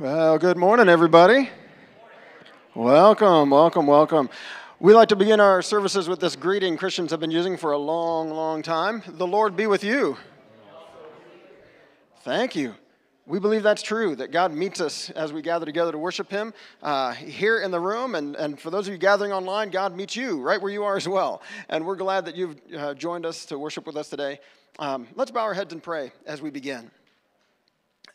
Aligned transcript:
Well, 0.00 0.38
good 0.38 0.56
morning, 0.56 0.88
everybody. 0.88 1.48
Welcome, 2.74 3.50
welcome, 3.50 3.86
welcome. 3.86 4.28
We 4.80 4.92
like 4.92 5.10
to 5.10 5.16
begin 5.16 5.38
our 5.38 5.62
services 5.62 6.08
with 6.08 6.18
this 6.18 6.34
greeting 6.34 6.76
Christians 6.76 7.12
have 7.12 7.20
been 7.20 7.30
using 7.30 7.56
for 7.56 7.70
a 7.70 7.78
long, 7.78 8.28
long 8.30 8.62
time. 8.62 9.04
The 9.06 9.26
Lord 9.26 9.54
be 9.54 9.68
with 9.68 9.84
you. 9.84 10.16
Thank 12.22 12.56
you. 12.56 12.74
We 13.24 13.38
believe 13.38 13.62
that's 13.62 13.82
true, 13.82 14.16
that 14.16 14.32
God 14.32 14.52
meets 14.52 14.80
us 14.80 15.10
as 15.10 15.32
we 15.32 15.42
gather 15.42 15.64
together 15.64 15.92
to 15.92 15.98
worship 15.98 16.28
Him 16.28 16.52
uh, 16.82 17.12
here 17.12 17.60
in 17.60 17.70
the 17.70 17.78
room. 17.78 18.16
And, 18.16 18.34
and 18.34 18.58
for 18.58 18.70
those 18.70 18.88
of 18.88 18.92
you 18.92 18.98
gathering 18.98 19.32
online, 19.32 19.70
God 19.70 19.94
meets 19.94 20.16
you 20.16 20.42
right 20.42 20.60
where 20.60 20.72
you 20.72 20.82
are 20.82 20.96
as 20.96 21.06
well. 21.06 21.40
And 21.68 21.86
we're 21.86 21.94
glad 21.94 22.24
that 22.24 22.34
you've 22.34 22.56
uh, 22.76 22.94
joined 22.94 23.26
us 23.26 23.46
to 23.46 23.60
worship 23.60 23.86
with 23.86 23.96
us 23.96 24.08
today. 24.08 24.40
Um, 24.80 25.06
let's 25.14 25.30
bow 25.30 25.42
our 25.42 25.54
heads 25.54 25.72
and 25.72 25.80
pray 25.80 26.10
as 26.26 26.42
we 26.42 26.50
begin. 26.50 26.90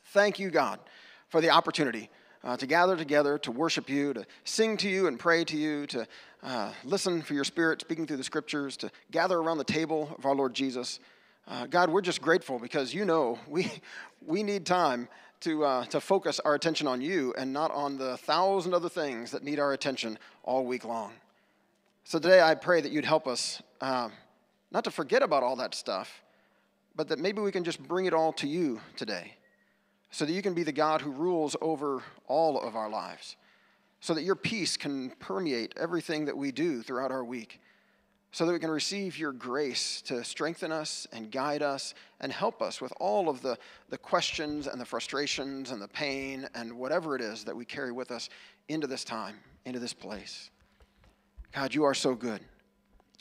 Thank 0.07 0.39
you, 0.39 0.49
God, 0.49 0.79
for 1.29 1.41
the 1.41 1.49
opportunity 1.49 2.09
uh, 2.43 2.57
to 2.57 2.65
gather 2.65 2.95
together, 2.95 3.37
to 3.39 3.51
worship 3.51 3.89
you, 3.89 4.13
to 4.13 4.25
sing 4.43 4.77
to 4.77 4.89
you 4.89 5.07
and 5.07 5.19
pray 5.19 5.43
to 5.43 5.57
you, 5.57 5.85
to 5.87 6.07
uh, 6.43 6.71
listen 6.83 7.21
for 7.21 7.33
your 7.33 7.43
Spirit 7.43 7.81
speaking 7.81 8.07
through 8.07 8.17
the 8.17 8.23
scriptures, 8.23 8.77
to 8.77 8.91
gather 9.11 9.37
around 9.37 9.57
the 9.57 9.63
table 9.63 10.15
of 10.17 10.25
our 10.25 10.35
Lord 10.35 10.53
Jesus. 10.53 10.99
Uh, 11.47 11.65
God, 11.65 11.89
we're 11.89 12.01
just 12.01 12.21
grateful 12.21 12.59
because 12.59 12.93
you 12.93 13.05
know 13.05 13.39
we, 13.47 13.71
we 14.25 14.43
need 14.43 14.65
time 14.65 15.07
to, 15.41 15.63
uh, 15.63 15.85
to 15.85 16.01
focus 16.01 16.39
our 16.43 16.53
attention 16.53 16.87
on 16.87 17.01
you 17.01 17.33
and 17.37 17.53
not 17.53 17.71
on 17.71 17.97
the 17.97 18.17
thousand 18.17 18.73
other 18.73 18.89
things 18.89 19.31
that 19.31 19.43
need 19.43 19.59
our 19.59 19.73
attention 19.73 20.17
all 20.43 20.65
week 20.65 20.83
long. 20.83 21.13
So 22.03 22.19
today 22.19 22.41
I 22.41 22.55
pray 22.55 22.81
that 22.81 22.91
you'd 22.91 23.05
help 23.05 23.27
us 23.27 23.61
uh, 23.81 24.09
not 24.71 24.83
to 24.85 24.91
forget 24.91 25.23
about 25.23 25.43
all 25.43 25.55
that 25.57 25.75
stuff, 25.75 26.23
but 26.95 27.07
that 27.09 27.19
maybe 27.19 27.41
we 27.41 27.51
can 27.51 27.63
just 27.63 27.81
bring 27.81 28.05
it 28.05 28.13
all 28.13 28.33
to 28.33 28.47
you 28.47 28.81
today 28.97 29.33
so 30.11 30.25
that 30.25 30.33
you 30.33 30.41
can 30.41 30.53
be 30.53 30.63
the 30.63 30.71
God 30.71 31.01
who 31.01 31.11
rules 31.11 31.55
over 31.61 32.03
all 32.27 32.59
of 32.59 32.75
our 32.75 32.89
lives, 32.89 33.35
so 33.99 34.13
that 34.13 34.23
your 34.23 34.35
peace 34.35 34.77
can 34.77 35.11
permeate 35.19 35.73
everything 35.77 36.25
that 36.25 36.37
we 36.37 36.51
do 36.51 36.81
throughout 36.81 37.11
our 37.11 37.23
week 37.23 37.59
so 38.31 38.45
that 38.45 38.53
we 38.53 38.59
can 38.59 38.69
receive 38.69 39.17
your 39.17 39.31
grace 39.31 40.01
to 40.03 40.23
strengthen 40.23 40.71
us 40.71 41.07
and 41.11 41.31
guide 41.31 41.63
us 41.63 41.95
and 42.21 42.31
help 42.31 42.61
us 42.61 42.79
with 42.79 42.93
all 42.99 43.27
of 43.27 43.41
the, 43.41 43.57
the 43.89 43.97
questions 43.97 44.67
and 44.67 44.79
the 44.79 44.85
frustrations 44.85 45.71
and 45.71 45.81
the 45.81 45.87
pain 45.87 46.47
and 46.53 46.71
whatever 46.71 47.15
it 47.15 47.21
is 47.21 47.43
that 47.43 47.55
we 47.55 47.65
carry 47.65 47.91
with 47.91 48.11
us 48.11 48.29
into 48.67 48.85
this 48.85 49.03
time, 49.03 49.35
into 49.65 49.79
this 49.79 49.93
place. 49.93 50.51
God, 51.51 51.73
you 51.73 51.83
are 51.83 51.95
so 51.95 52.13
good, 52.13 52.41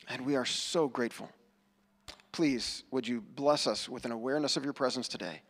and 0.09 0.23
we 0.23 0.35
are 0.35 0.45
so 0.45 0.87
grateful. 0.87 1.29
Please, 2.31 2.83
would 2.91 3.07
you 3.07 3.21
bless 3.35 3.65
us 3.65 3.89
with 3.89 4.05
an 4.05 4.11
awareness 4.11 4.57
of 4.57 4.63
your 4.63 4.73
presence 4.73 5.07
today? 5.07 5.41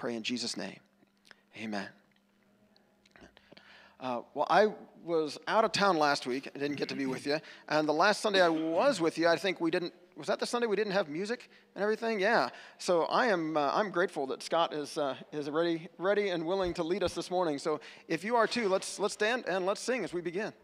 Pray 0.00 0.14
in 0.14 0.22
Jesus' 0.22 0.56
name. 0.56 0.80
Amen. 1.58 1.86
Uh, 4.00 4.22
well, 4.32 4.46
I 4.48 4.68
was 5.04 5.36
out 5.46 5.66
of 5.66 5.72
town 5.72 5.98
last 5.98 6.26
week. 6.26 6.48
I 6.54 6.58
didn't 6.58 6.78
get 6.78 6.88
to 6.88 6.94
be 6.94 7.04
with 7.04 7.26
you. 7.26 7.38
And 7.68 7.86
the 7.86 7.92
last 7.92 8.22
Sunday 8.22 8.40
I 8.40 8.48
was 8.48 8.98
with 8.98 9.18
you, 9.18 9.28
I 9.28 9.36
think 9.36 9.60
we 9.60 9.70
didn't. 9.70 9.92
Was 10.16 10.28
that 10.28 10.40
the 10.40 10.46
Sunday 10.46 10.66
we 10.66 10.74
didn't 10.74 10.94
have 10.94 11.10
music 11.10 11.50
and 11.74 11.82
everything? 11.82 12.18
Yeah. 12.18 12.48
So 12.78 13.02
I 13.02 13.26
am. 13.26 13.58
Uh, 13.58 13.72
I'm 13.74 13.90
grateful 13.90 14.26
that 14.28 14.42
Scott 14.42 14.72
is 14.72 14.96
uh, 14.96 15.16
is 15.32 15.50
ready, 15.50 15.86
ready 15.98 16.30
and 16.30 16.46
willing 16.46 16.72
to 16.74 16.82
lead 16.82 17.02
us 17.02 17.12
this 17.12 17.30
morning. 17.30 17.58
So 17.58 17.78
if 18.08 18.24
you 18.24 18.36
are 18.36 18.46
too, 18.46 18.70
let's 18.70 18.98
let's 18.98 19.12
stand 19.12 19.44
and 19.46 19.66
let's 19.66 19.82
sing 19.82 20.02
as 20.02 20.14
we 20.14 20.22
begin. 20.22 20.54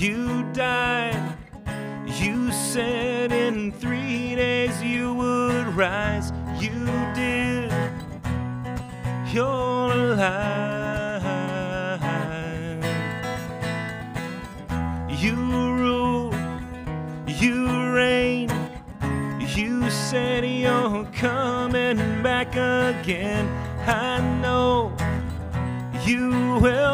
You 0.00 0.42
died, 0.54 1.36
you 2.06 2.50
said 2.50 3.32
in 3.32 3.70
three 3.70 4.34
days 4.34 4.82
you 4.82 5.12
would 5.12 5.66
rise. 5.76 6.32
You 6.58 6.86
did, 7.14 7.70
you're 9.32 9.92
alive. 9.92 10.80
You 15.10 15.34
rule, 15.34 16.34
you 17.26 17.92
reign, 17.92 18.50
you 19.40 19.90
said 19.90 20.44
you're 20.46 21.04
coming 21.12 22.22
back 22.22 22.52
again. 22.56 23.46
I 23.86 24.20
know 24.40 24.92
you 26.06 26.58
will, 26.62 26.89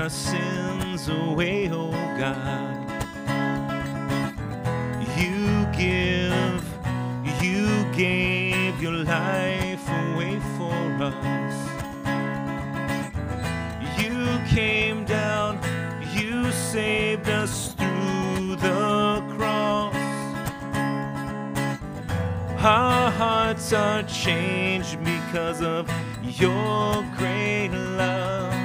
our 0.00 0.08
sins 0.08 1.08
away, 1.08 1.68
oh 1.70 1.90
God. 2.16 2.74
You 5.18 5.66
give, 5.76 6.64
you 7.42 7.84
gave 7.92 8.80
your 8.80 8.92
life 9.04 9.86
away 9.88 10.40
for 10.56 10.72
us. 11.02 11.54
You 14.00 14.40
came 14.48 15.04
down, 15.04 15.60
you 16.14 16.50
saved 16.50 17.28
us 17.28 17.74
through 17.74 18.56
the 18.56 19.22
cross. 19.36 19.94
Our 22.64 23.10
hearts 23.10 23.74
are 23.74 24.02
changed 24.04 25.04
because 25.04 25.60
of 25.60 25.90
your 26.22 27.04
great 27.18 27.68
love. 27.68 28.59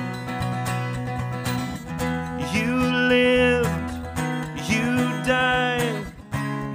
Lived, 3.08 3.92
you 4.70 4.86
died, 5.24 6.06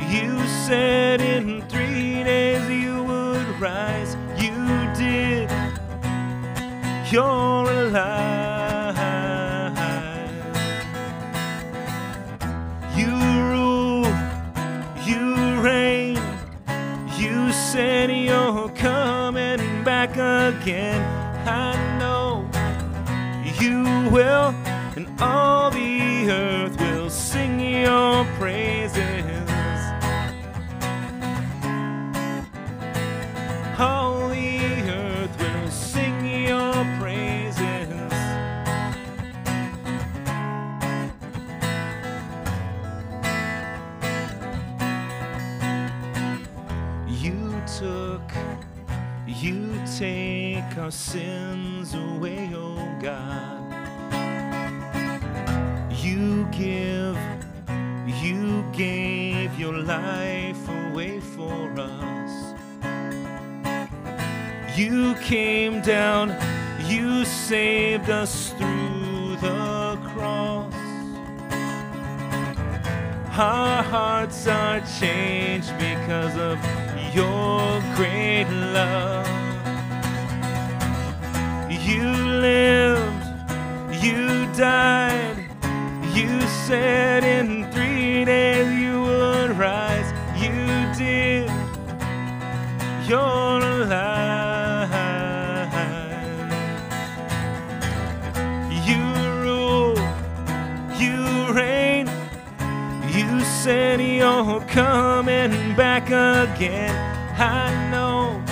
you 0.09 0.47
said 0.67 1.21
in 1.21 1.63
three 1.69 2.23
days 2.25 2.69
you 2.69 3.03
would 3.05 3.47
rise. 3.61 4.17
You 4.37 4.55
did, 4.95 5.51
you're 7.11 7.71
alive. 7.85 8.29
You 12.97 13.13
rule, 13.51 14.07
you 15.05 15.61
reign. 15.61 16.19
You 17.19 17.53
said 17.53 18.11
you're 18.11 18.69
coming 18.71 19.85
back 19.85 20.11
again. 20.13 21.01
I 21.47 21.75
know 21.99 22.49
you 23.61 23.83
will, 24.11 24.55
and 24.97 25.09
all 25.21 25.70
our 50.91 50.93
sins 50.93 51.95
away, 51.95 52.51
oh 52.53 52.99
God. 53.01 53.63
You 55.93 56.47
give, 56.47 57.17
you 58.25 58.65
gave 58.73 59.57
your 59.57 59.75
life 59.75 60.69
away 60.69 61.21
for 61.21 61.71
us. 61.79 62.33
You 64.77 65.15
came 65.23 65.81
down, 65.81 66.35
you 66.89 67.25
saved 67.25 68.11
us 68.11 68.51
through 68.55 69.37
the 69.37 69.97
cross. 70.13 70.75
Our 73.39 73.83
hearts 73.85 74.49
are 74.49 74.81
changed 74.99 75.73
because 75.79 76.37
of 76.37 76.59
your 77.15 77.81
great 77.95 78.49
love. 78.75 79.30
You 82.01 82.07
lived, 82.07 83.25
you 84.03 84.47
died, 84.55 85.37
you 86.15 86.41
said 86.67 87.25
in 87.25 87.71
three 87.73 88.25
days 88.25 88.73
you 88.81 89.03
would 89.03 89.51
rise. 89.59 90.11
You 90.35 90.51
did, 90.97 91.51
you're 93.07 93.61
alive. 93.61 94.89
You 98.89 99.03
rule, 99.45 99.99
you 100.97 101.53
reign. 101.53 102.09
You 103.13 103.45
said 103.45 104.01
you're 104.01 104.63
coming 104.63 105.77
back 105.77 106.07
again. 106.07 106.97
I 107.39 107.91
know 107.91 108.43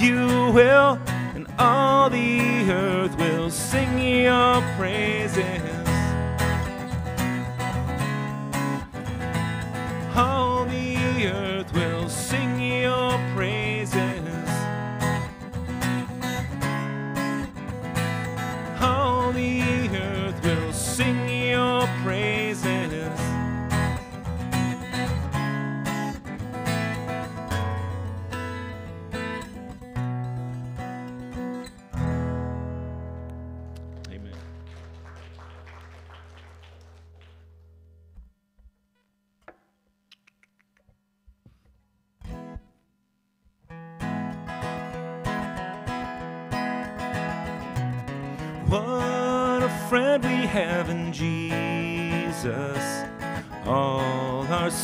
you 0.00 0.50
will, 0.52 0.98
all 1.60 2.08
the 2.08 2.70
earth 2.70 3.14
will 3.18 3.50
sing 3.50 3.98
your 3.98 4.62
praises. 4.78 5.59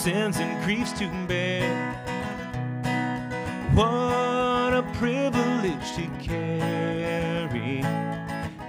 Sins 0.06 0.36
and 0.36 0.62
griefs 0.62 0.92
to 0.92 1.08
bear. 1.26 1.66
What 3.74 4.72
a 4.72 4.84
privilege 4.94 5.96
to 5.96 6.06
carry 6.22 7.82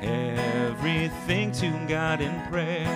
everything 0.01 1.51
to 1.51 1.69
God 1.87 2.21
in 2.21 2.33
prayer. 2.49 2.89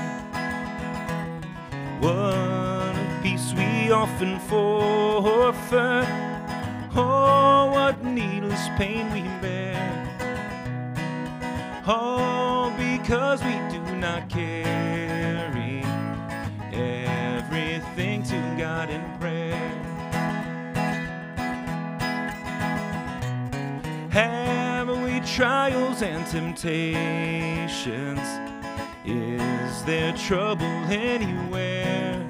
What 2.00 2.96
a 3.04 3.20
peace 3.22 3.54
we 3.54 3.92
often 3.92 4.40
forfeit. 4.40 6.08
Oh, 6.96 7.70
what 7.72 8.04
needless 8.04 8.70
pain 8.76 9.14
we 9.14 9.22
bear. 9.40 9.78
All 11.86 12.72
because 12.72 13.44
we 13.44 13.54
do 13.70 13.84
not 13.98 14.30
carry 14.30 14.61
trials 25.36 26.02
and 26.02 26.26
temptations? 26.28 28.20
Is 29.06 29.84
there 29.84 30.12
trouble 30.18 30.66
anywhere? 30.90 32.28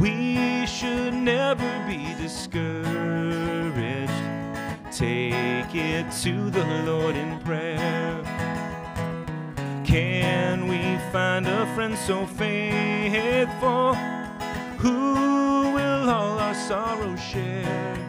We 0.00 0.66
should 0.66 1.14
never 1.14 1.84
be 1.86 2.14
discouraged. 2.20 4.12
Take 4.90 5.74
it 5.74 6.10
to 6.22 6.50
the 6.50 6.64
Lord 6.84 7.14
in 7.14 7.38
prayer. 7.40 8.20
Can 9.84 10.66
we 10.66 10.98
find 11.12 11.46
a 11.46 11.66
friend 11.74 11.96
so 11.96 12.26
faithful 12.26 13.94
who 14.78 15.72
will 15.72 16.10
all 16.10 16.38
our 16.40 16.54
sorrows 16.54 17.20
share? 17.22 18.07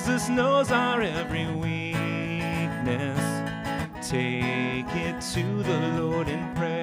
Jesus 0.00 0.30
knows 0.30 0.72
our 0.72 1.02
every 1.02 1.46
weakness. 1.52 3.20
Take 4.00 4.88
it 4.96 5.20
to 5.34 5.62
the 5.62 5.78
Lord 6.00 6.26
in 6.26 6.54
prayer. 6.54 6.79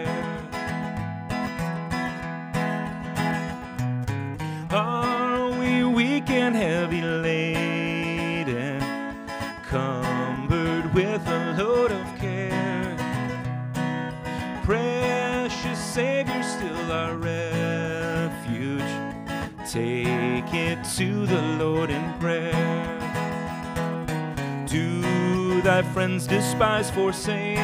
Friends 25.98 26.28
despise, 26.28 26.92
forsake 26.92 27.58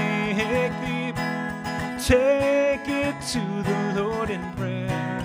thee? 0.82 1.14
Take 2.04 2.88
it 2.90 3.16
to 3.28 3.44
the 3.62 3.94
Lord 3.96 4.32
in 4.32 4.42
prayer. 4.54 5.20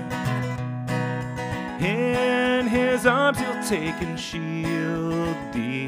In 1.81 2.67
his 2.67 3.07
arms 3.07 3.39
he'll 3.39 3.63
take 3.63 3.99
and 4.03 4.21
shield 4.21 5.35
thee. 5.55 5.87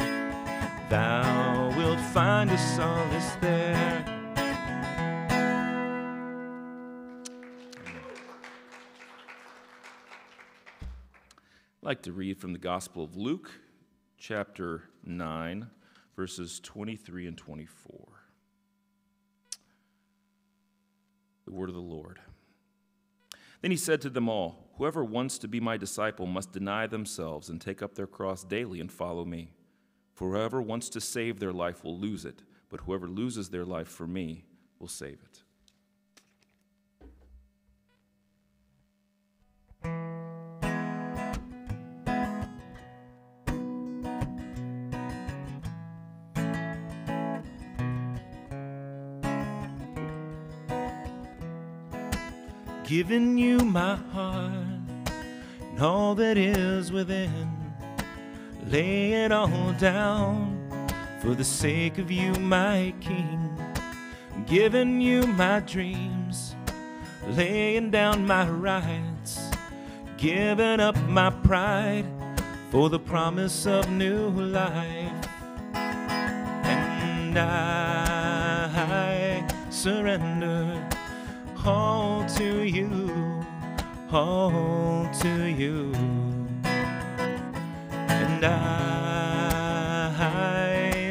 Thou 0.89 1.75
wilt 1.77 2.01
find 2.01 2.51
a 2.51 2.57
solace 2.57 3.33
there. 3.43 4.03
I'd 11.77 11.83
like 11.83 12.01
to 12.05 12.13
read 12.13 12.39
from 12.39 12.55
the 12.55 12.59
Gospel 12.59 13.05
of 13.05 13.15
Luke, 13.15 13.51
chapter 14.17 14.85
9, 15.05 15.69
verses 16.17 16.61
23 16.61 17.27
and 17.27 17.37
24. 17.37 18.09
The 21.45 21.53
word 21.53 21.69
of 21.69 21.75
the 21.75 21.81
Lord. 21.81 22.21
Then 23.63 23.71
he 23.71 23.77
said 23.77 24.01
to 24.03 24.11
them 24.11 24.29
all, 24.29 24.71
Whoever 24.77 25.05
wants 25.05 25.39
to 25.39 25.49
be 25.49 25.61
my 25.61 25.77
disciple 25.77 26.27
must 26.27 26.53
deny 26.53 26.87
themselves 26.87 27.49
and 27.49 27.61
take 27.61 27.83
up 27.83 27.95
their 27.95 28.07
cross 28.07 28.43
daily 28.43 28.81
and 28.81 28.91
follow 28.91 29.25
me. 29.25 29.53
For 30.15 30.31
whoever 30.31 30.61
wants 30.61 30.89
to 30.91 31.01
save 31.01 31.39
their 31.39 31.53
life 31.53 31.85
will 31.85 31.99
lose 31.99 32.25
it, 32.25 32.43
but 32.69 32.81
whoever 32.81 33.07
loses 33.07 33.51
their 33.51 33.65
life 33.65 33.89
for 33.89 34.07
me 34.07 34.45
will 34.79 34.89
save 34.89 35.19
it. 35.23 35.30
Giving 52.91 53.39
you 53.39 53.59
my 53.59 53.95
heart 53.95 55.13
and 55.61 55.81
all 55.81 56.17
that 56.17 56.37
is 56.37 56.91
within. 56.91 57.73
Lay 58.67 59.13
it 59.13 59.31
all 59.31 59.73
down 59.79 60.91
for 61.21 61.37
the 61.37 61.45
sake 61.45 61.99
of 61.99 62.11
you, 62.11 62.33
my 62.33 62.93
King. 63.01 63.57
Giving 64.45 65.01
you 65.01 65.23
my 65.23 65.61
dreams, 65.61 66.57
laying 67.29 67.93
down 67.93 68.27
my 68.27 68.51
rights, 68.51 69.53
giving 70.17 70.81
up 70.81 71.01
my 71.03 71.31
pride 71.31 72.07
for 72.73 72.91
the 72.91 72.99
promise 72.99 73.67
of 73.67 73.89
new 73.89 74.31
life. 74.31 75.29
And 76.65 77.39
I 77.39 78.11
surrender 79.71 80.90
you, 82.71 83.45
all 84.13 85.09
to 85.21 85.45
you. 85.47 85.93
And 88.09 88.45
I 88.45 89.91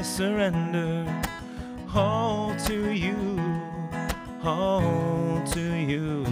surrender 0.01 1.05
all 1.93 2.55
to 2.65 2.91
you, 2.91 3.39
all 4.43 5.43
to 5.47 5.61
you. 5.61 6.25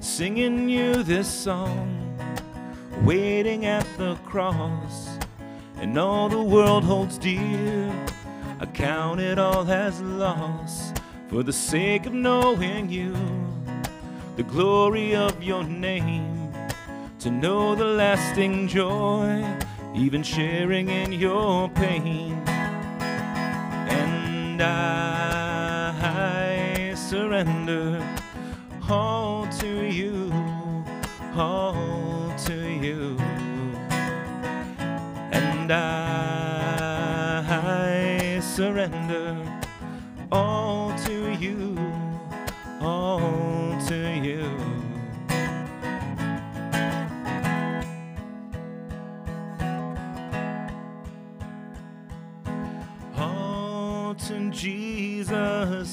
Singing 0.00 0.68
you 0.68 1.02
this 1.02 1.28
song, 1.28 2.18
waiting 3.04 3.66
at 3.66 3.86
the 3.98 4.14
cross, 4.24 5.18
and 5.76 5.98
all 5.98 6.28
the 6.28 6.42
world 6.42 6.84
holds 6.84 7.18
dear. 7.18 7.92
I 8.60 8.66
count 8.66 9.20
it 9.20 9.38
all 9.38 9.70
as 9.70 10.00
loss 10.00 10.87
for 11.28 11.42
the 11.42 11.52
sake 11.52 12.06
of 12.06 12.12
knowing 12.12 12.88
you. 12.88 13.14
the 14.38 14.44
glory 14.44 15.16
of 15.16 15.42
your 15.42 15.64
name, 15.64 16.52
to 17.18 17.28
know 17.28 17.74
the 17.74 17.84
lasting 17.84 18.68
joy, 18.68 19.44
even 19.96 20.22
sharing 20.22 20.88
in 20.88 21.10
your 21.10 21.68
pain. 21.70 22.34
And 23.88 24.62
I 24.62 26.14
surrender 26.94 28.00
all 28.88 29.48
to 29.58 29.86
you, 29.86 30.32
all 31.34 32.32
to 32.46 32.54
you. 32.54 33.16
And 35.32 35.72
I 35.72 35.88
surrender 38.40 39.07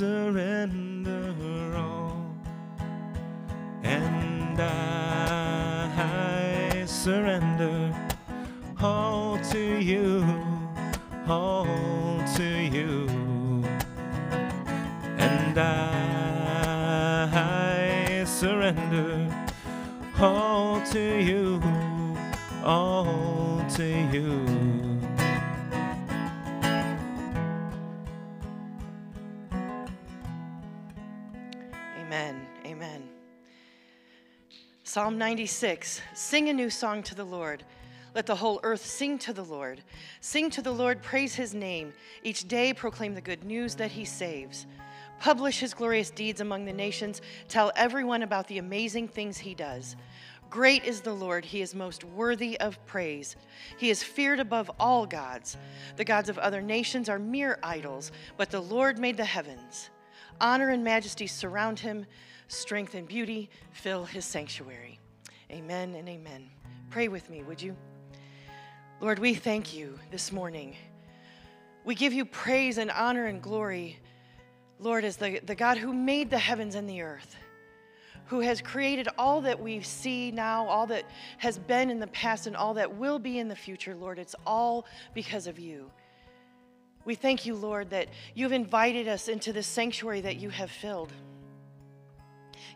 surrender 0.00 1.76
all. 1.76 2.24
And 3.82 4.58
I 4.58 6.04
surrender 6.86 7.94
all 8.80 9.38
to 9.50 9.58
you, 9.58 10.24
all 11.28 11.66
to 12.34 12.44
you. 12.44 13.08
And 15.18 15.58
I 15.58 17.04
surrender 18.24 19.28
all 20.18 20.80
to 20.92 21.20
you, 21.20 21.60
all 22.64 23.62
to 23.76 23.84
you. 23.84 24.69
Psalm 34.92 35.18
96 35.18 36.02
Sing 36.14 36.48
a 36.48 36.52
new 36.52 36.68
song 36.68 37.00
to 37.04 37.14
the 37.14 37.22
Lord. 37.22 37.62
Let 38.12 38.26
the 38.26 38.34
whole 38.34 38.58
earth 38.64 38.84
sing 38.84 39.20
to 39.20 39.32
the 39.32 39.44
Lord. 39.44 39.84
Sing 40.20 40.50
to 40.50 40.62
the 40.62 40.72
Lord, 40.72 41.00
praise 41.00 41.32
his 41.32 41.54
name. 41.54 41.92
Each 42.24 42.48
day 42.48 42.74
proclaim 42.74 43.14
the 43.14 43.20
good 43.20 43.44
news 43.44 43.76
that 43.76 43.92
he 43.92 44.04
saves. 44.04 44.66
Publish 45.20 45.60
his 45.60 45.74
glorious 45.74 46.10
deeds 46.10 46.40
among 46.40 46.64
the 46.64 46.72
nations. 46.72 47.22
Tell 47.46 47.70
everyone 47.76 48.24
about 48.24 48.48
the 48.48 48.58
amazing 48.58 49.06
things 49.06 49.38
he 49.38 49.54
does. 49.54 49.94
Great 50.50 50.82
is 50.82 51.02
the 51.02 51.14
Lord, 51.14 51.44
he 51.44 51.62
is 51.62 51.72
most 51.72 52.02
worthy 52.02 52.58
of 52.58 52.84
praise. 52.84 53.36
He 53.76 53.90
is 53.90 54.02
feared 54.02 54.40
above 54.40 54.72
all 54.80 55.06
gods. 55.06 55.56
The 55.98 56.04
gods 56.04 56.28
of 56.28 56.36
other 56.38 56.60
nations 56.60 57.08
are 57.08 57.20
mere 57.20 57.60
idols, 57.62 58.10
but 58.36 58.50
the 58.50 58.60
Lord 58.60 58.98
made 58.98 59.16
the 59.16 59.24
heavens. 59.24 59.88
Honor 60.40 60.70
and 60.70 60.82
majesty 60.82 61.28
surround 61.28 61.78
him, 61.78 62.06
strength 62.50 62.94
and 62.94 63.06
beauty 63.06 63.48
fill 63.72 64.04
his 64.04 64.24
sanctuary. 64.24 64.98
Amen 65.50 65.94
and 65.94 66.08
amen. 66.08 66.50
Pray 66.90 67.08
with 67.08 67.30
me, 67.30 67.42
would 67.44 67.62
you? 67.62 67.76
Lord, 69.00 69.18
we 69.18 69.34
thank 69.34 69.72
you 69.72 69.98
this 70.10 70.32
morning. 70.32 70.76
We 71.84 71.94
give 71.94 72.12
you 72.12 72.24
praise 72.24 72.78
and 72.78 72.90
honor 72.90 73.26
and 73.26 73.40
glory, 73.40 73.98
Lord, 74.80 75.04
as 75.04 75.16
the, 75.16 75.40
the 75.46 75.54
God 75.54 75.78
who 75.78 75.94
made 75.94 76.28
the 76.28 76.38
heavens 76.38 76.74
and 76.74 76.90
the 76.90 77.02
earth, 77.02 77.36
who 78.26 78.40
has 78.40 78.60
created 78.60 79.08
all 79.16 79.40
that 79.42 79.60
we 79.60 79.80
see 79.80 80.30
now, 80.30 80.66
all 80.66 80.86
that 80.88 81.04
has 81.38 81.58
been 81.58 81.88
in 81.88 82.00
the 82.00 82.08
past, 82.08 82.46
and 82.46 82.56
all 82.56 82.74
that 82.74 82.96
will 82.96 83.18
be 83.18 83.38
in 83.38 83.48
the 83.48 83.56
future, 83.56 83.94
Lord. 83.94 84.18
It's 84.18 84.34
all 84.44 84.86
because 85.14 85.46
of 85.46 85.58
you. 85.58 85.90
We 87.04 87.14
thank 87.14 87.46
you, 87.46 87.54
Lord, 87.54 87.90
that 87.90 88.08
you've 88.34 88.52
invited 88.52 89.08
us 89.08 89.28
into 89.28 89.52
this 89.52 89.66
sanctuary 89.66 90.20
that 90.20 90.36
you 90.36 90.50
have 90.50 90.70
filled. 90.70 91.12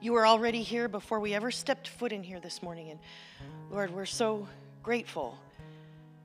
You 0.05 0.13
were 0.13 0.27
already 0.27 0.61
here 0.61 0.87
before 0.87 1.19
we 1.19 1.33
ever 1.33 1.51
stepped 1.51 1.89
foot 1.89 2.13
in 2.13 2.23
here 2.23 2.39
this 2.39 2.63
morning. 2.63 2.91
And 2.91 3.01
Lord, 3.71 3.91
we're 3.91 4.05
so 4.05 4.47
grateful 4.83 5.39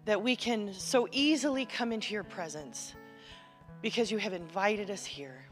that 0.04 0.22
we 0.22 0.36
can 0.36 0.74
so 0.74 1.08
easily 1.14 1.66
come 1.66 1.94
into 1.94 2.14
your 2.14 2.26
presence 2.26 2.94
because 3.82 4.12
you 4.12 4.18
have 4.18 4.34
invited 4.34 4.92
us 4.92 5.06
here. 5.06 5.46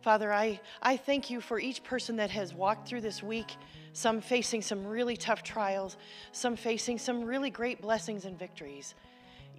Father, 0.00 0.32
I, 0.32 0.58
I 0.82 0.96
thank 0.96 1.30
you 1.30 1.40
for 1.40 1.60
each 1.60 1.84
person 1.84 2.16
that 2.16 2.30
has 2.30 2.52
walked 2.52 2.88
through 2.88 3.02
this 3.02 3.22
week, 3.22 3.54
some 3.92 4.20
facing 4.20 4.60
some 4.60 4.84
really 4.84 5.16
tough 5.16 5.44
trials, 5.44 5.96
some 6.32 6.56
facing 6.56 6.98
some 6.98 7.22
really 7.22 7.50
great 7.50 7.80
blessings 7.80 8.24
and 8.24 8.36
victories. 8.36 8.96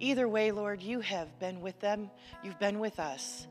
Either 0.00 0.28
way, 0.28 0.52
Lord, 0.52 0.82
you 0.82 1.00
have 1.00 1.38
been 1.38 1.62
with 1.62 1.80
them, 1.80 2.10
you've 2.44 2.58
been 2.58 2.78
with 2.78 3.00
us. 3.00 3.46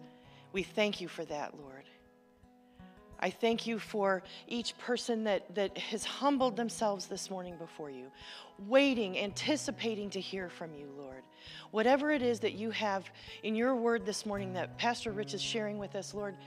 We 0.54 0.62
thank 0.62 1.02
you 1.02 1.08
for 1.08 1.26
that, 1.26 1.56
Lord. 1.60 1.79
I 3.20 3.30
thank 3.30 3.68
you 3.68 3.80
for 3.80 4.24
each 4.48 4.78
person 4.78 5.26
that, 5.26 5.54
that 5.56 5.78
has 5.78 6.06
humbled 6.06 6.56
themselves 6.56 7.08
this 7.08 7.30
morning 7.30 7.56
before 7.58 7.90
you, 7.90 8.08
waiting, 8.68 9.20
anticipating 9.20 10.10
to 10.12 10.22
hear 10.22 10.50
from 10.50 10.74
you, 10.74 10.90
Lord. 10.98 11.24
Whatever 11.72 12.12
it 12.12 12.22
is 12.22 12.40
that 12.40 12.54
you 12.54 12.72
have 12.72 13.10
in 13.44 13.56
your 13.56 13.76
word 13.76 14.06
this 14.06 14.26
morning 14.26 14.54
that 14.54 14.78
Pastor 14.78 15.12
Rich 15.12 15.34
is 15.34 15.42
sharing 15.42 15.78
with 15.78 15.96
us, 15.96 16.14
Lord, 16.14 16.38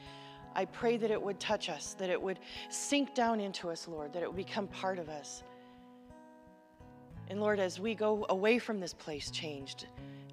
I 0.54 0.64
pray 0.64 0.96
that 0.96 1.10
it 1.10 1.20
would 1.20 1.38
touch 1.38 1.68
us, 1.68 1.94
that 1.98 2.08
it 2.08 2.20
would 2.20 2.38
sink 2.70 3.14
down 3.14 3.40
into 3.40 3.70
us, 3.70 3.86
Lord, 3.86 4.12
that 4.14 4.22
it 4.22 4.26
would 4.26 4.36
become 4.36 4.66
part 4.68 4.98
of 4.98 5.08
us. 5.10 5.42
And 7.28 7.40
Lord, 7.40 7.60
as 7.60 7.78
we 7.78 7.94
go 7.94 8.26
away 8.30 8.58
from 8.58 8.80
this 8.80 8.92
place 8.94 9.30
changed, 9.30 9.86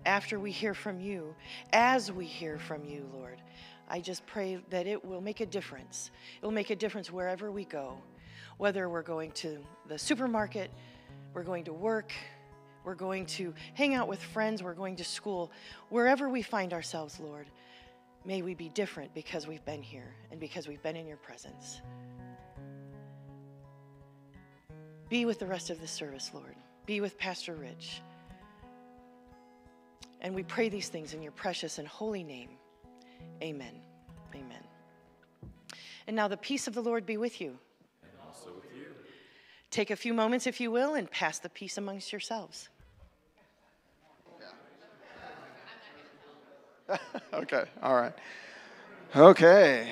after 0.05 0.39
we 0.39 0.51
hear 0.51 0.74
from 0.74 1.00
you, 1.00 1.36
as 1.74 2.12
we 2.12 2.25
hear 2.25 2.58
from 2.58 2.86
you, 2.86 3.10
Lord, 3.13 3.41
I 3.89 4.00
just 4.00 4.25
pray 4.25 4.60
that 4.69 4.86
it 4.86 5.03
will 5.03 5.22
make 5.22 5.39
a 5.39 5.46
difference. 5.46 6.12
It 6.41 6.46
will 6.46 6.53
make 6.53 6.69
a 6.69 6.75
difference 6.75 7.12
wherever 7.12 7.51
we 7.51 7.65
go, 7.65 7.98
whether 8.58 8.88
we're 8.89 9.01
going 9.01 9.31
to 9.31 9.60
the 9.88 9.98
supermarket, 9.98 10.72
we're 11.34 11.43
going 11.43 11.63
to 11.65 11.74
work, 11.74 12.12
we're 12.84 12.96
going 12.96 13.25
to 13.25 13.53
hang 13.74 13.96
out 13.96 14.08
with 14.08 14.22
friends, 14.22 14.62
we're 14.62 14.74
going 14.74 14.96
to 14.98 15.03
school, 15.03 15.51
wherever 15.89 16.29
we 16.29 16.41
find 16.41 16.74
ourselves, 16.74 17.19
Lord. 17.19 17.48
May 18.25 18.41
we 18.41 18.53
be 18.53 18.69
different 18.69 19.13
because 19.13 19.48
we've 19.48 19.63
been 19.65 19.81
here 19.81 20.13
and 20.29 20.39
because 20.39 20.67
we've 20.67 20.84
been 20.84 20.96
in 20.96 21.08
your 21.08 21.17
presence. 21.17 21.81
Be 25.10 25.25
with 25.25 25.39
the 25.39 25.48
rest 25.48 25.69
of 25.69 25.81
the 25.81 25.88
service, 25.88 26.31
Lord. 26.34 26.55
Be 26.86 27.01
with 27.01 27.17
Pastor 27.17 27.55
Rich. 27.55 28.01
And 30.22 30.36
we 30.36 30.43
pray 30.43 30.69
these 30.69 30.89
things 30.89 31.13
in 31.13 31.24
your 31.24 31.31
precious 31.31 31.79
and 31.79 31.88
holy 31.88 32.24
name. 32.24 32.50
Amen. 33.41 33.81
Amen. 34.33 34.63
And 36.07 36.15
now 36.15 36.27
the 36.27 36.38
peace 36.38 36.67
of 36.67 36.73
the 36.73 36.81
Lord 36.81 37.05
be 37.05 37.17
with 37.17 37.39
you. 37.39 37.57
And 38.01 38.11
also 38.27 38.51
with 38.53 38.75
you. 38.75 38.85
Take 39.71 39.91
a 39.91 39.95
few 39.95 40.13
moments, 40.13 40.47
if 40.47 40.59
you 40.59 40.71
will, 40.71 40.95
and 40.95 41.09
pass 41.09 41.39
the 41.39 41.49
peace 41.49 41.77
amongst 41.77 42.11
yourselves. 42.11 42.69
okay, 47.33 47.65
all 47.83 47.95
right. 47.95 48.13
Okay. 49.15 49.91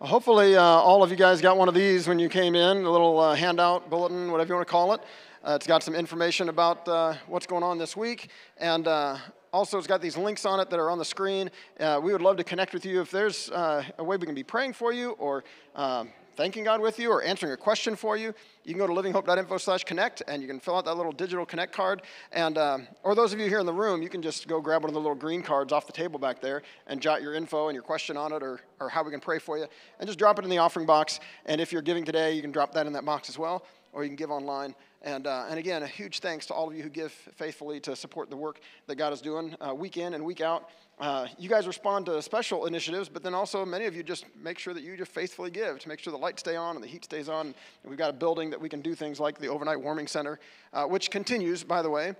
Hopefully, 0.00 0.56
uh, 0.56 0.62
all 0.62 1.02
of 1.02 1.10
you 1.10 1.16
guys 1.16 1.40
got 1.40 1.58
one 1.58 1.68
of 1.68 1.74
these 1.74 2.08
when 2.08 2.18
you 2.18 2.28
came 2.28 2.54
in 2.54 2.84
a 2.84 2.90
little 2.90 3.18
uh, 3.18 3.34
handout, 3.34 3.90
bulletin, 3.90 4.30
whatever 4.32 4.48
you 4.48 4.54
want 4.54 4.66
to 4.66 4.70
call 4.70 4.94
it. 4.94 5.00
Uh, 5.44 5.52
it's 5.52 5.66
got 5.66 5.82
some 5.82 5.94
information 5.94 6.48
about 6.48 6.88
uh, 6.88 7.14
what's 7.26 7.46
going 7.46 7.62
on 7.62 7.76
this 7.76 7.96
week. 7.96 8.30
And 8.56 8.86
uh, 8.86 9.18
also, 9.52 9.78
it's 9.78 9.86
got 9.86 10.00
these 10.00 10.16
links 10.16 10.44
on 10.44 10.60
it 10.60 10.70
that 10.70 10.78
are 10.78 10.90
on 10.90 10.98
the 10.98 11.04
screen. 11.04 11.50
Uh, 11.78 12.00
we 12.02 12.12
would 12.12 12.22
love 12.22 12.36
to 12.36 12.44
connect 12.44 12.72
with 12.72 12.84
you 12.84 13.00
if 13.00 13.10
there's 13.10 13.50
a 13.50 13.84
way 13.98 14.16
we 14.16 14.26
can 14.26 14.34
be 14.34 14.44
praying 14.44 14.72
for 14.72 14.92
you 14.92 15.10
or. 15.12 15.44
Um, 15.74 16.10
thanking 16.36 16.64
God 16.64 16.80
with 16.80 16.98
you 16.98 17.10
or 17.10 17.22
answering 17.22 17.52
a 17.52 17.56
question 17.56 17.94
for 17.94 18.16
you, 18.16 18.32
you 18.64 18.74
can 18.74 18.78
go 18.78 18.86
to 18.86 18.92
livinghope.info 18.92 19.56
slash 19.58 19.84
connect 19.84 20.22
and 20.28 20.42
you 20.42 20.48
can 20.48 20.60
fill 20.60 20.76
out 20.76 20.84
that 20.84 20.96
little 20.96 21.12
digital 21.12 21.46
connect 21.46 21.72
card. 21.72 22.02
And, 22.32 22.58
um, 22.58 22.88
or 23.02 23.14
those 23.14 23.32
of 23.32 23.40
you 23.40 23.48
here 23.48 23.58
in 23.58 23.66
the 23.66 23.72
room, 23.72 24.02
you 24.02 24.08
can 24.08 24.22
just 24.22 24.48
go 24.48 24.60
grab 24.60 24.82
one 24.82 24.90
of 24.90 24.94
the 24.94 25.00
little 25.00 25.14
green 25.14 25.42
cards 25.42 25.72
off 25.72 25.86
the 25.86 25.92
table 25.92 26.18
back 26.18 26.40
there 26.40 26.62
and 26.86 27.00
jot 27.00 27.22
your 27.22 27.34
info 27.34 27.68
and 27.68 27.74
your 27.74 27.82
question 27.82 28.16
on 28.16 28.32
it 28.32 28.42
or, 28.42 28.60
or 28.78 28.88
how 28.88 29.02
we 29.02 29.10
can 29.10 29.20
pray 29.20 29.38
for 29.38 29.58
you 29.58 29.66
and 29.98 30.06
just 30.06 30.18
drop 30.18 30.38
it 30.38 30.44
in 30.44 30.50
the 30.50 30.58
offering 30.58 30.86
box. 30.86 31.20
And 31.46 31.60
if 31.60 31.72
you're 31.72 31.82
giving 31.82 32.04
today, 32.04 32.32
you 32.32 32.42
can 32.42 32.52
drop 32.52 32.72
that 32.74 32.86
in 32.86 32.92
that 32.92 33.04
box 33.04 33.28
as 33.28 33.38
well 33.38 33.64
or 33.92 34.02
you 34.02 34.08
can 34.08 34.16
give 34.16 34.30
online. 34.30 34.74
And, 35.02 35.26
uh, 35.26 35.46
and 35.48 35.58
again, 35.58 35.82
a 35.82 35.86
huge 35.86 36.20
thanks 36.20 36.46
to 36.46 36.54
all 36.54 36.68
of 36.68 36.76
you 36.76 36.82
who 36.82 36.90
give 36.90 37.12
faithfully 37.12 37.80
to 37.80 37.96
support 37.96 38.28
the 38.28 38.36
work 38.36 38.60
that 38.86 38.96
God 38.96 39.12
is 39.12 39.20
doing 39.20 39.56
uh, 39.60 39.74
week 39.74 39.96
in 39.96 40.14
and 40.14 40.24
week 40.24 40.40
out. 40.40 40.68
Uh, 40.98 41.26
you 41.38 41.48
guys 41.48 41.66
respond 41.66 42.04
to 42.04 42.20
special 42.20 42.66
initiatives, 42.66 43.08
but 43.08 43.22
then 43.22 43.32
also 43.32 43.64
many 43.64 43.86
of 43.86 43.96
you 43.96 44.02
just 44.02 44.26
make 44.36 44.58
sure 44.58 44.74
that 44.74 44.82
you 44.82 44.98
just 44.98 45.10
faithfully 45.10 45.50
give 45.50 45.78
to 45.78 45.88
make 45.88 45.98
sure 45.98 46.10
the 46.10 46.18
lights 46.18 46.40
stay 46.40 46.56
on 46.56 46.76
and 46.76 46.84
the 46.84 46.88
heat 46.88 47.04
stays 47.04 47.30
on. 47.30 47.46
And 47.46 47.54
we've 47.88 47.98
got 47.98 48.10
a 48.10 48.12
building 48.12 48.49
that 48.50 48.60
we 48.60 48.68
can 48.68 48.80
do 48.80 48.94
things 48.94 49.20
like 49.20 49.38
the 49.38 49.48
overnight 49.48 49.80
warming 49.80 50.06
center, 50.06 50.38
uh, 50.72 50.84
which 50.84 51.10
continues, 51.10 51.64
by 51.64 51.82
the 51.82 51.90
way. 51.90 52.14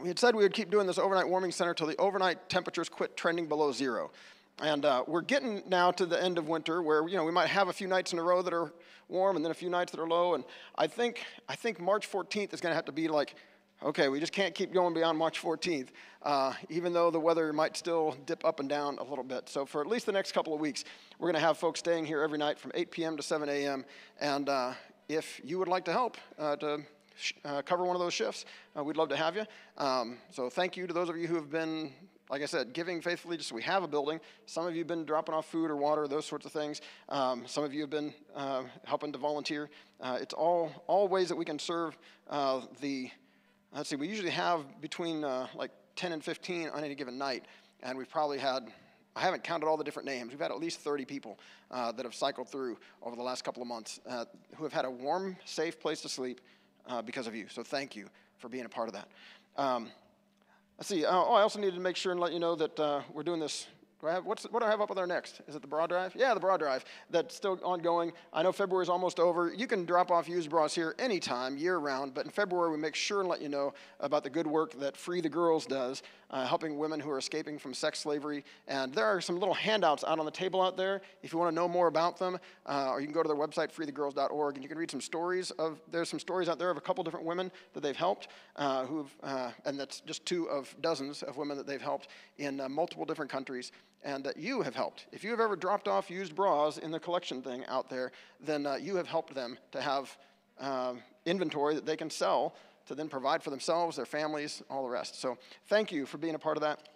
We 0.00 0.08
had 0.08 0.18
said 0.18 0.34
we 0.34 0.42
would 0.42 0.54
keep 0.54 0.70
doing 0.70 0.86
this 0.86 0.98
overnight 0.98 1.28
warming 1.28 1.52
center 1.52 1.74
till 1.74 1.86
the 1.86 1.96
overnight 1.96 2.48
temperatures 2.48 2.88
quit 2.88 3.16
trending 3.16 3.46
below 3.46 3.72
zero. 3.72 4.10
And 4.60 4.84
uh, 4.84 5.04
we're 5.06 5.22
getting 5.22 5.62
now 5.68 5.90
to 5.92 6.06
the 6.06 6.22
end 6.22 6.38
of 6.38 6.48
winter 6.48 6.82
where, 6.82 7.06
you 7.08 7.16
know, 7.16 7.24
we 7.24 7.32
might 7.32 7.48
have 7.48 7.68
a 7.68 7.72
few 7.72 7.88
nights 7.88 8.12
in 8.12 8.18
a 8.18 8.22
row 8.22 8.42
that 8.42 8.52
are 8.52 8.72
warm 9.08 9.36
and 9.36 9.44
then 9.44 9.50
a 9.50 9.54
few 9.54 9.70
nights 9.70 9.92
that 9.92 10.00
are 10.00 10.08
low. 10.08 10.34
And 10.34 10.44
I 10.76 10.86
think, 10.86 11.24
I 11.48 11.54
think 11.54 11.80
March 11.80 12.10
14th 12.10 12.52
is 12.52 12.60
going 12.60 12.70
to 12.70 12.74
have 12.74 12.84
to 12.86 12.92
be 12.92 13.08
like, 13.08 13.34
okay, 13.84 14.08
we 14.08 14.20
just 14.20 14.32
can't 14.32 14.54
keep 14.54 14.72
going 14.72 14.94
beyond 14.94 15.18
March 15.18 15.40
14th, 15.40 15.88
uh, 16.22 16.52
even 16.68 16.92
though 16.92 17.10
the 17.10 17.18
weather 17.18 17.52
might 17.52 17.76
still 17.76 18.16
dip 18.26 18.44
up 18.44 18.60
and 18.60 18.68
down 18.68 18.98
a 18.98 19.02
little 19.02 19.24
bit. 19.24 19.48
So 19.48 19.66
for 19.66 19.80
at 19.80 19.86
least 19.86 20.06
the 20.06 20.12
next 20.12 20.32
couple 20.32 20.54
of 20.54 20.60
weeks, 20.60 20.84
we're 21.18 21.26
going 21.26 21.40
to 21.40 21.46
have 21.46 21.58
folks 21.58 21.80
staying 21.80 22.06
here 22.06 22.22
every 22.22 22.38
night 22.38 22.58
from 22.58 22.72
8 22.74 22.90
p.m. 22.90 23.16
to 23.16 23.22
7 23.22 23.48
a.m. 23.48 23.84
And 24.20 24.48
uh, 24.48 24.72
if 25.14 25.40
you 25.44 25.58
would 25.58 25.68
like 25.68 25.84
to 25.84 25.92
help 25.92 26.16
uh, 26.38 26.56
to 26.56 26.82
uh, 27.44 27.62
cover 27.62 27.84
one 27.84 27.94
of 27.94 28.00
those 28.00 28.14
shifts, 28.14 28.44
uh, 28.76 28.82
we'd 28.82 28.96
love 28.96 29.08
to 29.10 29.16
have 29.16 29.36
you. 29.36 29.44
Um, 29.78 30.18
so 30.30 30.48
thank 30.48 30.76
you 30.76 30.86
to 30.86 30.92
those 30.92 31.08
of 31.08 31.16
you 31.16 31.26
who 31.26 31.34
have 31.36 31.50
been 31.50 31.92
like 32.30 32.40
I 32.40 32.46
said, 32.46 32.72
giving 32.72 33.02
faithfully 33.02 33.36
just 33.36 33.50
so 33.50 33.54
we 33.54 33.62
have 33.64 33.82
a 33.82 33.88
building. 33.88 34.18
Some 34.46 34.66
of 34.66 34.72
you 34.72 34.78
have 34.78 34.86
been 34.86 35.04
dropping 35.04 35.34
off 35.34 35.44
food 35.44 35.70
or 35.70 35.76
water, 35.76 36.08
those 36.08 36.24
sorts 36.24 36.46
of 36.46 36.52
things. 36.52 36.80
Um, 37.10 37.42
some 37.46 37.62
of 37.62 37.74
you 37.74 37.82
have 37.82 37.90
been 37.90 38.14
uh, 38.34 38.62
helping 38.84 39.12
to 39.12 39.18
volunteer. 39.18 39.68
Uh, 40.00 40.16
it's 40.18 40.32
all, 40.32 40.72
all 40.86 41.08
ways 41.08 41.28
that 41.28 41.36
we 41.36 41.44
can 41.44 41.58
serve 41.58 41.98
uh, 42.30 42.62
the, 42.80 43.10
let's 43.74 43.90
see, 43.90 43.96
we 43.96 44.08
usually 44.08 44.30
have 44.30 44.64
between 44.80 45.20
like 45.20 45.72
10 45.96 46.12
and 46.12 46.24
15 46.24 46.70
on 46.70 46.82
any 46.82 46.94
given 46.94 47.18
night. 47.18 47.44
And 47.82 47.98
we've 47.98 48.08
probably 48.08 48.38
had, 48.38 48.72
I 49.14 49.20
haven't 49.20 49.44
counted 49.44 49.66
all 49.66 49.76
the 49.76 49.84
different 49.84 50.06
names. 50.06 50.30
We've 50.30 50.40
had 50.40 50.50
at 50.50 50.58
least 50.58 50.80
30 50.80 51.04
people 51.04 51.38
uh, 51.70 51.92
that 51.92 52.04
have 52.04 52.14
cycled 52.14 52.48
through 52.48 52.78
over 53.02 53.14
the 53.14 53.22
last 53.22 53.44
couple 53.44 53.62
of 53.62 53.68
months 53.68 54.00
uh, 54.08 54.24
who 54.56 54.64
have 54.64 54.72
had 54.72 54.84
a 54.84 54.90
warm, 54.90 55.36
safe 55.44 55.78
place 55.78 56.00
to 56.02 56.08
sleep 56.08 56.40
because 57.04 57.26
of 57.26 57.34
you. 57.34 57.46
So 57.48 57.62
thank 57.62 57.94
you 57.94 58.08
for 58.38 58.48
being 58.48 58.64
a 58.64 58.68
part 58.68 58.88
of 58.88 58.94
that. 58.94 59.08
Um, 59.56 59.88
Let's 60.82 60.88
see. 60.88 61.04
Uh, 61.04 61.14
oh, 61.14 61.34
I 61.34 61.42
also 61.42 61.60
needed 61.60 61.76
to 61.76 61.80
make 61.80 61.94
sure 61.94 62.10
and 62.10 62.20
let 62.20 62.32
you 62.32 62.40
know 62.40 62.56
that 62.56 62.80
uh, 62.80 63.02
we're 63.12 63.22
doing 63.22 63.38
this 63.38 63.68
do 64.02 64.08
I 64.08 64.14
have, 64.14 64.26
what's, 64.26 64.42
what 64.44 64.60
do 64.60 64.66
I 64.66 64.70
have 64.70 64.80
up 64.80 64.92
there 64.96 65.06
next? 65.06 65.42
Is 65.46 65.54
it 65.54 65.62
the 65.62 65.68
bra 65.68 65.86
drive? 65.86 66.12
Yeah, 66.16 66.34
the 66.34 66.40
bra 66.40 66.56
drive. 66.56 66.84
That's 67.10 67.36
still 67.36 67.60
ongoing. 67.62 68.12
I 68.32 68.42
know 68.42 68.50
February 68.50 68.82
is 68.82 68.88
almost 68.88 69.20
over. 69.20 69.54
You 69.54 69.68
can 69.68 69.84
drop 69.84 70.10
off 70.10 70.28
used 70.28 70.50
bras 70.50 70.74
here 70.74 70.96
anytime, 70.98 71.56
year 71.56 71.78
round, 71.78 72.12
but 72.12 72.24
in 72.24 72.32
February 72.32 72.72
we 72.72 72.78
make 72.78 72.96
sure 72.96 73.20
and 73.20 73.28
let 73.28 73.40
you 73.40 73.48
know 73.48 73.74
about 74.00 74.24
the 74.24 74.30
good 74.30 74.46
work 74.46 74.76
that 74.80 74.96
Free 74.96 75.20
the 75.20 75.28
Girls 75.28 75.66
does, 75.66 76.02
uh, 76.30 76.44
helping 76.44 76.78
women 76.78 76.98
who 76.98 77.10
are 77.10 77.18
escaping 77.18 77.60
from 77.60 77.72
sex 77.72 78.00
slavery. 78.00 78.44
And 78.66 78.92
there 78.92 79.06
are 79.06 79.20
some 79.20 79.38
little 79.38 79.54
handouts 79.54 80.02
out 80.02 80.18
on 80.18 80.24
the 80.24 80.32
table 80.32 80.60
out 80.60 80.76
there 80.76 81.00
if 81.22 81.32
you 81.32 81.38
want 81.38 81.52
to 81.52 81.54
know 81.54 81.68
more 81.68 81.86
about 81.86 82.18
them, 82.18 82.38
uh, 82.66 82.88
or 82.88 83.00
you 83.00 83.06
can 83.06 83.14
go 83.14 83.22
to 83.22 83.28
their 83.28 83.36
website, 83.36 83.72
freethegirls.org, 83.72 84.56
and 84.56 84.64
you 84.64 84.68
can 84.68 84.78
read 84.78 84.90
some 84.90 85.00
stories 85.00 85.52
of, 85.52 85.80
there's 85.92 86.08
some 86.08 86.18
stories 86.18 86.48
out 86.48 86.58
there 86.58 86.70
of 86.70 86.76
a 86.76 86.80
couple 86.80 87.04
different 87.04 87.24
women 87.24 87.52
that 87.72 87.84
they've 87.84 87.94
helped, 87.94 88.26
uh, 88.56 88.84
who've, 88.84 89.14
uh, 89.22 89.52
and 89.64 89.78
that's 89.78 90.00
just 90.00 90.26
two 90.26 90.46
of 90.46 90.74
dozens 90.80 91.22
of 91.22 91.36
women 91.36 91.56
that 91.56 91.68
they've 91.68 91.80
helped 91.80 92.08
in 92.38 92.60
uh, 92.60 92.68
multiple 92.68 93.04
different 93.04 93.30
countries 93.30 93.70
and 94.02 94.24
that 94.24 94.36
you 94.36 94.62
have 94.62 94.74
helped. 94.74 95.06
If 95.12 95.22
you 95.24 95.30
have 95.30 95.40
ever 95.40 95.56
dropped 95.56 95.88
off 95.88 96.10
used 96.10 96.34
bras 96.34 96.78
in 96.78 96.90
the 96.90 97.00
collection 97.00 97.42
thing 97.42 97.64
out 97.66 97.88
there, 97.88 98.12
then 98.40 98.66
uh, 98.66 98.74
you 98.74 98.96
have 98.96 99.06
helped 99.06 99.34
them 99.34 99.58
to 99.72 99.80
have 99.80 100.16
uh, 100.60 100.94
inventory 101.24 101.74
that 101.74 101.86
they 101.86 101.96
can 101.96 102.10
sell 102.10 102.54
to 102.86 102.94
then 102.94 103.08
provide 103.08 103.42
for 103.42 103.50
themselves, 103.50 103.96
their 103.96 104.06
families, 104.06 104.62
all 104.68 104.82
the 104.82 104.88
rest. 104.88 105.20
So 105.20 105.38
thank 105.68 105.92
you 105.92 106.04
for 106.04 106.18
being 106.18 106.34
a 106.34 106.38
part 106.38 106.56
of 106.56 106.62
that. 106.62 106.88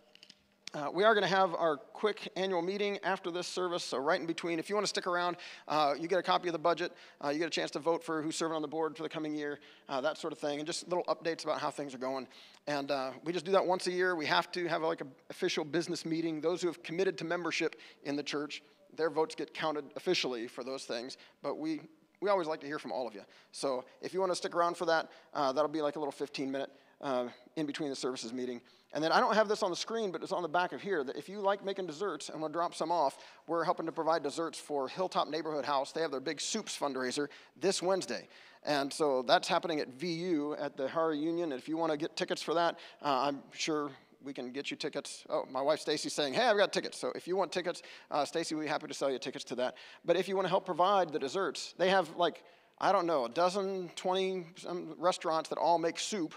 Uh, 0.76 0.90
we 0.92 1.04
are 1.04 1.14
going 1.14 1.22
to 1.22 1.34
have 1.34 1.54
our 1.54 1.78
quick 1.78 2.28
annual 2.36 2.60
meeting 2.60 2.98
after 3.02 3.30
this 3.30 3.46
service, 3.46 3.82
so 3.82 3.96
right 3.96 4.20
in 4.20 4.26
between. 4.26 4.58
If 4.58 4.68
you 4.68 4.74
want 4.74 4.84
to 4.84 4.90
stick 4.90 5.06
around, 5.06 5.38
uh, 5.68 5.94
you 5.98 6.06
get 6.06 6.18
a 6.18 6.22
copy 6.22 6.48
of 6.48 6.52
the 6.52 6.58
budget. 6.58 6.92
Uh, 7.24 7.30
you 7.30 7.38
get 7.38 7.46
a 7.46 7.50
chance 7.50 7.70
to 7.70 7.78
vote 7.78 8.04
for 8.04 8.20
who's 8.20 8.36
serving 8.36 8.54
on 8.54 8.60
the 8.60 8.68
board 8.68 8.94
for 8.94 9.02
the 9.02 9.08
coming 9.08 9.34
year, 9.34 9.58
uh, 9.88 10.02
that 10.02 10.18
sort 10.18 10.34
of 10.34 10.38
thing, 10.38 10.58
and 10.58 10.66
just 10.66 10.86
little 10.86 11.04
updates 11.04 11.44
about 11.44 11.62
how 11.62 11.70
things 11.70 11.94
are 11.94 11.98
going. 11.98 12.28
And 12.66 12.90
uh, 12.90 13.12
we 13.24 13.32
just 13.32 13.46
do 13.46 13.52
that 13.52 13.66
once 13.66 13.86
a 13.86 13.90
year. 13.90 14.16
We 14.16 14.26
have 14.26 14.52
to 14.52 14.66
have 14.66 14.82
like 14.82 15.00
an 15.00 15.10
official 15.30 15.64
business 15.64 16.04
meeting. 16.04 16.42
Those 16.42 16.60
who 16.60 16.66
have 16.66 16.82
committed 16.82 17.16
to 17.18 17.24
membership 17.24 17.76
in 18.04 18.14
the 18.14 18.22
church, 18.22 18.62
their 18.94 19.08
votes 19.08 19.34
get 19.34 19.54
counted 19.54 19.86
officially 19.96 20.46
for 20.46 20.62
those 20.62 20.84
things. 20.84 21.16
But 21.42 21.56
we 21.56 21.80
we 22.20 22.28
always 22.28 22.48
like 22.48 22.60
to 22.60 22.66
hear 22.66 22.78
from 22.78 22.92
all 22.92 23.08
of 23.08 23.14
you. 23.14 23.22
So 23.50 23.86
if 24.02 24.12
you 24.12 24.20
want 24.20 24.32
to 24.32 24.36
stick 24.36 24.54
around 24.54 24.76
for 24.76 24.84
that, 24.84 25.10
uh, 25.32 25.52
that'll 25.52 25.70
be 25.70 25.80
like 25.80 25.96
a 25.96 25.98
little 25.98 26.12
15 26.12 26.50
minute 26.50 26.70
in 27.56 27.64
between 27.64 27.88
the 27.88 27.96
services 27.96 28.34
meeting. 28.34 28.60
And 28.96 29.04
then 29.04 29.12
I 29.12 29.20
don't 29.20 29.34
have 29.34 29.46
this 29.46 29.62
on 29.62 29.68
the 29.68 29.76
screen, 29.76 30.10
but 30.10 30.22
it's 30.22 30.32
on 30.32 30.40
the 30.40 30.48
back 30.48 30.72
of 30.72 30.80
here 30.80 31.04
that 31.04 31.16
if 31.16 31.28
you 31.28 31.40
like 31.40 31.62
making 31.62 31.84
desserts 31.84 32.30
and 32.30 32.40
want 32.40 32.54
to 32.54 32.56
drop 32.56 32.74
some 32.74 32.90
off, 32.90 33.18
we're 33.46 33.62
helping 33.62 33.84
to 33.84 33.92
provide 33.92 34.22
desserts 34.22 34.58
for 34.58 34.88
Hilltop 34.88 35.28
Neighborhood 35.28 35.66
House. 35.66 35.92
They 35.92 36.00
have 36.00 36.10
their 36.10 36.18
big 36.18 36.40
soups 36.40 36.78
fundraiser 36.78 37.28
this 37.60 37.82
Wednesday. 37.82 38.26
And 38.64 38.90
so 38.90 39.20
that's 39.20 39.48
happening 39.48 39.80
at 39.80 39.88
VU 39.88 40.56
at 40.58 40.78
the 40.78 40.88
Harry 40.88 41.18
Union. 41.18 41.52
And 41.52 41.60
if 41.60 41.68
you 41.68 41.76
want 41.76 41.92
to 41.92 41.98
get 41.98 42.16
tickets 42.16 42.40
for 42.40 42.54
that, 42.54 42.78
uh, 43.02 43.28
I'm 43.28 43.42
sure 43.52 43.90
we 44.24 44.32
can 44.32 44.50
get 44.50 44.70
you 44.70 44.78
tickets. 44.78 45.24
Oh, 45.28 45.44
my 45.50 45.60
wife 45.60 45.80
Stacy's 45.80 46.14
saying, 46.14 46.32
"Hey, 46.32 46.44
I've 46.44 46.56
got 46.56 46.72
tickets." 46.72 46.96
So 46.96 47.12
if 47.14 47.28
you 47.28 47.36
want 47.36 47.52
tickets, 47.52 47.82
uh, 48.10 48.24
stacy 48.24 48.54
would 48.54 48.62
be 48.62 48.66
happy 48.66 48.86
to 48.86 48.94
sell 48.94 49.10
you 49.10 49.18
tickets 49.18 49.44
to 49.44 49.56
that. 49.56 49.76
But 50.06 50.16
if 50.16 50.26
you 50.26 50.36
want 50.36 50.46
to 50.46 50.50
help 50.50 50.64
provide 50.64 51.12
the 51.12 51.18
desserts, 51.18 51.74
they 51.76 51.90
have 51.90 52.16
like 52.16 52.44
I 52.78 52.92
don't 52.92 53.06
know 53.06 53.26
a 53.26 53.28
dozen, 53.28 53.90
twenty 53.94 54.46
restaurants 54.96 55.50
that 55.50 55.58
all 55.58 55.78
make 55.78 55.98
soup 55.98 56.34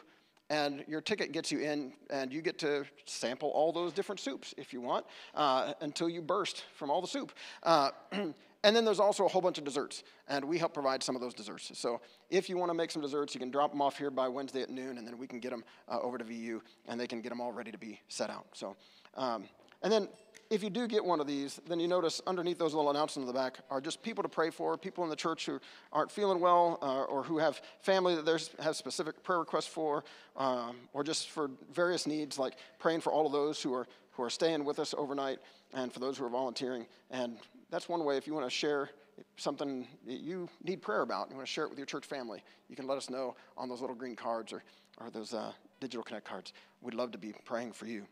and 0.49 0.83
your 0.87 1.01
ticket 1.01 1.31
gets 1.31 1.51
you 1.51 1.59
in, 1.59 1.93
and 2.09 2.33
you 2.33 2.41
get 2.41 2.57
to 2.59 2.85
sample 3.05 3.49
all 3.49 3.71
those 3.71 3.93
different 3.93 4.19
soups 4.19 4.53
if 4.57 4.73
you 4.73 4.81
want 4.81 5.05
uh, 5.35 5.73
until 5.81 6.09
you 6.09 6.21
burst 6.21 6.63
from 6.75 6.89
all 6.89 7.01
the 7.01 7.07
soup. 7.07 7.31
Uh, 7.63 7.91
and 8.11 8.75
then 8.75 8.83
there's 8.83 8.99
also 8.99 9.25
a 9.25 9.27
whole 9.27 9.41
bunch 9.41 9.57
of 9.57 9.63
desserts, 9.63 10.03
and 10.27 10.43
we 10.43 10.57
help 10.57 10.73
provide 10.73 11.03
some 11.03 11.15
of 11.15 11.21
those 11.21 11.33
desserts. 11.33 11.71
So 11.77 12.01
if 12.29 12.49
you 12.49 12.57
want 12.57 12.69
to 12.71 12.73
make 12.73 12.91
some 12.91 13.01
desserts, 13.01 13.33
you 13.33 13.39
can 13.39 13.51
drop 13.51 13.71
them 13.71 13.81
off 13.81 13.97
here 13.97 14.09
by 14.09 14.27
Wednesday 14.27 14.61
at 14.61 14.69
noon, 14.69 14.97
and 14.97 15.07
then 15.07 15.17
we 15.17 15.27
can 15.27 15.39
get 15.39 15.51
them 15.51 15.63
uh, 15.87 15.99
over 16.01 16.17
to 16.17 16.23
VU, 16.23 16.61
and 16.87 16.99
they 16.99 17.07
can 17.07 17.21
get 17.21 17.29
them 17.29 17.41
all 17.41 17.51
ready 17.51 17.71
to 17.71 17.77
be 17.77 17.99
set 18.07 18.29
out. 18.29 18.47
So, 18.53 18.75
um, 19.15 19.45
and 19.81 19.91
then 19.91 20.09
if 20.49 20.63
you 20.63 20.69
do 20.69 20.87
get 20.87 21.05
one 21.05 21.19
of 21.19 21.27
these, 21.27 21.61
then 21.67 21.79
you 21.79 21.87
notice 21.87 22.21
underneath 22.25 22.57
those 22.57 22.73
little 22.73 22.89
announcements 22.89 23.29
in 23.29 23.33
the 23.33 23.39
back 23.39 23.59
are 23.69 23.79
just 23.79 24.01
people 24.01 24.23
to 24.23 24.29
pray 24.29 24.49
for, 24.49 24.77
people 24.77 25.03
in 25.03 25.09
the 25.09 25.15
church 25.15 25.45
who 25.45 25.59
aren't 25.93 26.11
feeling 26.11 26.39
well, 26.39 26.79
uh, 26.81 27.03
or 27.03 27.23
who 27.23 27.37
have 27.37 27.61
family 27.81 28.15
that 28.15 28.25
they 28.25 28.37
have 28.63 28.75
specific 28.75 29.21
prayer 29.23 29.39
requests 29.39 29.67
for, 29.67 30.03
um, 30.37 30.77
or 30.93 31.03
just 31.03 31.29
for 31.29 31.51
various 31.71 32.07
needs, 32.07 32.39
like 32.39 32.55
praying 32.79 33.01
for 33.01 33.13
all 33.13 33.25
of 33.25 33.31
those 33.31 33.61
who 33.61 33.73
are 33.73 33.87
who 34.19 34.25
are 34.25 34.29
staying 34.29 34.65
with 34.65 34.79
us 34.79 34.93
overnight, 34.97 35.39
and 35.73 35.93
for 35.93 36.01
those 36.01 36.17
who 36.17 36.25
are 36.25 36.29
volunteering. 36.29 36.85
And 37.09 37.37
that's 37.69 37.87
one 37.87 38.03
way 38.03 38.17
if 38.17 38.27
you 38.27 38.33
want 38.33 38.45
to 38.45 38.49
share 38.49 38.89
something 39.37 39.87
that 40.05 40.19
you 40.19 40.49
need 40.61 40.81
prayer 40.81 41.01
about, 41.03 41.29
you 41.29 41.37
want 41.37 41.47
to 41.47 41.53
share 41.53 41.63
it 41.63 41.69
with 41.69 41.79
your 41.79 41.85
church 41.85 42.05
family, 42.05 42.43
you 42.67 42.75
can 42.75 42.85
let 42.85 42.97
us 42.97 43.09
know 43.09 43.35
on 43.55 43.69
those 43.69 43.79
little 43.79 43.95
green 43.95 44.17
cards 44.17 44.51
or, 44.51 44.61
or 44.99 45.09
those 45.09 45.33
uh, 45.33 45.53
digital 45.79 46.03
connect 46.03 46.25
cards. 46.25 46.51
We'd 46.81 46.95
love 46.95 47.11
to 47.11 47.17
be 47.17 47.33
praying 47.45 47.71
for 47.71 47.85
you. 47.85 48.05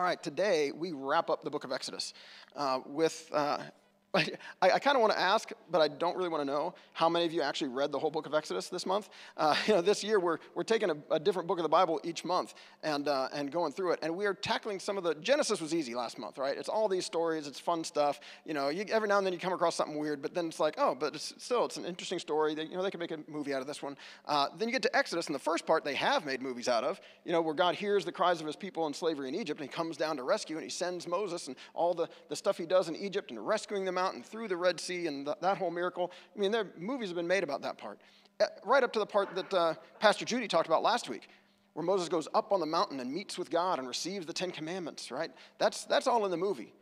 All 0.00 0.06
right, 0.06 0.22
today 0.22 0.72
we 0.72 0.92
wrap 0.92 1.28
up 1.28 1.44
the 1.44 1.50
book 1.50 1.64
of 1.64 1.72
Exodus 1.72 2.14
uh, 2.56 2.80
with 2.86 3.28
uh, 3.34 3.58
I, 4.12 4.26
I 4.60 4.78
kind 4.80 4.96
of 4.96 5.00
want 5.00 5.12
to 5.12 5.20
ask, 5.20 5.50
but 5.70 5.80
I 5.80 5.86
don't 5.86 6.16
really 6.16 6.28
want 6.28 6.40
to 6.40 6.44
know 6.44 6.74
how 6.92 7.08
many 7.08 7.26
of 7.26 7.32
you 7.32 7.42
actually 7.42 7.68
read 7.68 7.92
the 7.92 7.98
whole 7.98 8.10
book 8.10 8.26
of 8.26 8.34
Exodus 8.34 8.68
this 8.68 8.84
month. 8.84 9.08
Uh, 9.36 9.54
you 9.66 9.74
know, 9.74 9.80
this 9.80 10.02
year 10.02 10.18
we're, 10.18 10.38
we're 10.54 10.64
taking 10.64 10.90
a, 10.90 10.96
a, 11.12 11.20
different 11.20 11.46
book 11.46 11.58
of 11.58 11.62
the 11.62 11.68
Bible 11.68 12.00
each 12.02 12.24
month 12.24 12.54
and, 12.82 13.06
uh, 13.06 13.28
and 13.32 13.52
going 13.52 13.72
through 13.72 13.92
it. 13.92 14.00
And 14.02 14.16
we 14.16 14.26
are 14.26 14.34
tackling 14.34 14.80
some 14.80 14.98
of 14.98 15.04
the, 15.04 15.14
Genesis 15.16 15.60
was 15.60 15.72
easy 15.72 15.94
last 15.94 16.18
month, 16.18 16.38
right? 16.38 16.56
It's 16.56 16.68
all 16.68 16.88
these 16.88 17.06
stories, 17.06 17.46
it's 17.46 17.60
fun 17.60 17.84
stuff. 17.84 18.20
You 18.44 18.54
know, 18.54 18.68
you, 18.68 18.84
every 18.90 19.08
now 19.08 19.18
and 19.18 19.26
then 19.26 19.32
you 19.32 19.38
come 19.38 19.52
across 19.52 19.76
something 19.76 19.96
weird, 19.96 20.22
but 20.22 20.34
then 20.34 20.46
it's 20.46 20.58
like, 20.58 20.74
oh, 20.78 20.96
but 20.98 21.14
it's, 21.14 21.34
still, 21.38 21.64
it's 21.66 21.76
an 21.76 21.84
interesting 21.84 22.18
story. 22.18 22.54
They, 22.54 22.64
you 22.64 22.76
know, 22.76 22.82
they 22.82 22.90
can 22.90 23.00
make 23.00 23.12
a 23.12 23.18
movie 23.28 23.54
out 23.54 23.60
of 23.60 23.68
this 23.68 23.80
one. 23.80 23.96
Uh, 24.26 24.48
then 24.58 24.66
you 24.66 24.72
get 24.72 24.82
to 24.82 24.96
Exodus, 24.96 25.26
and 25.26 25.34
the 25.34 25.40
first 25.40 25.66
part 25.66 25.84
they 25.84 25.94
have 25.94 26.26
made 26.26 26.42
movies 26.42 26.68
out 26.68 26.82
of, 26.82 27.00
you 27.24 27.30
know, 27.30 27.42
where 27.42 27.54
God 27.54 27.76
hears 27.76 28.04
the 28.04 28.12
cries 28.12 28.40
of 28.40 28.46
his 28.46 28.56
people 28.56 28.88
in 28.88 28.94
slavery 28.94 29.28
in 29.28 29.36
Egypt, 29.36 29.60
and 29.60 29.70
he 29.70 29.72
comes 29.72 29.96
down 29.96 30.16
to 30.16 30.24
rescue, 30.24 30.56
and 30.56 30.64
he 30.64 30.70
sends 30.70 31.06
Moses 31.06 31.46
and 31.46 31.54
all 31.74 31.94
the, 31.94 32.08
the 32.28 32.34
stuff 32.34 32.58
he 32.58 32.66
does 32.66 32.88
in 32.88 32.96
Egypt 32.96 33.30
and 33.30 33.46
rescuing 33.46 33.84
them 33.84 33.98
and 34.08 34.24
through 34.24 34.48
the 34.48 34.56
Red 34.56 34.80
Sea 34.80 35.06
and 35.06 35.26
th- 35.26 35.38
that 35.40 35.58
whole 35.58 35.70
miracle. 35.70 36.12
I 36.34 36.38
mean, 36.38 36.50
there 36.50 36.66
movies 36.76 37.08
have 37.08 37.16
been 37.16 37.26
made 37.26 37.44
about 37.44 37.62
that 37.62 37.78
part. 37.78 38.00
Uh, 38.40 38.46
right 38.64 38.82
up 38.82 38.92
to 38.94 38.98
the 38.98 39.06
part 39.06 39.34
that 39.34 39.54
uh, 39.54 39.74
Pastor 39.98 40.24
Judy 40.24 40.48
talked 40.48 40.66
about 40.66 40.82
last 40.82 41.08
week, 41.08 41.28
where 41.74 41.84
Moses 41.84 42.08
goes 42.08 42.26
up 42.34 42.52
on 42.52 42.60
the 42.60 42.66
mountain 42.66 43.00
and 43.00 43.12
meets 43.12 43.38
with 43.38 43.50
God 43.50 43.78
and 43.78 43.86
receives 43.86 44.26
the 44.26 44.32
Ten 44.32 44.50
Commandments, 44.50 45.10
right? 45.10 45.30
That's, 45.58 45.84
that's 45.84 46.06
all 46.06 46.24
in 46.24 46.30
the 46.30 46.36
movie. 46.36 46.72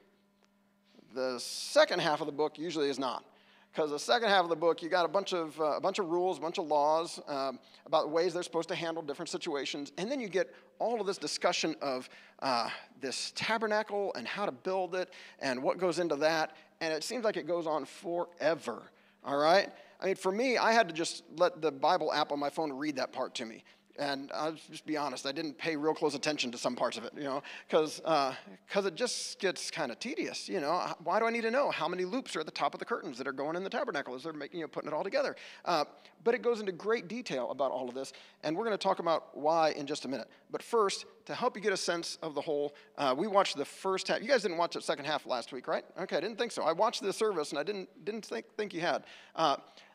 The 1.14 1.38
second 1.38 2.00
half 2.00 2.20
of 2.20 2.26
the 2.26 2.32
book 2.32 2.58
usually 2.58 2.88
is 2.88 2.98
not 2.98 3.24
because 3.72 3.90
the 3.90 3.98
second 3.98 4.28
half 4.28 4.42
of 4.42 4.48
the 4.48 4.56
book, 4.56 4.82
you 4.82 4.88
got 4.88 5.04
a 5.04 5.08
bunch 5.08 5.32
of, 5.32 5.58
uh, 5.60 5.76
a 5.76 5.80
bunch 5.80 5.98
of 5.98 6.08
rules, 6.08 6.38
a 6.38 6.40
bunch 6.40 6.58
of 6.58 6.66
laws 6.66 7.20
um, 7.28 7.58
about 7.86 8.10
ways 8.10 8.34
they're 8.34 8.42
supposed 8.42 8.68
to 8.68 8.74
handle 8.74 9.02
different 9.02 9.28
situations. 9.28 9.92
And 9.98 10.10
then 10.10 10.20
you 10.20 10.28
get 10.28 10.52
all 10.78 11.00
of 11.00 11.06
this 11.06 11.18
discussion 11.18 11.76
of 11.80 12.08
uh, 12.40 12.68
this 13.00 13.32
tabernacle 13.36 14.12
and 14.14 14.26
how 14.26 14.46
to 14.46 14.52
build 14.52 14.94
it 14.94 15.10
and 15.40 15.62
what 15.62 15.78
goes 15.78 15.98
into 15.98 16.16
that. 16.16 16.56
And 16.80 16.92
it 16.92 17.02
seems 17.02 17.24
like 17.24 17.36
it 17.36 17.46
goes 17.46 17.66
on 17.66 17.84
forever, 17.84 18.82
all 19.24 19.36
right? 19.36 19.68
I 20.00 20.06
mean, 20.06 20.14
for 20.14 20.30
me, 20.30 20.58
I 20.58 20.72
had 20.72 20.88
to 20.88 20.94
just 20.94 21.24
let 21.36 21.60
the 21.60 21.72
Bible 21.72 22.12
app 22.12 22.30
on 22.30 22.38
my 22.38 22.50
phone 22.50 22.72
read 22.72 22.96
that 22.96 23.12
part 23.12 23.34
to 23.36 23.44
me. 23.44 23.64
And 23.98 24.30
I'll 24.32 24.56
just 24.70 24.86
be 24.86 24.96
honest, 24.96 25.26
I 25.26 25.32
didn't 25.32 25.58
pay 25.58 25.74
real 25.74 25.94
close 25.94 26.14
attention 26.14 26.52
to 26.52 26.58
some 26.58 26.76
parts 26.76 26.96
of 26.96 27.04
it, 27.04 27.12
you 27.16 27.24
know, 27.24 27.42
because 27.68 28.00
uh, 28.04 28.34
it 28.74 28.94
just 28.94 29.40
gets 29.40 29.70
kind 29.70 29.90
of 29.90 29.98
tedious, 29.98 30.48
you 30.48 30.60
know. 30.60 30.94
Why 31.02 31.18
do 31.18 31.26
I 31.26 31.30
need 31.30 31.42
to 31.42 31.50
know 31.50 31.70
how 31.70 31.88
many 31.88 32.04
loops 32.04 32.36
are 32.36 32.40
at 32.40 32.46
the 32.46 32.52
top 32.52 32.74
of 32.74 32.78
the 32.78 32.86
curtains 32.86 33.18
that 33.18 33.26
are 33.26 33.32
going 33.32 33.56
in 33.56 33.64
the 33.64 33.70
tabernacle 33.70 34.14
as 34.14 34.22
they're 34.22 34.32
making, 34.32 34.60
you 34.60 34.64
know, 34.64 34.68
putting 34.68 34.88
it 34.88 34.94
all 34.94 35.02
together? 35.02 35.34
Uh, 35.64 35.84
but 36.22 36.34
it 36.34 36.42
goes 36.42 36.60
into 36.60 36.72
great 36.72 37.08
detail 37.08 37.50
about 37.50 37.72
all 37.72 37.88
of 37.88 37.94
this, 37.94 38.12
and 38.44 38.56
we're 38.56 38.64
going 38.64 38.76
to 38.76 38.82
talk 38.82 39.00
about 39.00 39.36
why 39.36 39.70
in 39.70 39.86
just 39.86 40.04
a 40.04 40.08
minute. 40.08 40.28
But 40.50 40.62
first, 40.62 41.04
to 41.26 41.34
help 41.34 41.56
you 41.56 41.62
get 41.62 41.72
a 41.72 41.76
sense 41.76 42.18
of 42.22 42.34
the 42.34 42.40
whole, 42.40 42.74
uh, 42.96 43.14
we 43.16 43.26
watched 43.26 43.56
the 43.56 43.64
first 43.64 44.08
half. 44.08 44.22
You 44.22 44.28
guys 44.28 44.42
didn't 44.42 44.58
watch 44.58 44.74
the 44.74 44.80
second 44.80 45.04
half 45.04 45.26
last 45.26 45.52
week, 45.52 45.66
right? 45.66 45.84
Okay, 46.00 46.16
I 46.16 46.20
didn't 46.20 46.38
think 46.38 46.52
so. 46.52 46.62
I 46.62 46.72
watched 46.72 47.02
the 47.02 47.12
service, 47.12 47.50
and 47.50 47.58
I 47.58 47.62
didn't, 47.62 47.88
didn't 48.04 48.24
think, 48.24 48.46
think 48.56 48.72
you 48.72 48.80
had. 48.80 49.04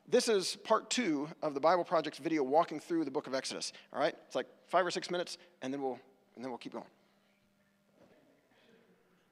This 0.08 0.28
is 0.28 0.58
part 0.58 0.89
two 0.89 1.30
of 1.42 1.54
the 1.54 1.60
Bible 1.60 1.84
Project's 1.86 2.20
video 2.20 2.44
walking 2.44 2.80
through 2.80 3.06
the 3.06 3.12
book 3.12 3.26
of 3.26 3.34
Exodus. 3.34 3.72
All 3.94 4.00
right? 4.00 4.16
It's 4.28 4.36
like 4.36 4.48
five 4.68 4.86
or 4.86 4.92
six 4.92 5.10
minutes, 5.10 5.38
and 5.62 5.74
then 5.74 5.82
we'll, 5.82 6.00
and 6.36 6.44
then 6.44 6.52
we'll 6.52 6.58
keep 6.58 6.74
going. 6.74 6.86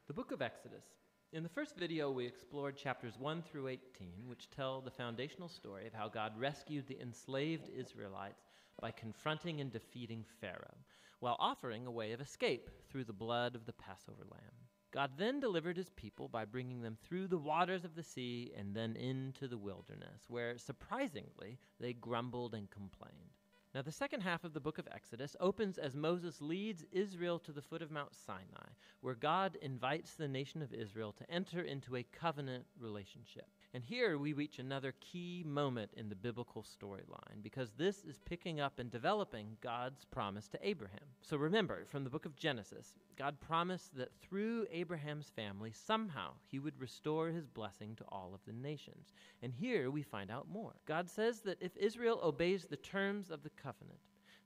The 0.07 0.13
book 0.13 0.31
of 0.31 0.41
Exodus. 0.41 0.85
In 1.33 1.43
the 1.43 1.49
first 1.49 1.77
video, 1.77 2.11
we 2.11 2.25
explored 2.25 2.75
chapters 2.75 3.13
1 3.19 3.43
through 3.43 3.67
18, 3.67 3.81
which 4.27 4.49
tell 4.49 4.81
the 4.81 4.91
foundational 4.91 5.47
story 5.47 5.87
of 5.87 5.93
how 5.93 6.09
God 6.09 6.33
rescued 6.37 6.87
the 6.87 6.99
enslaved 7.01 7.69
Israelites 7.69 8.43
by 8.81 8.91
confronting 8.91 9.61
and 9.61 9.71
defeating 9.71 10.25
Pharaoh, 10.39 10.77
while 11.19 11.37
offering 11.39 11.85
a 11.85 11.91
way 11.91 12.11
of 12.11 12.21
escape 12.21 12.69
through 12.89 13.03
the 13.05 13.13
blood 13.13 13.55
of 13.55 13.65
the 13.65 13.73
Passover 13.73 14.25
lamb. 14.29 14.60
God 14.91 15.11
then 15.17 15.39
delivered 15.39 15.77
his 15.77 15.89
people 15.89 16.27
by 16.27 16.43
bringing 16.43 16.81
them 16.81 16.97
through 17.01 17.27
the 17.27 17.37
waters 17.37 17.85
of 17.85 17.95
the 17.95 18.03
sea 18.03 18.51
and 18.57 18.75
then 18.75 18.95
into 18.97 19.47
the 19.47 19.57
wilderness, 19.57 20.25
where 20.27 20.57
surprisingly 20.57 21.59
they 21.79 21.93
grumbled 21.93 22.53
and 22.53 22.69
complained. 22.69 23.37
Now, 23.73 23.81
the 23.81 23.91
second 23.91 24.19
half 24.19 24.43
of 24.43 24.53
the 24.53 24.59
book 24.59 24.79
of 24.79 24.87
Exodus 24.91 25.37
opens 25.39 25.77
as 25.77 25.95
Moses 25.95 26.41
leads 26.41 26.83
Israel 26.91 27.39
to 27.39 27.53
the 27.53 27.61
foot 27.61 27.81
of 27.81 27.89
Mount 27.89 28.13
Sinai, 28.13 28.67
where 28.99 29.15
God 29.15 29.57
invites 29.61 30.15
the 30.15 30.27
nation 30.27 30.61
of 30.61 30.73
Israel 30.73 31.13
to 31.13 31.31
enter 31.31 31.61
into 31.61 31.95
a 31.95 32.03
covenant 32.03 32.65
relationship. 32.77 33.47
And 33.73 33.85
here 33.85 34.17
we 34.17 34.33
reach 34.33 34.59
another 34.59 34.93
key 34.99 35.45
moment 35.47 35.91
in 35.95 36.09
the 36.09 36.15
biblical 36.15 36.61
storyline 36.61 37.41
because 37.41 37.71
this 37.71 38.03
is 38.03 38.19
picking 38.25 38.59
up 38.59 38.79
and 38.79 38.91
developing 38.91 39.55
God's 39.61 40.03
promise 40.03 40.49
to 40.49 40.59
Abraham. 40.61 40.99
So 41.21 41.37
remember, 41.37 41.85
from 41.85 42.03
the 42.03 42.09
book 42.09 42.25
of 42.25 42.35
Genesis, 42.35 42.95
God 43.17 43.39
promised 43.39 43.95
that 43.95 44.11
through 44.21 44.67
Abraham's 44.73 45.29
family, 45.29 45.71
somehow 45.71 46.33
he 46.47 46.59
would 46.59 46.81
restore 46.81 47.29
his 47.29 47.47
blessing 47.47 47.95
to 47.95 48.03
all 48.09 48.33
of 48.33 48.41
the 48.45 48.51
nations. 48.51 49.13
And 49.41 49.53
here 49.53 49.89
we 49.89 50.03
find 50.03 50.29
out 50.29 50.49
more. 50.51 50.73
God 50.85 51.09
says 51.09 51.39
that 51.41 51.61
if 51.61 51.77
Israel 51.77 52.19
obeys 52.21 52.65
the 52.65 52.75
terms 52.75 53.31
of 53.31 53.41
the 53.41 53.51
covenant, 53.51 53.99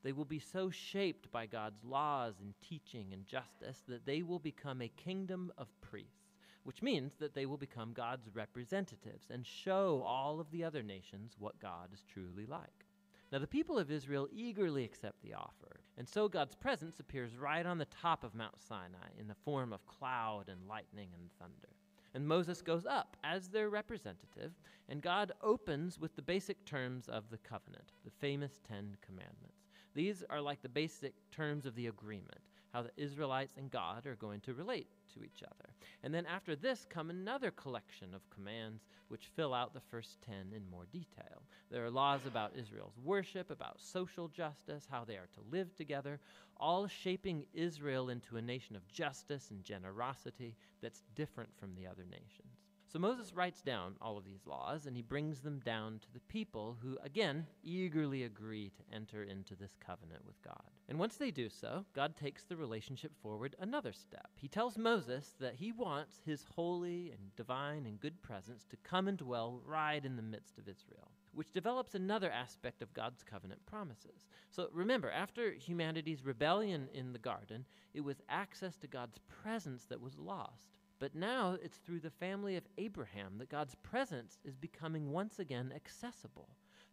they 0.03 0.11
will 0.11 0.25
be 0.25 0.37
so 0.37 0.69
shaped 0.69 1.31
by 1.31 1.47
God's 1.47 1.83
laws 1.83 2.35
and 2.39 2.53
teaching 2.61 3.07
and 3.11 3.25
justice 3.25 3.81
that 3.87 4.05
they 4.05 4.21
will 4.21 4.37
become 4.37 4.83
a 4.83 4.87
kingdom 4.87 5.51
of 5.57 5.67
priests 5.81 6.24
which 6.65 6.81
means 6.81 7.13
that 7.19 7.35
they 7.35 7.45
will 7.45 7.57
become 7.57 7.93
God's 7.93 8.27
representatives 8.33 9.27
and 9.29 9.45
show 9.45 10.03
all 10.05 10.39
of 10.39 10.49
the 10.51 10.63
other 10.63 10.81
nations 10.81 11.35
what 11.37 11.59
God 11.59 11.93
is 11.93 12.03
truly 12.11 12.47
like. 12.47 12.85
Now, 13.31 13.37
the 13.39 13.47
people 13.47 13.77
of 13.77 13.91
Israel 13.91 14.27
eagerly 14.31 14.83
accept 14.83 15.21
the 15.21 15.35
offer, 15.35 15.79
and 15.97 16.09
so 16.09 16.27
God's 16.27 16.55
presence 16.55 16.99
appears 16.99 17.37
right 17.37 17.65
on 17.65 17.77
the 17.77 17.85
top 17.85 18.23
of 18.23 18.33
Mount 18.33 18.59
Sinai 18.59 19.09
in 19.19 19.27
the 19.27 19.35
form 19.45 19.73
of 19.73 19.85
cloud 19.85 20.49
and 20.49 20.67
lightning 20.67 21.09
and 21.13 21.29
thunder. 21.39 21.75
And 22.15 22.27
Moses 22.27 22.61
goes 22.61 22.85
up 22.85 23.15
as 23.23 23.49
their 23.49 23.69
representative, 23.69 24.53
and 24.89 25.01
God 25.01 25.33
opens 25.43 25.99
with 25.99 26.15
the 26.15 26.21
basic 26.21 26.65
terms 26.65 27.07
of 27.09 27.29
the 27.29 27.37
covenant, 27.37 27.91
the 28.05 28.11
famous 28.11 28.59
Ten 28.67 28.95
Commandments. 29.05 29.67
These 29.93 30.23
are 30.29 30.41
like 30.41 30.61
the 30.61 30.69
basic 30.69 31.13
terms 31.31 31.65
of 31.65 31.75
the 31.75 31.87
agreement, 31.87 32.39
how 32.75 32.81
the 32.81 33.01
Israelites 33.01 33.55
and 33.57 33.71
God 33.71 34.05
are 34.05 34.17
going 34.17 34.41
to 34.41 34.53
relate 34.53 34.89
to 35.13 35.23
each 35.23 35.43
other. 35.43 35.69
And 36.03 36.13
then 36.13 36.25
after 36.25 36.57
this 36.57 36.85
come 36.89 37.09
another 37.09 37.49
collection 37.51 38.13
of 38.13 38.29
commands 38.29 38.83
which 39.07 39.29
fill 39.33 39.53
out 39.53 39.73
the 39.73 39.79
first 39.79 40.21
10 40.23 40.51
in 40.53 40.69
more 40.69 40.85
detail. 40.91 41.43
There 41.71 41.85
are 41.85 41.89
laws 41.89 42.19
about 42.27 42.51
Israel's 42.57 42.97
worship, 43.01 43.49
about 43.49 43.79
social 43.79 44.27
justice, 44.27 44.87
how 44.91 45.05
they 45.05 45.15
are 45.15 45.29
to 45.35 45.49
live 45.49 45.73
together, 45.73 46.19
all 46.57 46.85
shaping 46.85 47.45
Israel 47.53 48.09
into 48.09 48.35
a 48.35 48.41
nation 48.41 48.75
of 48.75 48.85
justice 48.89 49.51
and 49.51 49.63
generosity 49.63 50.57
that's 50.81 51.03
different 51.15 51.51
from 51.57 51.75
the 51.75 51.87
other 51.87 52.03
nations. 52.03 52.54
So 52.95 52.99
Moses 52.99 53.33
writes 53.33 53.61
down 53.61 53.97
all 54.01 54.17
of 54.17 54.23
these 54.23 54.47
laws 54.47 54.85
and 54.85 54.95
he 54.95 55.01
brings 55.01 55.41
them 55.41 55.59
down 55.65 55.99
to 55.99 56.13
the 56.13 56.21
people 56.29 56.77
who, 56.81 56.97
again, 57.03 57.45
eagerly 57.61 58.23
agree 58.23 58.69
to 58.69 58.95
enter 58.95 59.23
into 59.23 59.53
this 59.53 59.75
covenant 59.85 60.25
with 60.25 60.41
God. 60.41 60.71
And 60.87 60.97
once 60.97 61.17
they 61.17 61.29
do 61.29 61.49
so, 61.49 61.83
God 61.93 62.15
takes 62.15 62.45
the 62.45 62.55
relationship 62.55 63.11
forward 63.21 63.53
another 63.59 63.91
step. 63.91 64.29
He 64.37 64.47
tells 64.47 64.77
Moses 64.77 65.35
that 65.41 65.55
he 65.55 65.73
wants 65.73 66.21
his 66.25 66.45
holy 66.55 67.11
and 67.11 67.35
divine 67.35 67.85
and 67.85 67.99
good 67.99 68.21
presence 68.21 68.63
to 68.69 68.77
come 68.77 69.09
and 69.09 69.17
dwell 69.17 69.59
right 69.65 70.05
in 70.05 70.15
the 70.15 70.21
midst 70.21 70.57
of 70.57 70.69
Israel 70.69 71.11
which 71.33 71.51
develops 71.51 71.95
another 71.95 72.31
aspect 72.31 72.81
of 72.81 72.93
God's 72.93 73.21
covenant 73.21 73.59
promises. 73.65 74.25
So 74.49 74.69
remember, 74.71 75.11
after 75.11 75.51
humanity's 75.51 76.23
rebellion 76.23 76.87
in 76.93 77.11
the 77.11 77.19
garden, 77.19 77.65
it 77.93 78.05
was 78.05 78.21
access 78.29 78.77
to 78.77 78.87
God's 78.87 79.19
presence 79.27 79.83
that 79.89 79.99
was 79.99 80.17
lost. 80.17 80.79
But 80.99 81.15
now 81.15 81.57
it's 81.61 81.77
through 81.77 81.99
the 81.99 82.09
family 82.09 82.55
of 82.55 82.67
Abraham 82.77 83.37
that 83.37 83.49
God's 83.49 83.75
presence 83.75 84.39
is 84.45 84.55
becoming 84.55 85.11
once 85.11 85.39
again 85.39 85.73
accessible 85.75 86.49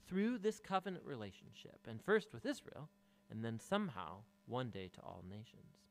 through 0.06 0.38
this 0.38 0.58
covenant 0.58 1.04
relationship, 1.04 1.78
and 1.86 2.02
first 2.02 2.32
with 2.32 2.44
Israel, 2.44 2.88
and 3.30 3.44
then 3.44 3.58
somehow 3.58 4.22
one 4.46 4.70
day 4.70 4.88
to 4.94 5.00
all 5.00 5.24
nations. 5.28 5.86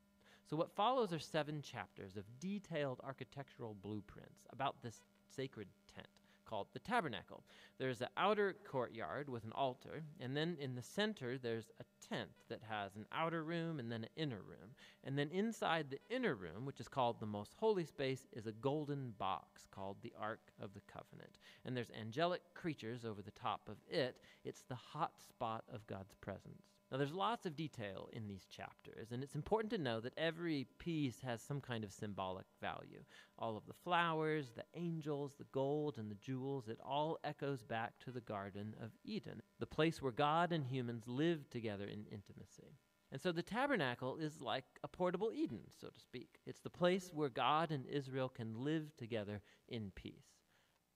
So, 0.50 0.58
what 0.58 0.76
follows 0.76 1.14
are 1.14 1.20
seven 1.20 1.62
chapters 1.62 2.18
of 2.18 2.40
detailed 2.40 3.00
architectural 3.04 3.76
blueprints 3.82 4.46
about 4.52 4.82
this 4.82 5.02
sacred 5.34 5.70
tent 5.96 6.08
called 6.52 6.68
the 6.74 6.80
tabernacle. 6.80 7.46
There's 7.80 8.02
an 8.02 8.10
outer 8.18 8.58
courtyard 8.70 9.30
with 9.30 9.46
an 9.46 9.54
altar, 9.54 10.04
and 10.20 10.36
then 10.36 10.58
in 10.60 10.76
the 10.76 10.82
center 10.82 11.38
there's 11.38 11.72
a 11.80 11.86
tent 12.14 12.30
that 12.50 12.60
has 12.70 12.98
an 12.98 13.06
outer 13.14 13.44
room 13.44 13.80
and 13.80 13.90
then 13.90 14.04
an 14.04 14.10
inner 14.18 14.42
room. 14.42 14.76
And 15.06 15.18
then 15.18 15.30
inside 15.32 15.90
the 15.90 16.16
inner 16.16 16.36
room, 16.36 16.66
which 16.66 16.82
is 16.82 16.90
called 16.90 17.20
the 17.20 17.26
most 17.26 17.54
holy 17.58 17.86
space, 17.86 18.28
is 18.34 18.48
a 18.48 18.52
golden 18.52 19.14
box 19.18 19.66
called 19.72 19.96
the 20.02 20.14
Ark 20.20 20.52
of 20.62 20.74
the 20.74 20.82
Covenant. 20.92 21.38
And 21.64 21.76
there's 21.76 21.92
angelic 21.98 22.42
creatures 22.54 23.06
over 23.06 23.22
the 23.22 23.32
top 23.32 23.62
of 23.70 23.78
it. 23.90 24.18
It's 24.44 24.64
the 24.68 24.76
hot 24.76 25.14
spot 25.26 25.64
of 25.74 25.88
God's 25.88 26.14
presence. 26.20 26.81
Now, 26.92 26.98
there's 26.98 27.14
lots 27.14 27.46
of 27.46 27.56
detail 27.56 28.10
in 28.12 28.28
these 28.28 28.46
chapters, 28.46 29.14
and 29.14 29.24
it's 29.24 29.36
important 29.36 29.72
to 29.72 29.78
know 29.78 30.02
that 30.02 30.18
every 30.18 30.68
piece 30.78 31.22
has 31.22 31.42
some 31.42 31.62
kind 31.62 31.86
of 31.86 31.94
symbolic 31.94 32.46
value. 32.60 33.04
All 33.40 33.56
of 33.56 33.66
the 33.66 33.74
flowers, 33.74 34.52
the 34.54 34.66
angels, 34.76 35.36
the 35.38 35.46
gold, 35.54 35.98
and 35.98 36.12
the 36.12 36.16
jewels, 36.16 36.68
it 36.68 36.80
all 36.86 37.18
echoes 37.24 37.64
back 37.64 37.94
to 38.00 38.12
the 38.12 38.20
Garden 38.20 38.76
of 38.84 38.92
Eden, 39.06 39.42
the 39.60 39.66
place 39.66 40.02
where 40.02 40.12
God 40.12 40.52
and 40.52 40.66
humans 40.66 41.04
lived 41.08 41.50
together 41.50 41.86
in 41.86 42.06
intimacy. 42.12 42.76
And 43.10 43.22
so 43.22 43.32
the 43.32 43.42
tabernacle 43.42 44.18
is 44.18 44.42
like 44.42 44.66
a 44.84 44.88
portable 44.90 45.32
Eden, 45.34 45.62
so 45.80 45.88
to 45.88 46.00
speak. 46.00 46.40
It's 46.46 46.62
the 46.62 46.70
place 46.70 47.12
where 47.14 47.30
God 47.30 47.72
and 47.72 47.86
Israel 47.86 48.28
can 48.28 48.66
live 48.66 48.98
together 48.98 49.42
in 49.70 49.92
peace. 49.96 50.28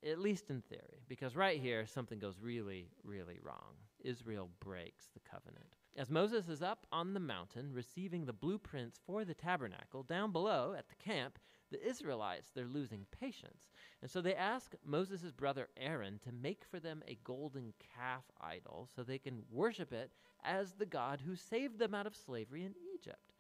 At 0.06 0.20
least 0.20 0.50
in 0.50 0.62
theory, 0.62 1.04
because 1.08 1.38
right 1.38 1.60
here 1.60 1.86
something 1.86 2.20
goes 2.20 2.40
really, 2.42 2.90
really 3.04 3.40
wrong. 3.42 3.76
Israel 4.04 4.50
breaks 4.60 5.08
the 5.14 5.22
covenant. 5.22 5.78
As 5.98 6.10
Moses 6.10 6.50
is 6.50 6.62
up 6.62 6.86
on 6.92 7.14
the 7.14 7.22
mountain 7.22 7.72
receiving 7.72 8.26
the 8.26 8.34
blueprints 8.34 9.00
for 9.06 9.24
the 9.24 9.34
tabernacle, 9.34 10.04
down 10.04 10.34
below 10.34 10.76
at 10.78 10.90
the 10.90 10.96
camp, 10.96 11.40
the 11.72 11.88
Israelites, 11.88 12.52
they're 12.54 12.66
losing 12.66 13.06
patience. 13.18 13.70
And 14.02 14.12
so 14.12 14.20
they 14.20 14.36
ask 14.36 14.76
Moses' 14.84 15.32
brother 15.32 15.70
Aaron 15.78 16.20
to 16.26 16.34
make 16.34 16.66
for 16.70 16.82
them 16.82 17.02
a 17.08 17.18
golden 17.24 17.74
calf 17.96 18.24
idol 18.42 18.90
so 18.94 19.04
they 19.04 19.18
can 19.18 19.44
worship 19.50 19.94
it 19.94 20.12
as 20.44 20.74
the 20.74 20.86
God 20.86 21.22
who 21.26 21.38
saved 21.38 21.80
them 21.80 21.96
out 21.96 22.08
of 22.08 22.16
slavery 22.16 22.66
in 22.66 22.76
Egypt. 22.94 23.32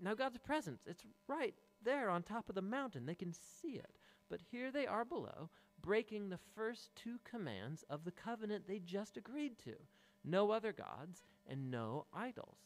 Now, 0.00 0.14
God's 0.14 0.38
presence, 0.38 0.82
it's 0.86 1.04
right 1.28 1.54
there 1.80 2.10
on 2.10 2.24
top 2.24 2.48
of 2.48 2.56
the 2.56 2.62
mountain. 2.62 3.06
They 3.06 3.14
can 3.14 3.32
see 3.32 3.74
it. 3.74 3.98
But 4.28 4.40
here 4.50 4.72
they 4.72 4.86
are 4.86 5.04
below, 5.04 5.48
breaking 5.80 6.28
the 6.28 6.40
first 6.56 6.90
two 6.96 7.20
commands 7.22 7.84
of 7.88 8.04
the 8.04 8.10
covenant 8.10 8.66
they 8.66 8.80
just 8.80 9.16
agreed 9.16 9.58
to 9.60 9.76
no 10.24 10.50
other 10.50 10.72
gods, 10.72 11.24
and 11.48 11.70
no 11.70 12.06
idols. 12.14 12.58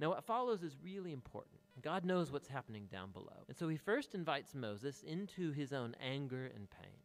Now, 0.00 0.10
what 0.10 0.24
follows 0.24 0.62
is 0.62 0.76
really 0.82 1.12
important. 1.12 1.60
God 1.82 2.04
knows 2.04 2.30
what's 2.30 2.48
happening 2.48 2.86
down 2.90 3.10
below. 3.10 3.44
And 3.48 3.56
so 3.56 3.68
he 3.68 3.76
first 3.76 4.14
invites 4.14 4.54
Moses 4.54 5.02
into 5.02 5.52
his 5.52 5.72
own 5.72 5.96
anger 6.00 6.50
and 6.54 6.70
pain. 6.70 7.00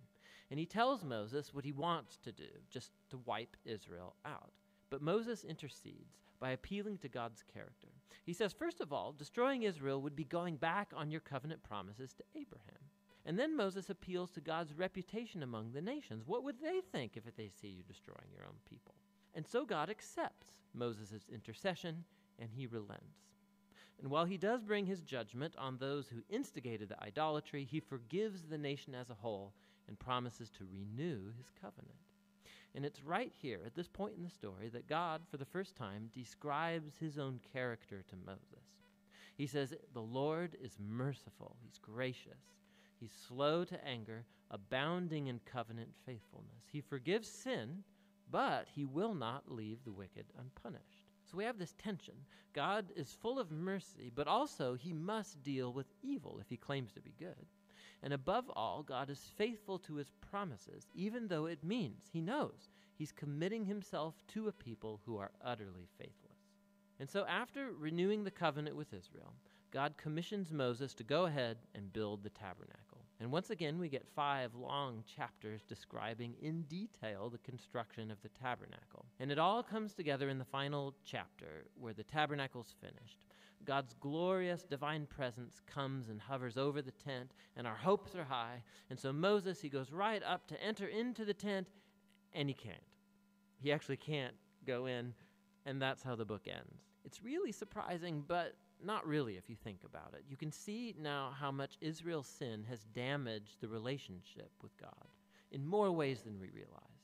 And 0.52 0.60
he 0.60 0.66
tells 0.68 1.04
Moses 1.04 1.54
what 1.54 1.66
he 1.66 1.72
wants 1.72 2.18
to 2.20 2.32
do, 2.32 2.50
just 2.70 2.92
to 3.10 3.20
wipe 3.26 3.58
Israel 3.66 4.16
out. 4.26 4.52
But 4.92 5.02
Moses 5.02 5.44
intercedes 5.44 6.20
by 6.40 6.52
appealing 6.52 7.00
to 7.00 7.10
God's 7.10 7.44
character. 7.52 7.88
He 8.26 8.34
says, 8.34 8.54
first 8.54 8.80
of 8.80 8.94
all, 8.94 9.12
destroying 9.12 9.64
Israel 9.64 10.02
would 10.02 10.16
be 10.16 10.26
going 10.26 10.58
back 10.58 10.92
on 10.96 11.10
your 11.10 11.22
covenant 11.22 11.64
promises 11.64 12.14
to 12.14 12.24
Abraham. 12.40 12.78
And 13.26 13.40
then 13.40 13.58
Moses 13.58 13.90
appeals 13.90 14.30
to 14.32 14.42
God's 14.42 14.74
reputation 14.74 15.42
among 15.42 15.72
the 15.72 15.82
nations. 15.82 16.24
What 16.28 16.44
would 16.44 16.62
they 16.62 16.82
think 16.92 17.14
if 17.16 17.24
they 17.36 17.50
see 17.50 17.70
you 17.70 17.84
destroying 17.84 18.30
your 18.36 18.46
own 18.46 18.58
people? 18.70 18.94
And 19.36 19.48
so 19.48 19.66
God 19.66 19.90
accepts 19.90 20.48
Moses' 20.74 21.28
intercession 21.32 22.04
and 22.40 22.50
he 22.52 22.68
relents. 22.68 23.24
And 24.00 24.10
while 24.10 24.26
he 24.26 24.38
does 24.38 24.64
bring 24.64 24.86
his 24.86 25.02
judgment 25.02 25.56
on 25.58 25.78
those 25.78 26.10
who 26.10 26.24
instigated 26.30 26.90
the 26.90 27.02
idolatry, 27.04 27.64
he 27.64 27.80
forgives 27.80 28.44
the 28.44 28.58
nation 28.58 28.94
as 28.96 29.10
a 29.10 29.16
whole 29.16 29.54
and 29.88 30.00
promises 30.00 30.50
to 30.52 30.68
renew 30.72 31.32
his 31.38 31.50
covenant. 31.62 31.96
And 32.76 32.86
it's 32.86 33.04
right 33.04 33.32
here, 33.40 33.60
at 33.66 33.76
this 33.76 33.88
point 33.88 34.16
in 34.18 34.24
the 34.24 34.30
story, 34.30 34.70
that 34.70 34.88
God, 34.88 35.22
for 35.30 35.38
the 35.38 35.46
first 35.46 35.76
time, 35.76 36.10
describes 36.14 36.98
his 36.98 37.20
own 37.20 37.40
character 37.54 38.04
to 38.10 38.16
Moses. 38.26 38.66
He 39.36 39.46
says, 39.46 39.74
The 39.94 40.02
Lord 40.02 40.58
is 40.62 40.78
merciful, 40.80 41.56
he's 41.64 41.78
gracious, 41.78 42.58
he's 43.00 43.14
slow 43.28 43.64
to 43.66 43.88
anger, 43.88 44.26
abounding 44.50 45.28
in 45.28 45.40
covenant 45.46 45.90
faithfulness. 46.06 46.64
He 46.72 46.82
forgives 46.82 47.28
sin, 47.28 47.84
but 48.34 48.68
he 48.74 48.84
will 48.84 49.14
not 49.14 49.44
leave 49.52 49.78
the 49.84 49.92
wicked 49.92 50.26
unpunished. 50.40 51.06
So 51.24 51.38
we 51.38 51.44
have 51.44 51.60
this 51.60 51.76
tension. 51.78 52.16
God 52.54 52.88
is 52.96 53.16
full 53.22 53.38
of 53.38 53.52
mercy, 53.52 54.12
but 54.14 54.28
also 54.28 54.74
he 54.74 54.92
must 54.92 55.44
deal 55.44 55.72
with 55.72 55.86
evil 56.02 56.40
if 56.42 56.50
he 56.50 56.58
claims 56.58 56.92
to 56.94 57.00
be 57.00 57.14
good. 57.20 57.46
And 58.02 58.12
above 58.12 58.50
all, 58.50 58.82
God 58.82 59.12
is 59.12 59.30
faithful 59.38 59.78
to 59.80 59.96
his 59.96 60.10
promises, 60.20 60.88
even 60.96 61.28
though 61.28 61.46
it 61.46 61.64
means 61.64 62.10
he 62.12 62.22
knows 62.22 62.70
he's 62.96 63.12
committing 63.12 63.66
himself 63.66 64.16
to 64.30 64.48
a 64.48 64.52
people 64.52 65.00
who 65.06 65.18
are 65.18 65.32
utterly 65.46 65.88
faithless. 66.00 66.40
And 67.00 67.08
so, 67.08 67.26
after 67.28 67.72
renewing 67.72 68.24
the 68.24 68.32
covenant 68.32 68.76
with 68.76 68.94
Israel, 68.94 69.34
God 69.70 69.94
commissions 69.96 70.52
Moses 70.52 70.96
to 70.96 71.04
go 71.04 71.26
ahead 71.26 71.58
and 71.76 71.94
build 71.94 72.24
the 72.24 72.32
tabernacle. 72.32 72.83
And 73.24 73.32
once 73.32 73.52
again, 73.52 73.80
we 73.80 73.88
get 73.88 74.06
five 74.14 74.54
long 74.54 75.02
chapters 75.16 75.62
describing 75.64 76.34
in 76.42 76.64
detail 76.64 77.30
the 77.30 77.38
construction 77.38 78.12
of 78.12 78.22
the 78.22 78.28
tabernacle. 78.28 79.06
And 79.18 79.32
it 79.32 79.40
all 79.40 79.64
comes 79.64 79.94
together 79.94 80.28
in 80.28 80.40
the 80.40 80.44
final 80.44 80.94
chapter 81.06 81.64
where 81.80 81.94
the 81.94 82.04
tabernacle's 82.04 82.76
finished. 82.82 83.20
God's 83.64 83.96
glorious 84.02 84.64
divine 84.64 85.06
presence 85.06 85.62
comes 85.66 86.10
and 86.10 86.20
hovers 86.20 86.58
over 86.58 86.82
the 86.82 86.92
tent, 86.92 87.32
and 87.56 87.66
our 87.66 87.78
hopes 87.78 88.14
are 88.14 88.26
high. 88.26 88.62
And 88.90 89.00
so 89.00 89.14
Moses, 89.14 89.62
he 89.62 89.70
goes 89.70 89.90
right 89.90 90.22
up 90.22 90.46
to 90.48 90.62
enter 90.62 90.88
into 90.88 91.24
the 91.24 91.34
tent, 91.34 91.70
and 92.34 92.50
he 92.50 92.54
can't. 92.54 92.76
He 93.58 93.72
actually 93.72 93.96
can't 93.96 94.36
go 94.68 94.88
in, 94.88 95.14
and 95.66 95.82
that's 95.82 96.04
how 96.04 96.16
the 96.18 96.26
book 96.26 96.50
ends. 96.50 96.82
It's 97.06 97.24
really 97.24 97.54
surprising, 97.54 98.26
but 98.28 98.58
not 98.84 99.08
really 99.08 99.38
if 99.38 99.50
you 99.50 99.56
think 99.56 99.80
about 99.86 100.14
it. 100.14 100.24
You 100.30 100.38
can 100.38 100.52
see 100.52 100.96
now 101.00 101.34
how 101.40 101.52
much 101.52 101.78
Israel's 101.82 102.28
sin 102.28 102.66
has 102.70 102.84
damaged 102.94 103.62
the 103.62 103.68
relationship 103.68 104.52
with 104.62 104.76
God 104.78 105.08
in 105.52 105.66
more 105.66 105.92
ways 105.92 106.22
than 106.22 106.40
we 106.40 106.50
realized. 106.50 107.04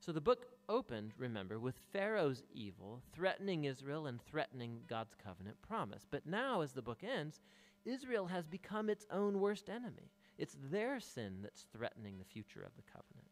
So 0.00 0.10
the 0.10 0.20
book 0.20 0.46
opened, 0.68 1.12
remember, 1.16 1.60
with 1.60 1.76
Pharaoh's 1.92 2.42
evil 2.52 3.02
threatening 3.12 3.64
Israel 3.64 4.06
and 4.06 4.20
threatening 4.20 4.80
God's 4.88 5.14
covenant 5.14 5.56
promise. 5.62 6.06
But 6.10 6.26
now, 6.26 6.62
as 6.62 6.72
the 6.72 6.82
book 6.82 7.02
ends, 7.04 7.40
Israel 7.84 8.26
has 8.26 8.46
become 8.46 8.88
its 8.88 9.06
own 9.10 9.40
worst 9.40 9.68
enemy. 9.68 10.10
It's 10.38 10.56
their 10.70 10.98
sin 10.98 11.38
that's 11.42 11.66
threatening 11.76 12.18
the 12.18 12.24
future 12.24 12.62
of 12.62 12.74
the 12.76 12.82
covenant. 12.82 13.31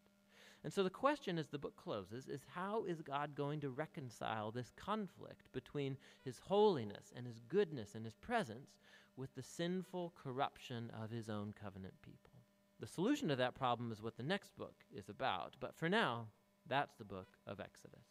And 0.62 0.73
so 0.73 0.83
the 0.83 0.90
question 0.90 1.38
as 1.38 1.49
the 1.49 1.59
book 1.59 1.77
closes 1.77 2.29
is 2.29 2.40
how 2.55 2.85
is 2.85 3.01
God 3.01 3.35
going 3.35 3.61
to 3.61 3.70
reconcile 3.70 4.51
this 4.51 4.73
conflict 4.77 5.51
between 5.53 5.96
his 6.23 6.38
holiness 6.38 7.12
and 7.16 7.27
his 7.27 7.40
goodness 7.49 7.94
and 7.94 8.05
his 8.05 8.16
presence 8.16 8.77
with 9.16 9.35
the 9.35 9.42
sinful 9.42 10.12
corruption 10.23 10.90
of 11.03 11.11
his 11.11 11.31
own 11.31 11.55
covenant 11.61 11.94
people? 12.03 12.31
The 12.79 12.87
solution 12.87 13.29
to 13.29 13.37
that 13.37 13.55
problem 13.55 13.90
is 13.90 14.03
what 14.03 14.16
the 14.16 14.23
next 14.23 14.57
book 14.57 14.75
is 14.94 15.09
about. 15.09 15.55
But 15.61 15.75
for 15.75 15.88
now, 15.88 16.27
that's 16.66 16.94
the 16.94 17.05
book 17.05 17.29
of 17.46 17.61
Exodus. 17.61 18.05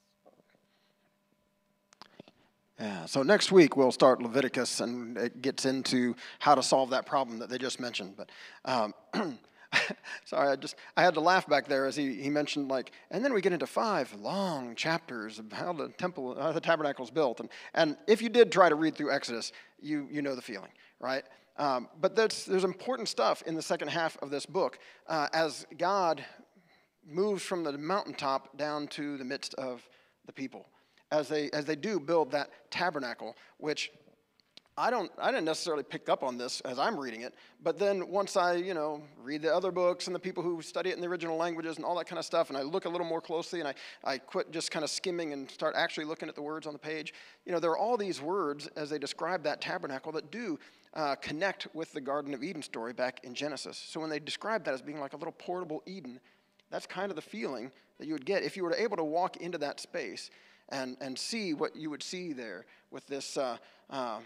Yeah, 2.80 3.06
so 3.08 3.24
next 3.24 3.52
week 3.52 3.76
we'll 3.76 3.92
start 3.92 4.22
Leviticus 4.22 4.80
and 4.80 5.18
it 5.18 5.42
gets 5.42 5.66
into 5.66 6.16
how 6.40 6.56
to 6.56 6.64
solve 6.64 6.92
that 6.92 7.06
problem 7.06 7.40
that 7.40 7.50
they 7.50 7.58
just 7.58 7.80
mentioned. 7.80 8.16
But 8.16 8.30
um, 8.64 8.94
sorry, 10.26 10.50
I 10.50 10.56
just 10.56 10.76
I 10.98 11.04
had 11.04 11.14
to 11.14 11.20
laugh 11.20 11.48
back 11.48 11.68
there 11.68 11.86
as 11.86 11.96
he, 11.96 12.16
he 12.22 12.30
mentioned 12.30 12.70
like, 12.70 12.92
and 13.12 13.24
then 13.24 13.34
we 13.34 13.42
get 13.42 13.54
into 13.54 13.68
five 13.68 14.14
long 14.14 14.76
chapters 14.76 15.40
of 15.40 15.52
how 15.52 15.74
the 15.74 15.90
temple, 15.90 16.36
how 16.40 16.52
the 16.52 16.62
tabernacle 16.62 17.06
is 17.06 17.12
built, 17.12 17.40
and 17.40 17.50
and 17.74 17.98
if 18.08 18.22
you 18.22 18.30
did 18.30 18.52
try 18.52 18.70
to 18.70 18.76
read 18.76 18.96
through 18.96 19.12
Exodus, 19.12 19.52
you 19.82 20.08
you 20.12 20.22
know 20.22 20.36
the 20.36 20.42
feeling, 20.42 20.72
right? 21.00 21.24
Um, 21.58 21.90
but 22.00 22.16
there's 22.16 22.46
there's 22.46 22.64
important 22.64 23.10
stuff 23.10 23.44
in 23.46 23.56
the 23.56 23.62
second 23.62 23.90
half 23.90 24.18
of 24.22 24.30
this 24.30 24.46
book 24.46 24.80
uh, 25.08 25.28
as 25.34 25.68
God 25.78 26.24
moves 27.06 27.44
from 27.44 27.64
the 27.64 27.78
mountaintop 27.78 28.58
down 28.58 28.88
to 28.88 29.18
the 29.18 29.26
midst 29.26 29.54
of 29.56 29.88
the 30.26 30.34
people 30.34 30.68
as 31.12 31.28
they 31.28 31.50
as 31.52 31.66
they 31.66 31.76
do 31.76 32.00
build 32.00 32.32
that 32.32 32.50
tabernacle 32.70 33.36
which 33.58 33.92
I 34.80 34.90
don't 34.90 35.12
I 35.20 35.30
didn't 35.30 35.44
necessarily 35.44 35.84
pick 35.84 36.08
up 36.08 36.24
on 36.24 36.38
this 36.38 36.62
as 36.62 36.80
I'm 36.80 36.98
reading 36.98 37.22
it 37.22 37.34
but 37.62 37.78
then 37.78 38.08
once 38.08 38.38
I 38.38 38.54
you 38.54 38.74
know 38.74 39.04
read 39.22 39.42
the 39.42 39.54
other 39.54 39.72
books 39.72 40.08
and 40.08 40.16
the 40.16 40.20
people 40.20 40.42
who 40.42 40.62
study 40.62 40.90
it 40.90 40.96
in 40.96 41.02
the 41.02 41.08
original 41.08 41.36
languages 41.36 41.76
and 41.76 41.86
all 41.86 41.98
that 41.98 42.08
kind 42.08 42.18
of 42.18 42.24
stuff 42.24 42.48
and 42.48 42.58
I 42.58 42.62
look 42.62 42.86
a 42.86 42.90
little 42.90 43.06
more 43.06 43.20
closely 43.20 43.60
and 43.60 43.68
I, 43.68 43.74
I 44.06 44.18
quit 44.18 44.52
just 44.52 44.72
kind 44.72 44.86
of 44.86 44.90
skimming 44.90 45.34
and 45.34 45.52
start 45.52 45.76
actually 45.76 46.06
looking 46.06 46.30
at 46.30 46.36
the 46.36 46.42
words 46.42 46.66
on 46.66 46.72
the 46.72 46.80
page 46.80 47.14
you 47.46 47.52
know 47.52 47.60
there 47.60 47.72
are 47.72 47.78
all 47.78 47.98
these 47.98 48.22
words 48.22 48.68
as 48.78 48.90
they 48.90 48.98
describe 48.98 49.44
that 49.44 49.60
tabernacle 49.60 50.14
that 50.14 50.32
do 50.32 50.58
uh, 50.94 51.16
connect 51.16 51.68
with 51.74 51.92
the 51.92 52.02
Garden 52.02 52.34
of 52.34 52.42
Eden 52.42 52.64
story 52.64 52.94
back 52.94 53.20
in 53.24 53.36
Genesis. 53.36 53.78
So 53.78 54.00
when 54.00 54.10
they 54.10 54.20
describe 54.20 54.64
that 54.64 54.74
as 54.74 54.82
being 54.82 55.00
like 55.00 55.14
a 55.14 55.18
little 55.18 55.34
portable 55.34 55.84
Eden 55.86 56.22
that's 56.72 56.86
kind 56.86 57.12
of 57.12 57.16
the 57.16 57.22
feeling 57.22 57.72
that 57.98 58.08
you 58.08 58.14
would 58.14 58.26
get 58.26 58.44
if 58.44 58.56
you 58.56 58.64
were 58.64 58.74
able 58.76 58.96
to 58.96 59.04
walk 59.04 59.38
into 59.38 59.58
that 59.58 59.80
space 59.80 60.30
and, 60.70 60.98
and 61.02 61.18
see 61.18 61.54
what 61.54 61.76
you 61.76 61.90
would 61.90 62.04
see 62.04 62.32
there 62.32 62.66
with 62.92 63.06
this, 63.08 63.38
uh, 63.38 63.58
uh, 63.90 64.20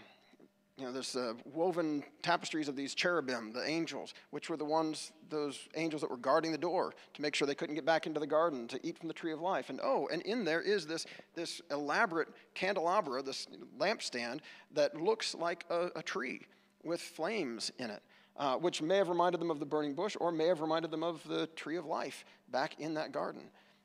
you 0.76 0.84
know, 0.84 0.92
there's 0.92 1.14
uh, 1.14 1.34
woven 1.44 2.02
tapestries 2.22 2.68
of 2.68 2.74
these 2.74 2.94
cherubim, 2.94 3.52
the 3.52 3.64
angels, 3.64 4.12
which 4.30 4.50
were 4.50 4.56
the 4.56 4.64
ones, 4.64 5.12
those 5.28 5.68
angels 5.76 6.02
that 6.02 6.10
were 6.10 6.16
guarding 6.16 6.50
the 6.50 6.58
door 6.58 6.94
to 7.14 7.22
make 7.22 7.34
sure 7.34 7.46
they 7.46 7.54
couldn't 7.54 7.76
get 7.76 7.86
back 7.86 8.06
into 8.06 8.18
the 8.18 8.26
garden 8.26 8.66
to 8.66 8.80
eat 8.84 8.98
from 8.98 9.08
the 9.08 9.14
tree 9.14 9.32
of 9.32 9.40
life. 9.40 9.70
And 9.70 9.80
oh, 9.82 10.08
and 10.12 10.20
in 10.22 10.44
there 10.44 10.60
is 10.60 10.86
this, 10.86 11.06
this 11.34 11.62
elaborate 11.70 12.28
candelabra, 12.54 13.22
this 13.22 13.46
lampstand 13.78 14.40
that 14.72 15.00
looks 15.00 15.34
like 15.34 15.64
a, 15.70 15.90
a 15.96 16.02
tree 16.02 16.40
with 16.82 17.00
flames 17.00 17.70
in 17.78 17.90
it 17.90 18.02
uh, 18.36 18.56
which 18.56 18.82
may 18.82 18.96
have 18.96 19.08
reminded 19.08 19.40
them 19.40 19.50
of 19.50 19.60
the 19.60 19.66
burning 19.66 19.94
bush 19.94 20.16
or 20.20 20.32
may 20.32 20.46
have 20.46 20.60
reminded 20.60 20.90
them 20.90 21.02
of 21.02 21.22
the 21.28 21.46
tree 21.48 21.76
of 21.76 21.86
life 21.86 22.24
back 22.50 22.80
in 22.80 22.94
that 22.94 23.12
garden. 23.12 23.42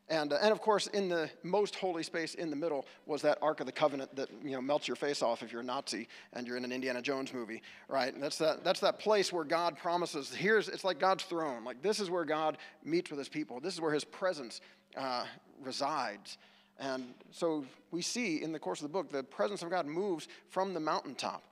And, 0.10 0.34
uh, 0.34 0.38
and 0.42 0.52
of 0.52 0.60
course, 0.60 0.88
in 0.88 1.08
the 1.08 1.30
most 1.44 1.76
holy 1.76 2.02
space 2.02 2.34
in 2.34 2.50
the 2.50 2.56
middle 2.56 2.86
was 3.06 3.22
that 3.22 3.38
Ark 3.42 3.60
of 3.60 3.68
the 3.68 3.72
Covenant 3.72 4.16
that 4.16 4.30
you 4.44 4.52
know 4.52 4.62
melts 4.62 4.88
your 4.88 4.96
face 4.96 5.22
off 5.22 5.44
if 5.44 5.52
you're 5.52 5.62
a 5.62 5.66
Nazi 5.66 6.08
and 6.34 6.48
you're 6.48 6.58
in 6.58 6.66
an 6.66 6.72
Indiana 6.72 7.02
Jones 7.02 7.34
movie, 7.34 7.62
right? 7.88 8.14
And 8.14 8.22
that's 8.22 8.38
that, 8.40 8.64
that's 8.64 8.80
that 8.80 9.00
place 9.00 9.32
where 9.32 9.44
God 9.44 9.78
promises. 9.78 10.34
Here's 10.34 10.68
it's 10.68 10.84
like 10.84 11.00
God's 11.00 11.24
throne. 11.24 11.64
Like 11.64 11.82
this 11.82 12.00
is 12.00 12.10
where 12.10 12.26
God 12.26 12.58
meets 12.84 13.12
with 13.12 13.20
His 13.20 13.30
people. 13.30 13.60
This 13.60 13.76
is 13.76 13.82
where 13.82 13.94
His 13.94 14.04
presence 14.04 14.62
uh, 14.98 15.26
resides. 15.62 16.38
And 16.80 17.14
so 17.32 17.66
we 17.92 18.02
see 18.02 18.42
in 18.42 18.52
the 18.52 18.60
course 18.60 18.80
of 18.82 18.84
the 18.84 18.94
book 18.94 19.12
the 19.12 19.24
presence 19.24 19.62
of 19.62 19.70
God 19.70 19.86
moves 19.86 20.28
from 20.50 20.74
the 20.74 20.80
mountaintop 20.80 21.44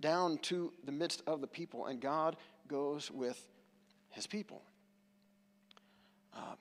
down 0.00 0.38
to 0.38 0.72
the 0.84 0.92
midst 0.92 1.22
of 1.26 1.40
the 1.40 1.46
people, 1.46 1.86
and 1.86 2.00
God 2.00 2.36
goes 2.68 3.10
with 3.10 3.46
his 4.10 4.26
people. 4.26 4.62
Um, 6.34 6.56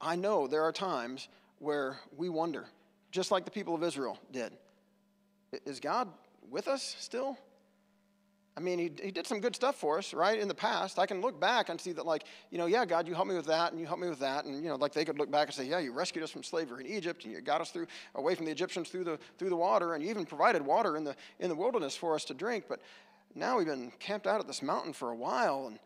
I 0.00 0.16
know 0.16 0.46
there 0.46 0.62
are 0.62 0.72
times 0.72 1.28
where 1.58 1.98
we 2.16 2.28
wonder, 2.28 2.66
just 3.10 3.30
like 3.30 3.44
the 3.44 3.50
people 3.50 3.74
of 3.74 3.82
Israel 3.82 4.18
did, 4.32 4.52
is 5.66 5.80
God 5.80 6.08
with 6.50 6.68
us 6.68 6.96
still? 6.98 7.36
I 8.56 8.60
mean, 8.60 8.78
he, 8.78 8.90
he 9.02 9.10
did 9.10 9.26
some 9.26 9.40
good 9.40 9.54
stuff 9.54 9.76
for 9.76 9.98
us, 9.98 10.12
right, 10.12 10.38
in 10.38 10.48
the 10.48 10.54
past. 10.54 10.98
I 10.98 11.06
can 11.06 11.20
look 11.20 11.40
back 11.40 11.68
and 11.68 11.80
see 11.80 11.92
that, 11.92 12.04
like, 12.04 12.24
you 12.50 12.58
know, 12.58 12.66
yeah, 12.66 12.84
God, 12.84 13.06
you 13.06 13.14
helped 13.14 13.30
me 13.30 13.36
with 13.36 13.46
that, 13.46 13.70
and 13.70 13.80
you 13.80 13.86
helped 13.86 14.02
me 14.02 14.08
with 14.08 14.18
that. 14.18 14.44
And, 14.44 14.62
you 14.62 14.68
know, 14.68 14.76
like 14.76 14.92
they 14.92 15.04
could 15.04 15.18
look 15.18 15.30
back 15.30 15.46
and 15.48 15.54
say, 15.54 15.64
yeah, 15.64 15.78
you 15.78 15.92
rescued 15.92 16.24
us 16.24 16.30
from 16.30 16.42
slavery 16.42 16.84
in 16.84 16.90
Egypt, 16.90 17.24
and 17.24 17.32
you 17.32 17.40
got 17.40 17.60
us 17.60 17.70
through 17.70 17.86
away 18.16 18.34
from 18.34 18.46
the 18.46 18.50
Egyptians 18.50 18.88
through 18.88 19.04
the, 19.04 19.18
through 19.38 19.50
the 19.50 19.56
water, 19.56 19.94
and 19.94 20.02
you 20.02 20.10
even 20.10 20.26
provided 20.26 20.62
water 20.62 20.96
in 20.96 21.04
the, 21.04 21.14
in 21.38 21.48
the 21.48 21.54
wilderness 21.54 21.94
for 21.96 22.14
us 22.14 22.24
to 22.24 22.34
drink. 22.34 22.64
But 22.68 22.80
now 23.34 23.58
we've 23.58 23.66
been 23.66 23.92
camped 23.98 24.26
out 24.26 24.40
at 24.40 24.46
this 24.46 24.62
mountain 24.62 24.92
for 24.92 25.10
a 25.10 25.16
while, 25.16 25.66
and 25.68 25.78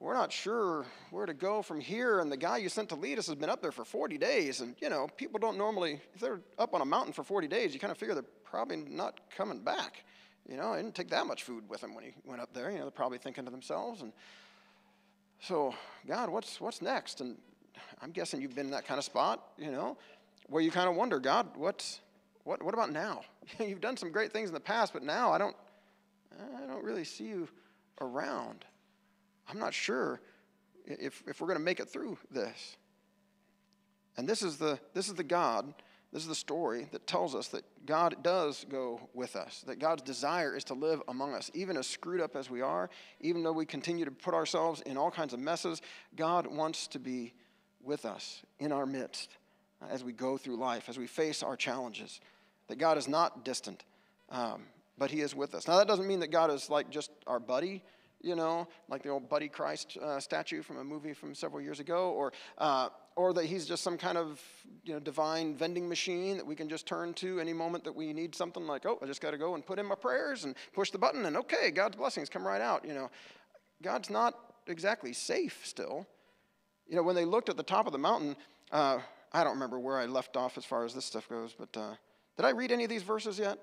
we're 0.00 0.14
not 0.14 0.32
sure 0.32 0.86
where 1.10 1.26
to 1.26 1.34
go 1.34 1.60
from 1.60 1.80
here. 1.80 2.20
And 2.20 2.30
the 2.30 2.36
guy 2.36 2.58
you 2.58 2.68
sent 2.68 2.88
to 2.90 2.94
lead 2.94 3.18
us 3.18 3.26
has 3.26 3.34
been 3.34 3.50
up 3.50 3.60
there 3.60 3.72
for 3.72 3.84
40 3.84 4.16
days. 4.16 4.60
And, 4.60 4.76
you 4.80 4.88
know, 4.88 5.08
people 5.16 5.40
don't 5.40 5.58
normally, 5.58 6.00
if 6.14 6.20
they're 6.20 6.40
up 6.58 6.74
on 6.74 6.80
a 6.80 6.84
mountain 6.84 7.12
for 7.12 7.24
40 7.24 7.48
days, 7.48 7.74
you 7.74 7.80
kind 7.80 7.90
of 7.90 7.98
figure 7.98 8.14
they're 8.14 8.22
probably 8.44 8.76
not 8.76 9.20
coming 9.36 9.60
back. 9.60 10.04
You 10.48 10.56
know, 10.56 10.72
he 10.74 10.82
didn't 10.82 10.94
take 10.94 11.10
that 11.10 11.26
much 11.26 11.42
food 11.42 11.68
with 11.68 11.82
him 11.82 11.94
when 11.94 12.04
he 12.04 12.12
went 12.24 12.40
up 12.40 12.54
there. 12.54 12.70
You 12.70 12.78
know, 12.78 12.84
they're 12.84 12.90
probably 12.92 13.18
thinking 13.18 13.44
to 13.44 13.50
themselves. 13.50 14.02
And 14.02 14.12
so, 15.40 15.74
God, 16.06 16.30
what's, 16.30 16.60
what's 16.60 16.80
next? 16.80 17.20
And 17.20 17.36
I'm 18.00 18.12
guessing 18.12 18.40
you've 18.40 18.54
been 18.54 18.66
in 18.66 18.72
that 18.72 18.86
kind 18.86 18.98
of 18.98 19.04
spot, 19.04 19.42
you 19.58 19.72
know, 19.72 19.98
where 20.46 20.62
you 20.62 20.70
kind 20.70 20.88
of 20.88 20.94
wonder, 20.94 21.18
God, 21.18 21.48
what's, 21.56 22.00
what, 22.44 22.62
what 22.62 22.72
about 22.72 22.92
now? 22.92 23.22
you've 23.58 23.80
done 23.80 23.96
some 23.96 24.12
great 24.12 24.32
things 24.32 24.48
in 24.48 24.54
the 24.54 24.60
past, 24.60 24.92
but 24.92 25.02
now 25.02 25.32
I 25.32 25.38
don't, 25.38 25.56
I 26.62 26.66
don't 26.66 26.84
really 26.84 27.04
see 27.04 27.24
you 27.24 27.48
around. 28.00 28.64
I'm 29.48 29.58
not 29.58 29.72
sure 29.74 30.20
if, 30.84 31.22
if 31.26 31.40
we're 31.40 31.46
going 31.46 31.58
to 31.58 31.64
make 31.64 31.80
it 31.80 31.88
through 31.88 32.18
this. 32.30 32.76
And 34.16 34.28
this 34.28 34.42
is 34.42 34.56
the, 34.56 34.78
this 34.94 35.08
is 35.08 35.14
the 35.14 35.24
God, 35.24 35.72
this 36.12 36.22
is 36.22 36.28
the 36.28 36.34
story 36.34 36.88
that 36.92 37.06
tells 37.06 37.34
us 37.34 37.48
that 37.48 37.64
God 37.86 38.16
does 38.22 38.66
go 38.68 39.00
with 39.14 39.36
us, 39.36 39.62
that 39.66 39.78
God's 39.78 40.02
desire 40.02 40.56
is 40.56 40.64
to 40.64 40.74
live 40.74 41.02
among 41.08 41.34
us. 41.34 41.50
Even 41.54 41.76
as 41.76 41.86
screwed 41.86 42.20
up 42.20 42.34
as 42.34 42.50
we 42.50 42.60
are, 42.60 42.90
even 43.20 43.42
though 43.42 43.52
we 43.52 43.64
continue 43.64 44.04
to 44.04 44.10
put 44.10 44.34
ourselves 44.34 44.80
in 44.82 44.96
all 44.96 45.10
kinds 45.10 45.32
of 45.32 45.40
messes, 45.40 45.80
God 46.16 46.46
wants 46.46 46.88
to 46.88 46.98
be 46.98 47.32
with 47.82 48.04
us 48.04 48.42
in 48.58 48.72
our 48.72 48.86
midst 48.86 49.36
as 49.88 50.02
we 50.02 50.12
go 50.12 50.36
through 50.36 50.56
life, 50.56 50.88
as 50.88 50.98
we 50.98 51.06
face 51.06 51.42
our 51.42 51.56
challenges. 51.56 52.20
That 52.66 52.78
God 52.78 52.98
is 52.98 53.08
not 53.08 53.44
distant, 53.44 53.84
um, 54.30 54.64
but 54.98 55.10
He 55.10 55.20
is 55.20 55.34
with 55.34 55.54
us. 55.54 55.68
Now, 55.68 55.78
that 55.78 55.86
doesn't 55.86 56.06
mean 56.06 56.20
that 56.20 56.30
God 56.30 56.50
is 56.50 56.68
like 56.68 56.90
just 56.90 57.10
our 57.26 57.38
buddy 57.38 57.82
you 58.20 58.34
know, 58.34 58.66
like 58.88 59.02
the 59.02 59.08
old 59.08 59.28
Buddy 59.28 59.48
Christ 59.48 59.96
uh, 60.02 60.18
statue 60.20 60.62
from 60.62 60.78
a 60.78 60.84
movie 60.84 61.12
from 61.12 61.34
several 61.34 61.60
years 61.60 61.80
ago, 61.80 62.10
or, 62.10 62.32
uh, 62.58 62.88
or 63.16 63.32
that 63.32 63.44
he's 63.44 63.66
just 63.66 63.82
some 63.82 63.96
kind 63.96 64.18
of 64.18 64.40
you 64.84 64.92
know, 64.92 65.00
divine 65.00 65.54
vending 65.54 65.88
machine 65.88 66.36
that 66.36 66.46
we 66.46 66.54
can 66.54 66.68
just 66.68 66.86
turn 66.86 67.14
to 67.14 67.40
any 67.40 67.52
moment 67.52 67.84
that 67.84 67.94
we 67.94 68.12
need 68.12 68.34
something 68.34 68.66
like, 68.66 68.86
oh, 68.86 68.98
I 69.02 69.06
just 69.06 69.20
got 69.20 69.30
to 69.30 69.38
go 69.38 69.54
and 69.54 69.64
put 69.64 69.78
in 69.78 69.86
my 69.86 69.94
prayers 69.94 70.44
and 70.44 70.54
push 70.72 70.90
the 70.90 70.98
button, 70.98 71.26
and 71.26 71.36
okay, 71.36 71.70
God's 71.70 71.96
blessings 71.96 72.28
come 72.28 72.46
right 72.46 72.60
out. 72.60 72.84
You 72.84 72.94
know, 72.94 73.10
God's 73.82 74.10
not 74.10 74.34
exactly 74.66 75.12
safe 75.12 75.60
still. 75.64 76.06
You 76.88 76.96
know, 76.96 77.02
when 77.02 77.14
they 77.14 77.24
looked 77.24 77.48
at 77.48 77.56
the 77.56 77.62
top 77.62 77.86
of 77.86 77.92
the 77.92 77.98
mountain, 77.98 78.34
uh, 78.72 78.98
I 79.32 79.44
don't 79.44 79.54
remember 79.54 79.78
where 79.78 79.98
I 79.98 80.06
left 80.06 80.36
off 80.36 80.56
as 80.56 80.64
far 80.64 80.84
as 80.84 80.94
this 80.94 81.04
stuff 81.04 81.28
goes, 81.28 81.54
but 81.56 81.76
uh, 81.76 81.94
did 82.36 82.46
I 82.46 82.50
read 82.50 82.72
any 82.72 82.84
of 82.84 82.90
these 82.90 83.02
verses 83.02 83.38
yet 83.38 83.58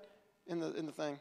in 0.48 0.60
the, 0.60 0.74
in 0.76 0.86
the 0.86 0.92
thing? 0.92 1.20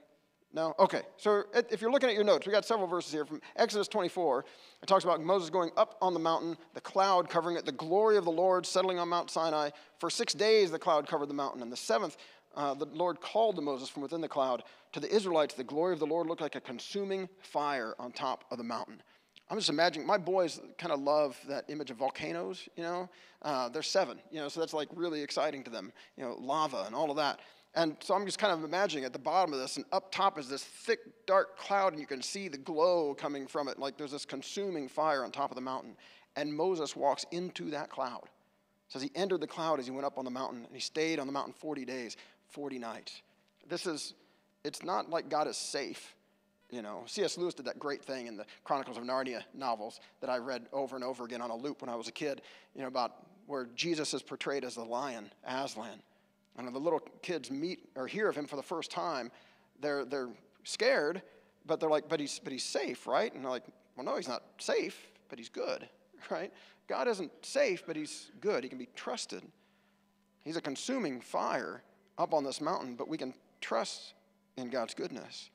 No? 0.55 0.73
Okay. 0.79 1.03
So 1.17 1.43
if 1.53 1.81
you're 1.81 1.91
looking 1.91 2.09
at 2.09 2.15
your 2.15 2.23
notes, 2.23 2.47
we 2.47 2.53
got 2.53 2.65
several 2.65 2.87
verses 2.87 3.13
here 3.13 3.25
from 3.25 3.41
Exodus 3.57 3.89
24. 3.89 4.45
It 4.83 4.87
talks 4.87 5.03
about 5.03 5.21
Moses 5.21 5.51
going 5.51 5.73
up 5.77 5.99
on 6.01 6.15
the 6.15 6.21
mountain, 6.21 6.57
the 6.75 6.81
cloud 6.81 7.29
covering 7.29 7.57
it, 7.57 7.67
the 7.67 7.73
glory 7.73 8.17
of 8.17 8.25
the 8.25 8.31
Lord 8.31 8.65
settling 8.65 9.01
on 9.01 9.09
Mount 9.09 9.31
Sinai. 9.31 9.71
For 9.99 10.09
six 10.09 10.33
days 10.33 10.71
the 10.71 10.79
cloud 10.79 11.09
covered 11.09 11.29
the 11.29 11.35
mountain. 11.35 11.61
And 11.61 11.73
the 11.73 11.77
seventh, 11.77 12.17
uh, 12.55 12.73
the 12.75 12.87
Lord 12.87 13.21
called 13.21 13.57
to 13.57 13.63
Moses 13.63 13.89
from 13.89 14.03
within 14.03 14.21
the 14.21 14.29
cloud. 14.29 14.63
To 14.93 15.01
the 15.01 15.13
Israelites, 15.13 15.55
the 15.55 15.65
glory 15.65 15.93
of 15.93 15.99
the 15.99 16.07
Lord 16.07 16.29
looked 16.29 16.41
like 16.41 16.55
a 16.55 16.61
consuming 16.61 17.29
fire 17.41 17.97
on 17.99 18.13
top 18.13 18.45
of 18.53 18.59
the 18.59 18.65
mountain. 18.65 19.03
I'm 19.51 19.59
just 19.59 19.69
imagining, 19.69 20.07
my 20.07 20.19
boys 20.19 20.61
kind 20.79 20.93
of 20.93 21.01
love 21.01 21.39
that 21.49 21.65
image 21.69 21.91
of 21.91 21.97
volcanoes, 21.97 22.67
you 22.77 22.83
know. 22.85 23.11
Uh, 23.43 23.69
they're 23.69 23.83
seven, 23.83 24.19
you 24.31 24.39
know, 24.39 24.49
so 24.49 24.61
that's 24.61 24.73
like 24.73 24.89
really 24.95 25.21
exciting 25.21 25.63
to 25.65 25.71
them, 25.71 25.93
you 26.17 26.25
know, 26.25 26.35
lava 26.41 26.85
and 26.87 26.95
all 26.95 27.11
of 27.11 27.17
that. 27.17 27.41
And 27.77 27.97
so 28.01 28.15
I'm 28.15 28.25
just 28.25 28.39
kind 28.39 28.53
of 28.53 28.63
imagining 28.63 29.05
at 29.05 29.13
the 29.13 29.19
bottom 29.19 29.53
of 29.53 29.59
this, 29.59 29.77
and 29.77 29.85
up 29.91 30.13
top 30.13 30.39
is 30.39 30.49
this 30.49 30.63
thick, 30.63 31.01
dark 31.27 31.59
cloud, 31.59 31.93
and 31.93 32.01
you 32.01 32.07
can 32.07 32.23
see 32.23 32.47
the 32.47 32.59
glow 32.59 33.15
coming 33.15 33.49
from 33.49 33.69
it, 33.69 33.79
like 33.79 33.97
there's 33.97 34.13
this 34.13 34.25
consuming 34.25 34.89
fire 34.89 35.25
on 35.25 35.33
top 35.33 35.51
of 35.51 35.57
the 35.57 35.61
mountain. 35.61 35.97
And 36.37 36.55
Moses 36.55 36.95
walks 36.95 37.25
into 37.33 37.71
that 37.71 37.91
cloud. 37.91 38.23
It 38.25 38.93
says 38.93 39.03
he 39.03 39.11
entered 39.17 39.41
the 39.41 39.49
cloud 39.49 39.81
as 39.81 39.87
he 39.87 39.93
went 39.93 40.07
up 40.07 40.19
on 40.19 40.25
the 40.25 40.31
mountain, 40.31 40.65
and 40.65 40.75
he 40.75 40.81
stayed 40.81 41.19
on 41.19 41.27
the 41.27 41.33
mountain 41.33 41.53
40 41.53 41.85
days, 41.85 42.17
40 42.51 42.79
nights. 42.79 43.23
This 43.69 43.87
is, 43.87 44.15
it's 44.63 44.85
not 44.85 45.11
like 45.11 45.29
God 45.29 45.49
is 45.49 45.57
safe. 45.57 46.15
You 46.71 46.83
know, 46.83 47.03
C.S. 47.07 47.37
Lewis 47.37 47.55
did 47.55 47.67
that 47.67 47.79
great 47.79 48.05
thing 48.05 48.29
in 48.29 48.37
the 48.37 48.47
Chronicles 48.63 48.97
of 48.97 49.05
Narnia 49.05 49.43
novels 49.53 50.01
that 50.21 50.31
I 50.31 50.39
read 50.39 50.67
over 50.73 50.95
and 50.95 51.05
over 51.05 51.25
again 51.25 51.41
on 51.41 51.51
a 51.51 51.57
loop 51.57 51.83
when 51.83 51.89
I 51.89 51.97
was 51.97 52.09
a 52.09 52.13
kid, 52.13 52.43
you 52.75 52.83
know, 52.83 52.89
about 52.89 53.27
where 53.47 53.67
Jesus 53.75 54.15
is 54.15 54.23
portrayed 54.23 54.65
as 54.65 54.77
the 54.77 54.85
lion, 54.85 55.31
Aslan 55.45 56.01
and 56.57 56.75
the 56.75 56.79
little 56.79 57.01
kids 57.23 57.51
meet 57.51 57.81
or 57.97 58.07
hear 58.07 58.29
of 58.29 58.37
him 58.37 58.47
for 58.47 58.57
the 58.57 58.63
first 58.63 58.91
time, 58.91 59.31
they're, 59.81 60.05
they're 60.05 60.31
scared, 60.65 61.23
but 61.67 61.81
they're 61.81 61.91
like, 61.91 62.09
but 62.09 62.21
he's, 62.21 62.41
but 62.43 62.53
he's 62.53 62.65
safe, 62.65 63.07
right? 63.07 63.33
And 63.35 63.45
they're 63.45 63.51
like, 63.51 63.65
well, 63.97 64.05
no, 64.05 64.17
he's 64.17 64.29
not 64.29 64.43
safe, 64.59 65.11
but 65.29 65.39
he's 65.39 65.49
good, 65.49 65.89
right? 66.31 66.53
God 66.89 67.09
isn't 67.09 67.33
safe, 67.43 67.85
but 67.87 67.97
he's 67.97 68.31
good. 68.41 68.63
He 68.63 68.69
can 68.69 68.79
be 68.79 68.89
trusted. 68.95 69.43
He's 70.45 70.57
a 70.57 70.61
consuming 70.61 71.21
fire 71.21 71.83
up 72.19 72.35
on 72.35 72.45
this 72.45 72.61
mountain, 72.61 72.95
but 72.95 73.09
we 73.09 73.17
can 73.17 73.35
trust 73.61 74.15
in 74.57 74.69
God's 74.69 74.95
goodness. 74.95 75.51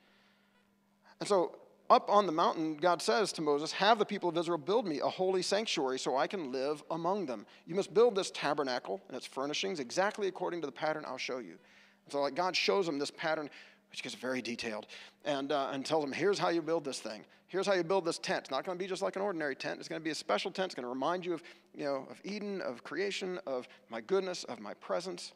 And 1.20 1.28
so 1.28 1.56
up 1.90 2.08
on 2.08 2.24
the 2.24 2.32
mountain, 2.32 2.76
God 2.76 3.02
says 3.02 3.32
to 3.32 3.42
Moses, 3.42 3.72
Have 3.72 3.98
the 3.98 4.06
people 4.06 4.28
of 4.28 4.38
Israel 4.38 4.58
build 4.58 4.86
me 4.86 5.00
a 5.00 5.08
holy 5.08 5.42
sanctuary 5.42 5.98
so 5.98 6.16
I 6.16 6.28
can 6.28 6.52
live 6.52 6.82
among 6.90 7.26
them. 7.26 7.44
You 7.66 7.74
must 7.74 7.92
build 7.92 8.14
this 8.14 8.30
tabernacle 8.30 9.00
and 9.08 9.16
its 9.16 9.26
furnishings 9.26 9.80
exactly 9.80 10.28
according 10.28 10.60
to 10.60 10.66
the 10.66 10.72
pattern 10.72 11.04
I'll 11.06 11.18
show 11.18 11.38
you. 11.38 11.58
And 12.04 12.12
so, 12.12 12.20
like, 12.20 12.36
God 12.36 12.54
shows 12.54 12.86
them 12.86 12.98
this 12.98 13.10
pattern, 13.10 13.50
which 13.90 14.02
gets 14.04 14.14
very 14.14 14.40
detailed, 14.40 14.86
and, 15.24 15.50
uh, 15.50 15.70
and 15.72 15.84
tells 15.84 16.04
them, 16.04 16.12
Here's 16.12 16.38
how 16.38 16.48
you 16.50 16.62
build 16.62 16.84
this 16.84 17.00
thing. 17.00 17.24
Here's 17.48 17.66
how 17.66 17.74
you 17.74 17.82
build 17.82 18.04
this 18.04 18.18
tent. 18.18 18.42
It's 18.42 18.50
not 18.52 18.64
going 18.64 18.78
to 18.78 18.82
be 18.82 18.88
just 18.88 19.02
like 19.02 19.16
an 19.16 19.22
ordinary 19.22 19.56
tent. 19.56 19.80
It's 19.80 19.88
going 19.88 20.00
to 20.00 20.04
be 20.04 20.10
a 20.10 20.14
special 20.14 20.52
tent. 20.52 20.66
It's 20.66 20.74
going 20.76 20.84
to 20.84 20.88
remind 20.88 21.26
you 21.26 21.34
of, 21.34 21.42
you 21.74 21.84
know, 21.84 22.06
of 22.08 22.20
Eden, 22.22 22.60
of 22.60 22.84
creation, 22.84 23.40
of 23.44 23.66
my 23.88 24.00
goodness, 24.00 24.44
of 24.44 24.60
my 24.60 24.72
presence. 24.74 25.32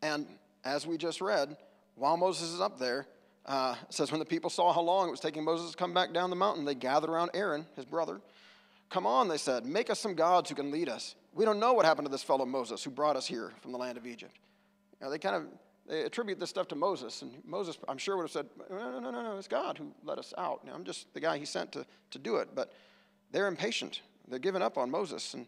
And 0.00 0.28
as 0.64 0.86
we 0.86 0.96
just 0.96 1.20
read, 1.20 1.56
while 1.96 2.16
Moses 2.16 2.52
is 2.52 2.60
up 2.60 2.78
there, 2.78 3.08
uh, 3.46 3.74
says, 3.90 4.10
When 4.10 4.18
the 4.18 4.24
people 4.26 4.50
saw 4.50 4.72
how 4.72 4.80
long 4.80 5.08
it 5.08 5.10
was 5.10 5.20
taking 5.20 5.44
Moses 5.44 5.72
to 5.72 5.76
come 5.76 5.94
back 5.94 6.12
down 6.12 6.30
the 6.30 6.36
mountain, 6.36 6.64
they 6.64 6.74
gathered 6.74 7.10
around 7.10 7.30
Aaron, 7.34 7.66
his 7.76 7.84
brother. 7.84 8.20
Come 8.90 9.06
on, 9.06 9.28
they 9.28 9.38
said, 9.38 9.66
make 9.66 9.90
us 9.90 9.98
some 9.98 10.14
gods 10.14 10.48
who 10.48 10.54
can 10.54 10.70
lead 10.70 10.88
us. 10.88 11.16
We 11.34 11.44
don't 11.44 11.58
know 11.58 11.72
what 11.72 11.84
happened 11.84 12.06
to 12.06 12.12
this 12.12 12.22
fellow 12.22 12.46
Moses 12.46 12.84
who 12.84 12.90
brought 12.90 13.16
us 13.16 13.26
here 13.26 13.52
from 13.60 13.72
the 13.72 13.78
land 13.78 13.98
of 13.98 14.06
Egypt. 14.06 14.36
You 15.00 15.06
know, 15.06 15.10
they 15.10 15.18
kind 15.18 15.34
of 15.34 15.46
they 15.86 16.02
attribute 16.02 16.40
this 16.40 16.48
stuff 16.48 16.68
to 16.68 16.76
Moses, 16.76 17.22
and 17.22 17.32
Moses, 17.44 17.76
I'm 17.88 17.98
sure, 17.98 18.16
would 18.16 18.22
have 18.22 18.30
said, 18.30 18.46
No, 18.70 19.00
no, 19.00 19.10
no, 19.10 19.22
no, 19.22 19.36
it's 19.36 19.48
God 19.48 19.76
who 19.76 19.92
let 20.02 20.18
us 20.18 20.32
out. 20.38 20.66
I'm 20.72 20.84
just 20.84 21.12
the 21.12 21.20
guy 21.20 21.36
he 21.36 21.44
sent 21.44 21.72
to, 21.72 21.84
to 22.12 22.18
do 22.18 22.36
it. 22.36 22.50
But 22.54 22.72
they're 23.32 23.48
impatient. 23.48 24.00
They're 24.28 24.38
giving 24.38 24.62
up 24.62 24.78
on 24.78 24.90
Moses. 24.90 25.34
And, 25.34 25.46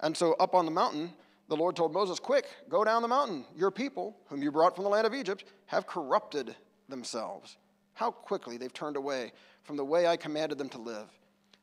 and 0.00 0.16
so 0.16 0.34
up 0.34 0.54
on 0.54 0.66
the 0.66 0.70
mountain, 0.70 1.12
the 1.48 1.56
Lord 1.56 1.74
told 1.74 1.92
Moses, 1.92 2.20
Quick, 2.20 2.46
go 2.68 2.84
down 2.84 3.02
the 3.02 3.08
mountain. 3.08 3.44
Your 3.56 3.72
people, 3.72 4.16
whom 4.26 4.42
you 4.42 4.52
brought 4.52 4.76
from 4.76 4.84
the 4.84 4.90
land 4.90 5.06
of 5.06 5.14
Egypt, 5.14 5.44
have 5.66 5.86
corrupted 5.86 6.54
themselves. 6.92 7.56
How 7.94 8.10
quickly 8.10 8.56
they've 8.56 8.72
turned 8.72 8.96
away 8.96 9.32
from 9.64 9.76
the 9.76 9.84
way 9.84 10.06
I 10.06 10.16
commanded 10.16 10.58
them 10.58 10.68
to 10.70 10.78
live. 10.78 11.08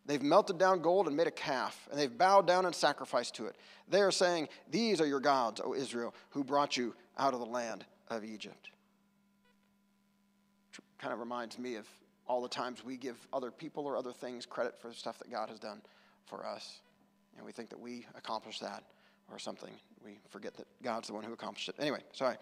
They've 0.05 0.21
melted 0.21 0.57
down 0.57 0.81
gold 0.81 1.07
and 1.07 1.15
made 1.15 1.27
a 1.27 1.31
calf, 1.31 1.87
and 1.91 1.99
they've 1.99 2.17
bowed 2.17 2.47
down 2.47 2.65
and 2.65 2.73
sacrificed 2.73 3.35
to 3.35 3.45
it. 3.45 3.55
They 3.87 4.01
are 4.01 4.11
saying, 4.11 4.49
These 4.69 4.99
are 5.01 5.05
your 5.05 5.19
gods, 5.19 5.61
O 5.63 5.73
Israel, 5.73 6.15
who 6.31 6.43
brought 6.43 6.75
you 6.75 6.95
out 7.17 7.33
of 7.33 7.39
the 7.39 7.45
land 7.45 7.85
of 8.07 8.23
Egypt. 8.23 8.69
Kind 10.97 11.13
of 11.13 11.19
reminds 11.19 11.59
me 11.59 11.75
of 11.75 11.87
all 12.27 12.41
the 12.41 12.49
times 12.49 12.83
we 12.83 12.97
give 12.97 13.15
other 13.31 13.51
people 13.51 13.85
or 13.85 13.97
other 13.97 14.11
things 14.11 14.45
credit 14.45 14.79
for 14.79 14.87
the 14.87 14.93
stuff 14.93 15.19
that 15.19 15.31
God 15.31 15.49
has 15.49 15.59
done 15.59 15.81
for 16.25 16.45
us. 16.45 16.79
And 17.37 17.45
we 17.45 17.51
think 17.51 17.69
that 17.69 17.79
we 17.79 18.05
accomplished 18.15 18.61
that 18.61 18.83
or 19.31 19.39
something. 19.39 19.71
We 20.03 20.19
forget 20.29 20.55
that 20.57 20.67
God's 20.83 21.07
the 21.07 21.13
one 21.13 21.23
who 21.23 21.33
accomplished 21.33 21.69
it. 21.69 21.75
Anyway, 21.79 21.99
sorry. 22.13 22.35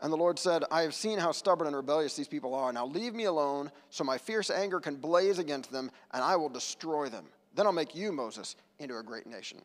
And 0.00 0.12
the 0.12 0.16
Lord 0.16 0.38
said, 0.38 0.64
I 0.70 0.82
have 0.82 0.94
seen 0.94 1.18
how 1.18 1.32
stubborn 1.32 1.66
and 1.66 1.76
rebellious 1.76 2.16
these 2.16 2.28
people 2.28 2.54
are. 2.54 2.72
Now 2.72 2.86
leave 2.86 3.14
me 3.14 3.24
alone 3.24 3.70
so 3.90 4.04
my 4.04 4.18
fierce 4.18 4.50
anger 4.50 4.80
can 4.80 4.96
blaze 4.96 5.38
against 5.38 5.72
them, 5.72 5.90
and 6.12 6.22
I 6.22 6.36
will 6.36 6.48
destroy 6.48 7.08
them. 7.08 7.26
Then 7.54 7.66
I'll 7.66 7.72
make 7.72 7.94
you, 7.94 8.12
Moses, 8.12 8.56
into 8.78 8.98
a 8.98 9.02
great 9.02 9.26
nation. 9.26 9.58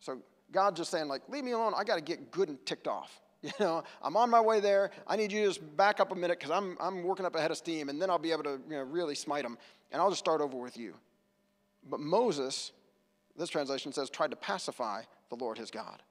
So 0.00 0.18
God's 0.52 0.78
just 0.78 0.90
saying, 0.90 1.08
like, 1.08 1.22
leave 1.28 1.44
me 1.44 1.52
alone. 1.52 1.72
I 1.76 1.84
got 1.84 1.96
to 1.96 2.00
get 2.00 2.30
good 2.30 2.48
and 2.48 2.64
ticked 2.66 2.88
off. 2.88 3.20
You 3.40 3.52
know, 3.60 3.84
I'm 4.02 4.16
on 4.16 4.30
my 4.30 4.40
way 4.40 4.58
there. 4.58 4.90
I 5.06 5.14
need 5.14 5.30
you 5.30 5.42
to 5.42 5.46
just 5.46 5.76
back 5.76 6.00
up 6.00 6.10
a 6.10 6.14
minute 6.16 6.40
because 6.40 6.50
I'm, 6.50 6.76
I'm 6.80 7.04
working 7.04 7.24
up 7.24 7.36
ahead 7.36 7.52
of 7.52 7.56
steam, 7.56 7.88
and 7.88 8.02
then 8.02 8.10
I'll 8.10 8.18
be 8.18 8.32
able 8.32 8.42
to 8.42 8.60
you 8.68 8.74
know, 8.74 8.82
really 8.82 9.14
smite 9.14 9.44
them. 9.44 9.56
And 9.92 10.02
I'll 10.02 10.10
just 10.10 10.18
start 10.18 10.40
over 10.40 10.56
with 10.56 10.76
you. 10.76 10.94
But 11.88 12.00
Moses, 12.00 12.72
this 13.36 13.48
translation 13.48 13.92
says, 13.92 14.10
tried 14.10 14.30
to 14.32 14.36
pacify 14.36 15.02
the 15.28 15.36
Lord 15.36 15.56
his 15.56 15.70
God. 15.70 16.02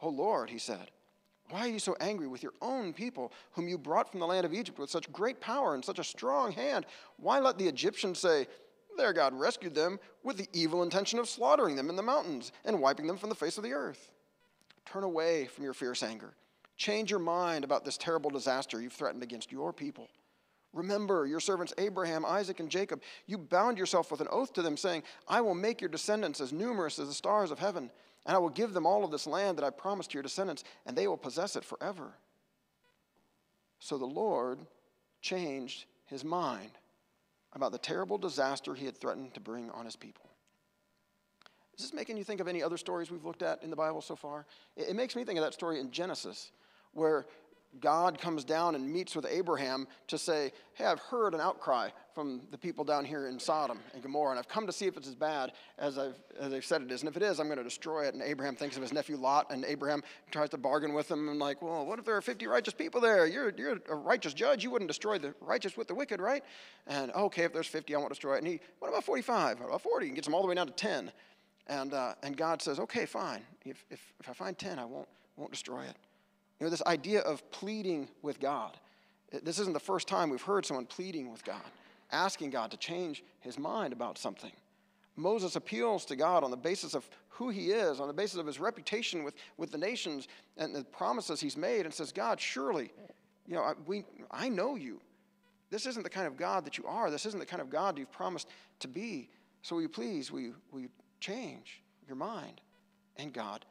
Oh 0.00 0.10
Lord, 0.10 0.48
he 0.48 0.58
said, 0.58 0.92
why 1.50 1.60
are 1.60 1.68
you 1.68 1.78
so 1.78 1.96
angry 2.00 2.26
with 2.26 2.42
your 2.42 2.54
own 2.60 2.92
people, 2.92 3.32
whom 3.52 3.68
you 3.68 3.78
brought 3.78 4.10
from 4.10 4.20
the 4.20 4.26
land 4.26 4.44
of 4.44 4.52
Egypt 4.52 4.78
with 4.78 4.90
such 4.90 5.10
great 5.12 5.40
power 5.40 5.74
and 5.74 5.84
such 5.84 5.98
a 5.98 6.04
strong 6.04 6.52
hand? 6.52 6.86
Why 7.18 7.38
let 7.38 7.58
the 7.58 7.68
Egyptians 7.68 8.18
say, 8.18 8.48
Their 8.96 9.12
God 9.12 9.32
rescued 9.32 9.74
them 9.74 10.00
with 10.24 10.36
the 10.36 10.48
evil 10.52 10.82
intention 10.82 11.18
of 11.18 11.28
slaughtering 11.28 11.76
them 11.76 11.88
in 11.88 11.96
the 11.96 12.02
mountains 12.02 12.52
and 12.64 12.80
wiping 12.80 13.06
them 13.06 13.16
from 13.16 13.28
the 13.28 13.34
face 13.34 13.58
of 13.58 13.64
the 13.64 13.72
earth? 13.72 14.10
Turn 14.84 15.04
away 15.04 15.46
from 15.46 15.64
your 15.64 15.74
fierce 15.74 16.02
anger. 16.02 16.34
Change 16.76 17.10
your 17.10 17.20
mind 17.20 17.64
about 17.64 17.84
this 17.84 17.96
terrible 17.96 18.30
disaster 18.30 18.80
you've 18.80 18.92
threatened 18.92 19.22
against 19.22 19.52
your 19.52 19.72
people. 19.72 20.08
Remember 20.72 21.26
your 21.26 21.40
servants 21.40 21.72
Abraham, 21.78 22.24
Isaac, 22.26 22.60
and 22.60 22.68
Jacob. 22.68 23.02
You 23.26 23.38
bound 23.38 23.78
yourself 23.78 24.10
with 24.10 24.20
an 24.20 24.28
oath 24.30 24.52
to 24.54 24.62
them, 24.62 24.76
saying, 24.76 25.04
I 25.26 25.40
will 25.40 25.54
make 25.54 25.80
your 25.80 25.88
descendants 25.88 26.40
as 26.40 26.52
numerous 26.52 26.98
as 26.98 27.08
the 27.08 27.14
stars 27.14 27.50
of 27.50 27.58
heaven. 27.58 27.90
And 28.26 28.34
I 28.34 28.38
will 28.38 28.50
give 28.50 28.74
them 28.74 28.86
all 28.86 29.04
of 29.04 29.10
this 29.10 29.26
land 29.26 29.56
that 29.56 29.64
I 29.64 29.70
promised 29.70 30.10
to 30.10 30.14
your 30.14 30.22
descendants, 30.22 30.64
and 30.84 30.96
they 30.96 31.06
will 31.06 31.16
possess 31.16 31.54
it 31.54 31.64
forever. 31.64 32.12
So 33.78 33.96
the 33.96 34.04
Lord 34.04 34.58
changed 35.22 35.84
his 36.06 36.24
mind 36.24 36.72
about 37.52 37.72
the 37.72 37.78
terrible 37.78 38.18
disaster 38.18 38.74
he 38.74 38.84
had 38.84 38.96
threatened 38.96 39.32
to 39.34 39.40
bring 39.40 39.70
on 39.70 39.84
his 39.84 39.96
people. 39.96 40.24
Is 41.78 41.84
this 41.84 41.94
making 41.94 42.16
you 42.16 42.24
think 42.24 42.40
of 42.40 42.48
any 42.48 42.62
other 42.62 42.76
stories 42.76 43.10
we've 43.10 43.24
looked 43.24 43.42
at 43.42 43.62
in 43.62 43.70
the 43.70 43.76
Bible 43.76 44.00
so 44.00 44.16
far? 44.16 44.46
It, 44.76 44.96
makes 44.96 45.14
me 45.14 45.24
think 45.24 45.38
of 45.38 45.44
that 45.44 45.54
story 45.54 45.78
in 45.78 45.90
Genesis, 45.90 46.50
where 46.92 47.26
God 47.80 48.18
comes 48.18 48.44
down 48.44 48.74
and 48.74 48.90
meets 48.90 49.14
with 49.14 49.26
Abraham 49.28 49.86
to 50.08 50.18
say, 50.18 50.52
Hey, 50.74 50.84
I've 50.84 50.98
heard 50.98 51.34
an 51.34 51.40
outcry 51.40 51.90
from 52.14 52.42
the 52.50 52.58
people 52.58 52.84
down 52.84 53.04
here 53.04 53.28
in 53.28 53.38
Sodom 53.38 53.80
and 53.92 54.02
Gomorrah, 54.02 54.30
and 54.30 54.38
I've 54.38 54.48
come 54.48 54.66
to 54.66 54.72
see 54.72 54.86
if 54.86 54.96
it's 54.96 55.08
as 55.08 55.14
bad 55.14 55.52
as 55.78 55.98
I've, 55.98 56.18
as 56.40 56.52
I've 56.52 56.64
said 56.64 56.82
it 56.82 56.90
is. 56.90 57.02
And 57.02 57.08
if 57.08 57.16
it 57.16 57.22
is, 57.22 57.38
I'm 57.38 57.46
going 57.46 57.58
to 57.58 57.64
destroy 57.64 58.06
it. 58.06 58.14
And 58.14 58.22
Abraham 58.22 58.56
thinks 58.56 58.76
of 58.76 58.82
his 58.82 58.92
nephew 58.92 59.16
Lot, 59.16 59.50
and 59.50 59.64
Abraham 59.64 60.02
tries 60.30 60.50
to 60.50 60.56
bargain 60.56 60.94
with 60.94 61.10
him 61.10 61.28
and, 61.28 61.38
like, 61.38 61.60
Well, 61.62 61.84
what 61.86 61.98
if 61.98 62.04
there 62.04 62.16
are 62.16 62.22
50 62.22 62.46
righteous 62.46 62.74
people 62.74 63.00
there? 63.00 63.26
You're, 63.26 63.52
you're 63.56 63.78
a 63.88 63.94
righteous 63.94 64.34
judge. 64.34 64.64
You 64.64 64.70
wouldn't 64.70 64.88
destroy 64.88 65.18
the 65.18 65.34
righteous 65.40 65.76
with 65.76 65.88
the 65.88 65.94
wicked, 65.94 66.20
right? 66.20 66.42
And, 66.86 67.12
okay, 67.12 67.44
if 67.44 67.52
there's 67.52 67.66
50, 67.66 67.94
I 67.94 67.98
won't 67.98 68.10
destroy 68.10 68.36
it. 68.36 68.38
And 68.38 68.46
he, 68.46 68.60
What 68.78 68.88
about 68.88 69.04
45? 69.04 69.60
What 69.60 69.68
about 69.68 69.82
40? 69.82 70.06
And 70.06 70.14
gets 70.14 70.28
him 70.28 70.34
all 70.34 70.42
the 70.42 70.48
way 70.48 70.54
down 70.54 70.66
to 70.66 70.72
10. 70.72 71.12
And, 71.68 71.94
uh, 71.94 72.14
and 72.22 72.36
God 72.36 72.62
says, 72.62 72.78
Okay, 72.80 73.06
fine. 73.06 73.42
If, 73.64 73.84
if, 73.90 74.12
if 74.20 74.28
I 74.28 74.32
find 74.32 74.56
10, 74.56 74.78
I 74.78 74.84
won't, 74.84 75.08
won't 75.36 75.50
destroy 75.50 75.82
it. 75.82 75.96
You 76.58 76.66
know, 76.66 76.70
this 76.70 76.82
idea 76.86 77.20
of 77.20 77.48
pleading 77.50 78.08
with 78.22 78.40
God. 78.40 78.76
This 79.42 79.58
isn't 79.58 79.72
the 79.72 79.80
first 79.80 80.08
time 80.08 80.30
we've 80.30 80.40
heard 80.40 80.64
someone 80.64 80.86
pleading 80.86 81.30
with 81.30 81.44
God, 81.44 81.60
asking 82.12 82.50
God 82.50 82.70
to 82.70 82.76
change 82.76 83.22
his 83.40 83.58
mind 83.58 83.92
about 83.92 84.18
something. 84.18 84.52
Moses 85.16 85.56
appeals 85.56 86.04
to 86.06 86.16
God 86.16 86.44
on 86.44 86.50
the 86.50 86.56
basis 86.56 86.94
of 86.94 87.08
who 87.28 87.48
he 87.48 87.70
is, 87.70 88.00
on 88.00 88.06
the 88.06 88.14
basis 88.14 88.38
of 88.38 88.46
his 88.46 88.60
reputation 88.60 89.24
with, 89.24 89.34
with 89.56 89.70
the 89.70 89.78
nations 89.78 90.28
and 90.56 90.74
the 90.74 90.84
promises 90.84 91.40
he's 91.40 91.56
made, 91.56 91.84
and 91.84 91.92
says, 91.92 92.12
God, 92.12 92.40
surely, 92.40 92.92
you 93.46 93.54
know, 93.54 93.62
I, 93.62 93.72
we, 93.86 94.04
I 94.30 94.48
know 94.48 94.76
you. 94.76 95.00
This 95.70 95.86
isn't 95.86 96.02
the 96.02 96.10
kind 96.10 96.26
of 96.26 96.36
God 96.36 96.64
that 96.64 96.78
you 96.78 96.84
are. 96.86 97.10
This 97.10 97.26
isn't 97.26 97.40
the 97.40 97.46
kind 97.46 97.60
of 97.60 97.70
God 97.70 97.98
you've 97.98 98.12
promised 98.12 98.48
to 98.80 98.88
be. 98.88 99.28
So 99.62 99.76
will 99.76 99.82
you 99.82 99.88
please, 99.88 100.30
will 100.30 100.40
you, 100.40 100.54
will 100.70 100.80
you 100.80 100.90
change 101.20 101.82
your 102.06 102.16
mind? 102.16 102.60
And 103.16 103.32
God 103.32 103.64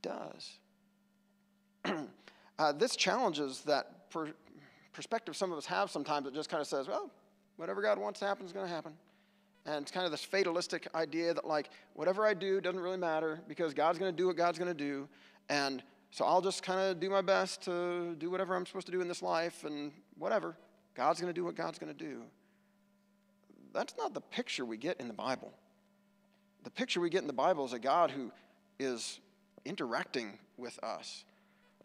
does. 0.00 0.58
Uh, 2.58 2.72
this 2.72 2.96
challenges 2.96 3.62
that 3.62 4.10
per- 4.10 4.34
perspective 4.92 5.36
some 5.36 5.52
of 5.52 5.58
us 5.58 5.66
have 5.66 5.90
sometimes. 5.90 6.26
It 6.26 6.34
just 6.34 6.48
kind 6.48 6.60
of 6.60 6.66
says, 6.66 6.88
well, 6.88 7.10
whatever 7.56 7.82
God 7.82 7.98
wants 7.98 8.20
to 8.20 8.26
happen 8.26 8.46
is 8.46 8.52
going 8.52 8.66
to 8.66 8.72
happen. 8.72 8.92
And 9.66 9.82
it's 9.82 9.90
kind 9.90 10.04
of 10.04 10.12
this 10.12 10.24
fatalistic 10.24 10.88
idea 10.94 11.32
that, 11.32 11.46
like, 11.46 11.70
whatever 11.94 12.26
I 12.26 12.34
do 12.34 12.60
doesn't 12.60 12.80
really 12.80 12.98
matter 12.98 13.40
because 13.48 13.72
God's 13.72 13.98
going 13.98 14.12
to 14.12 14.16
do 14.16 14.26
what 14.26 14.36
God's 14.36 14.58
going 14.58 14.68
to 14.68 14.74
do. 14.74 15.08
And 15.48 15.82
so 16.10 16.24
I'll 16.24 16.42
just 16.42 16.62
kind 16.62 16.80
of 16.80 17.00
do 17.00 17.10
my 17.10 17.22
best 17.22 17.62
to 17.62 18.14
do 18.16 18.30
whatever 18.30 18.54
I'm 18.54 18.66
supposed 18.66 18.86
to 18.86 18.92
do 18.92 19.00
in 19.00 19.08
this 19.08 19.22
life 19.22 19.64
and 19.64 19.90
whatever. 20.18 20.56
God's 20.94 21.20
going 21.20 21.32
to 21.32 21.38
do 21.38 21.44
what 21.44 21.56
God's 21.56 21.78
going 21.78 21.92
to 21.92 21.98
do. 21.98 22.22
That's 23.72 23.94
not 23.98 24.14
the 24.14 24.20
picture 24.20 24.64
we 24.64 24.76
get 24.76 25.00
in 25.00 25.08
the 25.08 25.14
Bible. 25.14 25.52
The 26.62 26.70
picture 26.70 27.00
we 27.00 27.10
get 27.10 27.22
in 27.22 27.26
the 27.26 27.32
Bible 27.32 27.64
is 27.64 27.72
a 27.72 27.78
God 27.78 28.10
who 28.10 28.30
is 28.78 29.18
interacting 29.64 30.38
with 30.56 30.78
us, 30.84 31.24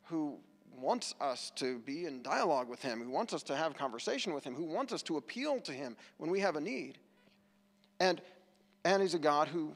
who 0.05 0.37
wants 0.81 1.15
us 1.19 1.51
to 1.55 1.79
be 1.79 2.05
in 2.05 2.21
dialogue 2.21 2.69
with 2.69 2.81
Him, 2.81 3.01
who 3.01 3.09
wants 3.09 3.33
us 3.33 3.43
to 3.43 3.55
have 3.55 3.75
conversation 3.75 4.33
with 4.33 4.43
Him, 4.43 4.55
who 4.55 4.65
wants 4.65 4.93
us 4.93 5.01
to 5.03 5.17
appeal 5.17 5.59
to 5.61 5.71
Him 5.71 5.95
when 6.17 6.29
we 6.29 6.39
have 6.39 6.55
a 6.55 6.61
need. 6.61 6.97
And, 7.99 8.21
and 8.85 9.01
He's 9.01 9.13
a 9.13 9.19
God 9.19 9.47
who 9.47 9.73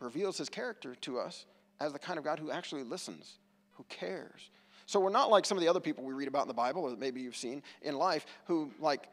reveals 0.00 0.36
His 0.38 0.48
character 0.48 0.94
to 1.02 1.18
us 1.18 1.46
as 1.80 1.92
the 1.92 1.98
kind 1.98 2.18
of 2.18 2.24
God 2.24 2.38
who 2.38 2.50
actually 2.50 2.82
listens, 2.82 3.38
who 3.72 3.84
cares. 3.88 4.50
So 4.86 5.00
we're 5.00 5.10
not 5.10 5.30
like 5.30 5.46
some 5.46 5.56
of 5.56 5.62
the 5.62 5.68
other 5.68 5.80
people 5.80 6.04
we 6.04 6.12
read 6.12 6.28
about 6.28 6.42
in 6.42 6.48
the 6.48 6.54
Bible, 6.54 6.82
or 6.82 6.96
maybe 6.96 7.20
you've 7.20 7.36
seen 7.36 7.62
in 7.82 7.96
life, 7.96 8.26
who 8.46 8.70
like 8.78 9.08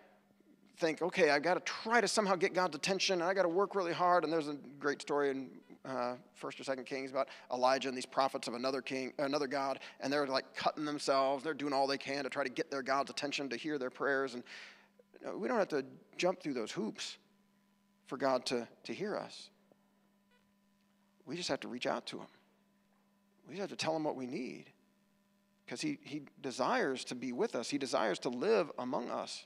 think, 0.77 1.01
okay, 1.01 1.29
I've 1.29 1.43
got 1.43 1.53
to 1.53 1.59
try 1.61 2.01
to 2.01 2.07
somehow 2.07 2.35
get 2.35 2.53
God's 2.53 2.75
attention, 2.75 3.21
and 3.21 3.29
I 3.29 3.33
got 3.33 3.43
to 3.43 3.49
work 3.49 3.75
really 3.75 3.93
hard. 3.93 4.23
And 4.23 4.33
there's 4.33 4.47
a 4.47 4.57
great 4.79 5.01
story 5.01 5.29
in 5.29 5.49
uh, 5.85 6.15
First 6.35 6.59
or 6.59 6.63
Second 6.63 6.85
Kings 6.85 7.11
about 7.11 7.27
Elijah 7.51 7.87
and 7.87 7.97
these 7.97 8.05
prophets 8.05 8.47
of 8.47 8.53
another 8.53 8.81
king, 8.81 9.13
another 9.17 9.47
God, 9.47 9.79
and 9.99 10.11
they're 10.11 10.27
like 10.27 10.55
cutting 10.55 10.85
themselves. 10.85 11.43
They're 11.43 11.53
doing 11.53 11.73
all 11.73 11.87
they 11.87 11.97
can 11.97 12.23
to 12.23 12.29
try 12.29 12.43
to 12.43 12.49
get 12.49 12.69
their 12.69 12.83
God's 12.83 13.09
attention, 13.09 13.49
to 13.49 13.57
hear 13.57 13.77
their 13.77 13.89
prayers, 13.89 14.33
and 14.35 14.43
we 15.35 15.47
don't 15.47 15.57
have 15.57 15.69
to 15.69 15.85
jump 16.17 16.41
through 16.41 16.53
those 16.53 16.71
hoops 16.71 17.17
for 18.07 18.17
God 18.17 18.45
to, 18.47 18.67
to 18.83 18.93
hear 18.93 19.15
us. 19.15 19.49
We 21.25 21.35
just 21.35 21.49
have 21.49 21.59
to 21.61 21.67
reach 21.67 21.87
out 21.87 22.05
to 22.07 22.17
Him. 22.17 22.27
We 23.47 23.55
just 23.55 23.61
have 23.61 23.77
to 23.77 23.83
tell 23.83 23.95
Him 23.95 24.03
what 24.03 24.15
we 24.15 24.25
need. 24.25 24.65
Because 25.65 25.79
he, 25.79 25.99
he 26.03 26.23
desires 26.41 27.05
to 27.05 27.15
be 27.15 27.31
with 27.31 27.55
us, 27.55 27.69
He 27.69 27.77
desires 27.77 28.19
to 28.19 28.29
live 28.29 28.71
among 28.77 29.09
us. 29.09 29.45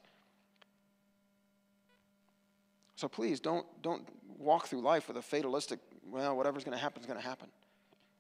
So 2.95 3.07
please 3.07 3.39
don't, 3.39 3.65
don't 3.81 4.07
walk 4.39 4.67
through 4.67 4.81
life 4.81 5.07
with 5.07 5.17
a 5.17 5.21
fatalistic 5.21 5.79
well, 6.10 6.36
whatever's 6.36 6.64
going 6.64 6.78
to 6.78 6.82
happen 6.82 7.01
is 7.01 7.08
going 7.08 7.20
to 7.20 7.26
happen. 7.26 7.47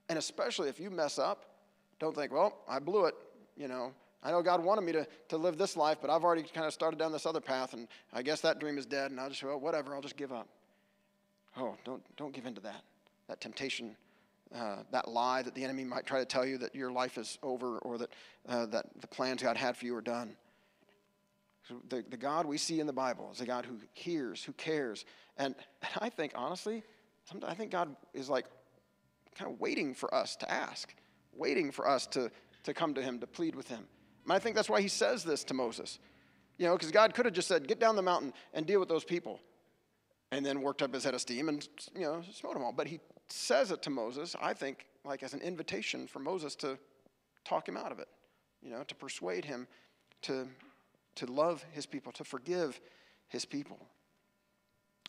And 0.09 0.17
especially 0.19 0.69
if 0.69 0.79
you 0.79 0.89
mess 0.89 1.17
up, 1.17 1.45
don't 1.99 2.15
think, 2.15 2.31
well, 2.31 2.57
I 2.67 2.79
blew 2.79 3.05
it. 3.05 3.15
You 3.57 3.67
know, 3.67 3.93
I 4.21 4.31
know 4.31 4.41
God 4.41 4.63
wanted 4.63 4.81
me 4.81 4.91
to, 4.93 5.07
to 5.29 5.37
live 5.37 5.57
this 5.57 5.77
life, 5.77 5.99
but 6.01 6.09
I've 6.09 6.23
already 6.23 6.43
kind 6.43 6.65
of 6.65 6.73
started 6.73 6.97
down 6.97 7.11
this 7.11 7.25
other 7.25 7.39
path, 7.39 7.73
and 7.73 7.87
I 8.11 8.21
guess 8.21 8.41
that 8.41 8.59
dream 8.59 8.77
is 8.77 8.85
dead, 8.85 9.11
and 9.11 9.19
I'll 9.19 9.29
just, 9.29 9.43
well, 9.43 9.59
whatever, 9.59 9.93
I'll 9.93 10.01
just 10.01 10.17
give 10.17 10.33
up. 10.33 10.47
Oh, 11.57 11.75
don't, 11.85 12.03
don't 12.17 12.33
give 12.33 12.45
in 12.45 12.55
to 12.55 12.61
that, 12.61 12.81
that 13.27 13.39
temptation, 13.39 13.95
uh, 14.53 14.77
that 14.91 15.07
lie 15.07 15.41
that 15.41 15.55
the 15.55 15.63
enemy 15.63 15.83
might 15.83 16.05
try 16.05 16.19
to 16.19 16.25
tell 16.25 16.45
you 16.45 16.57
that 16.57 16.75
your 16.75 16.91
life 16.91 17.17
is 17.17 17.37
over 17.43 17.77
or 17.79 17.97
that, 17.97 18.09
uh, 18.49 18.65
that 18.67 18.87
the 18.99 19.07
plans 19.07 19.41
God 19.41 19.57
had 19.57 19.77
for 19.77 19.85
you 19.85 19.95
are 19.95 20.01
done. 20.01 20.35
The, 21.89 22.03
the 22.09 22.17
God 22.17 22.45
we 22.45 22.57
see 22.57 22.79
in 22.79 22.87
the 22.87 22.93
Bible 22.93 23.29
is 23.31 23.41
a 23.41 23.45
God 23.45 23.65
who 23.65 23.77
hears, 23.93 24.43
who 24.43 24.53
cares. 24.53 25.05
And, 25.37 25.55
and 25.81 25.91
I 26.01 26.09
think, 26.09 26.33
honestly, 26.35 26.83
sometimes 27.25 27.51
I 27.51 27.55
think 27.55 27.71
God 27.71 27.95
is 28.13 28.29
like 28.29 28.45
kind 29.37 29.51
of 29.51 29.59
waiting 29.59 29.93
for 29.93 30.13
us 30.13 30.35
to 30.37 30.51
ask, 30.51 30.93
waiting 31.33 31.71
for 31.71 31.87
us 31.87 32.07
to, 32.07 32.31
to 32.63 32.73
come 32.73 32.93
to 32.93 33.01
Him, 33.01 33.19
to 33.19 33.27
plead 33.27 33.55
with 33.55 33.67
Him. 33.67 33.85
And 34.23 34.33
I 34.33 34.39
think 34.39 34.55
that's 34.55 34.69
why 34.69 34.81
He 34.81 34.87
says 34.87 35.23
this 35.23 35.43
to 35.45 35.53
Moses. 35.53 35.99
You 36.57 36.67
know, 36.67 36.73
because 36.73 36.91
God 36.91 37.13
could 37.13 37.25
have 37.25 37.33
just 37.33 37.49
said, 37.49 37.67
get 37.67 37.79
down 37.79 37.97
the 37.97 38.01
mountain 38.01 38.33
and 38.53 38.65
deal 38.65 38.79
with 38.79 38.87
those 38.87 39.03
people, 39.03 39.39
and 40.31 40.45
then 40.45 40.61
worked 40.61 40.81
up 40.81 40.93
his 40.93 41.03
head 41.03 41.13
of 41.13 41.21
steam 41.21 41.49
and, 41.49 41.67
you 41.93 42.01
know, 42.01 42.21
smote 42.33 42.53
them 42.53 42.63
all. 42.63 42.71
But 42.71 42.87
He 42.87 42.99
says 43.27 43.71
it 43.71 43.81
to 43.83 43.89
Moses, 43.89 44.35
I 44.41 44.53
think, 44.53 44.85
like 45.03 45.23
as 45.23 45.33
an 45.33 45.41
invitation 45.41 46.07
for 46.07 46.19
Moses 46.19 46.55
to 46.57 46.77
talk 47.43 47.67
him 47.67 47.77
out 47.77 47.91
of 47.91 47.99
it, 47.99 48.07
you 48.61 48.69
know, 48.69 48.83
to 48.83 48.95
persuade 48.95 49.45
him 49.45 49.67
to, 50.23 50.47
to 51.15 51.25
love 51.25 51.63
his 51.71 51.85
people, 51.85 52.11
to 52.13 52.23
forgive 52.23 52.79
his 53.27 53.45
people. 53.45 53.77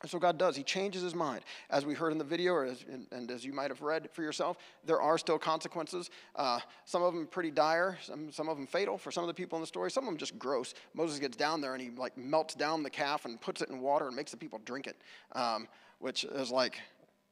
And 0.03 0.11
so 0.11 0.18
God 0.18 0.36
does. 0.36 0.57
He 0.57 0.62
changes 0.62 1.03
his 1.03 1.14
mind. 1.14 1.40
As 1.70 1.86
we 1.86 1.94
heard 1.94 2.12
in 2.12 2.18
the 2.18 2.24
video, 2.24 2.53
or 2.53 2.66
as, 2.66 2.84
and 3.12 3.30
as 3.30 3.47
you 3.47 3.53
might 3.55 3.70
have 3.70 3.80
read 3.80 4.11
for 4.12 4.22
yourself, 4.22 4.59
there 4.84 5.01
are 5.01 5.16
still 5.16 5.38
consequences. 5.38 6.11
Uh, 6.34 6.61
some 6.84 7.03
of 7.03 7.14
them 7.14 7.26
pretty 7.26 7.51
dire, 7.51 7.97
some, 8.03 8.30
some 8.30 8.49
of 8.51 8.59
them 8.59 8.66
fatal 8.66 8.99
for 8.99 9.11
some 9.11 9.24
of 9.24 9.28
the 9.28 9.34
people 9.34 9.57
in 9.57 9.62
the 9.62 9.66
story. 9.66 9.90
Some 9.90 10.05
of 10.05 10.09
them 10.09 10.18
just 10.18 10.38
gross. 10.38 10.74
Moses 10.92 11.18
gets 11.18 11.36
down 11.36 11.62
there 11.62 11.72
and 11.72 11.82
he 11.82 11.90
like 11.90 12.16
melts 12.18 12.55
down 12.55 12.82
the 12.82 12.90
calf 12.90 13.24
and 13.24 13.40
puts 13.40 13.62
it 13.62 13.70
in 13.70 13.80
water 13.80 14.09
and 14.09 14.14
makes 14.14 14.30
the 14.30 14.36
people 14.36 14.61
drink 14.66 14.86
it, 14.86 14.97
um, 15.32 15.66
which 15.99 16.24
is 16.24 16.51
like, 16.51 16.78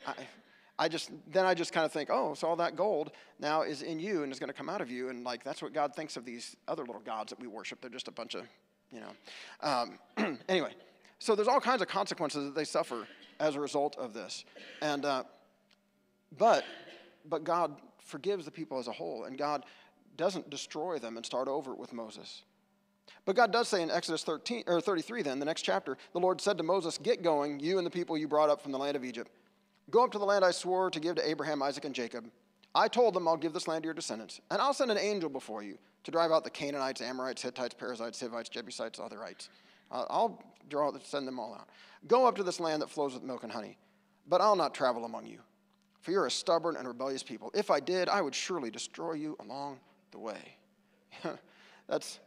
I, 0.06 0.14
I 0.78 0.88
just 0.88 1.10
then 1.30 1.44
I 1.44 1.52
just 1.52 1.72
kind 1.72 1.84
of 1.84 1.92
think, 1.92 2.08
oh, 2.10 2.32
so 2.32 2.48
all 2.48 2.56
that 2.56 2.76
gold 2.76 3.12
now 3.38 3.62
is 3.62 3.82
in 3.82 4.00
you 4.00 4.22
and 4.22 4.32
is 4.32 4.38
going 4.38 4.48
to 4.48 4.54
come 4.54 4.70
out 4.70 4.80
of 4.80 4.90
you, 4.90 5.10
and 5.10 5.22
like 5.22 5.44
that's 5.44 5.62
what 5.62 5.72
God 5.72 5.94
thinks 5.94 6.16
of 6.16 6.24
these 6.24 6.56
other 6.66 6.84
little 6.84 7.02
gods 7.02 7.30
that 7.30 7.38
we 7.38 7.46
worship. 7.46 7.80
They're 7.80 7.90
just 7.90 8.08
a 8.08 8.12
bunch 8.12 8.34
of, 8.34 8.42
you 8.90 9.00
know. 9.00 9.12
Um, 9.60 10.38
anyway. 10.48 10.72
So 11.18 11.34
there's 11.34 11.48
all 11.48 11.60
kinds 11.60 11.82
of 11.82 11.88
consequences 11.88 12.44
that 12.44 12.54
they 12.54 12.64
suffer 12.64 13.06
as 13.40 13.54
a 13.54 13.60
result 13.60 13.96
of 13.96 14.14
this. 14.14 14.44
And, 14.82 15.04
uh, 15.04 15.24
but, 16.36 16.64
but 17.28 17.44
God 17.44 17.76
forgives 17.98 18.44
the 18.44 18.50
people 18.50 18.78
as 18.78 18.88
a 18.88 18.92
whole, 18.92 19.24
and 19.24 19.38
God 19.38 19.64
doesn't 20.16 20.50
destroy 20.50 20.98
them 20.98 21.16
and 21.16 21.24
start 21.24 21.48
over 21.48 21.74
with 21.74 21.92
Moses. 21.92 22.42
But 23.24 23.36
God 23.36 23.52
does 23.52 23.68
say 23.68 23.82
in 23.82 23.90
Exodus 23.90 24.22
13, 24.22 24.64
or 24.66 24.80
33, 24.80 25.22
then, 25.22 25.38
the 25.38 25.44
next 25.44 25.62
chapter, 25.62 25.96
the 26.12 26.20
Lord 26.20 26.40
said 26.40 26.58
to 26.58 26.64
Moses, 26.64 26.98
Get 26.98 27.22
going, 27.22 27.58
you 27.58 27.78
and 27.78 27.86
the 27.86 27.90
people 27.90 28.18
you 28.18 28.28
brought 28.28 28.50
up 28.50 28.60
from 28.60 28.72
the 28.72 28.78
land 28.78 28.96
of 28.96 29.04
Egypt. 29.04 29.30
Go 29.90 30.04
up 30.04 30.12
to 30.12 30.18
the 30.18 30.24
land 30.24 30.44
I 30.44 30.50
swore 30.50 30.90
to 30.90 31.00
give 31.00 31.16
to 31.16 31.28
Abraham, 31.28 31.62
Isaac, 31.62 31.84
and 31.84 31.94
Jacob. 31.94 32.30
I 32.74 32.88
told 32.88 33.14
them 33.14 33.28
I'll 33.28 33.36
give 33.36 33.52
this 33.52 33.68
land 33.68 33.82
to 33.82 33.86
your 33.86 33.94
descendants, 33.94 34.40
and 34.50 34.60
I'll 34.60 34.74
send 34.74 34.90
an 34.90 34.98
angel 34.98 35.30
before 35.30 35.62
you 35.62 35.78
to 36.02 36.10
drive 36.10 36.32
out 36.32 36.44
the 36.44 36.50
Canaanites, 36.50 37.00
Amorites, 37.00 37.42
Hittites, 37.42 37.74
Perizzites, 37.74 38.20
Hivites, 38.20 38.48
Jebusites, 38.48 38.98
Otherites. 38.98 39.48
I'll 39.90 40.42
draw, 40.68 40.92
send 41.02 41.26
them 41.26 41.38
all 41.38 41.54
out. 41.54 41.68
Go 42.06 42.26
up 42.26 42.36
to 42.36 42.42
this 42.42 42.60
land 42.60 42.82
that 42.82 42.90
flows 42.90 43.14
with 43.14 43.22
milk 43.22 43.42
and 43.42 43.52
honey, 43.52 43.76
but 44.26 44.40
I'll 44.40 44.56
not 44.56 44.74
travel 44.74 45.04
among 45.04 45.26
you, 45.26 45.38
for 46.00 46.10
you're 46.10 46.26
a 46.26 46.30
stubborn 46.30 46.76
and 46.76 46.86
rebellious 46.86 47.22
people. 47.22 47.50
If 47.54 47.70
I 47.70 47.80
did, 47.80 48.08
I 48.08 48.20
would 48.20 48.34
surely 48.34 48.70
destroy 48.70 49.14
you 49.14 49.36
along 49.40 49.78
the 50.10 50.18
way. 50.18 50.56
That's, 51.88 52.20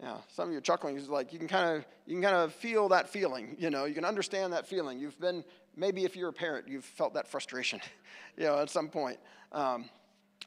yeah. 0.00 0.16
Some 0.28 0.48
of 0.48 0.52
you 0.52 0.58
are 0.58 0.62
chuckling. 0.62 0.96
It's 0.96 1.08
like 1.08 1.32
you 1.32 1.38
can 1.38 1.48
kind 1.48 1.76
of 1.76 1.86
you 2.06 2.14
can 2.14 2.22
kind 2.22 2.36
of 2.36 2.52
feel 2.52 2.88
that 2.88 3.08
feeling. 3.08 3.56
You 3.58 3.70
know, 3.70 3.84
you 3.84 3.94
can 3.94 4.04
understand 4.04 4.52
that 4.52 4.66
feeling. 4.66 4.98
You've 4.98 5.18
been 5.20 5.44
maybe 5.76 6.04
if 6.04 6.16
you're 6.16 6.28
a 6.28 6.32
parent, 6.32 6.68
you've 6.68 6.84
felt 6.84 7.14
that 7.14 7.28
frustration. 7.28 7.80
you 8.36 8.44
know, 8.44 8.58
at 8.58 8.70
some 8.70 8.88
point. 8.88 9.18
Um, 9.52 9.88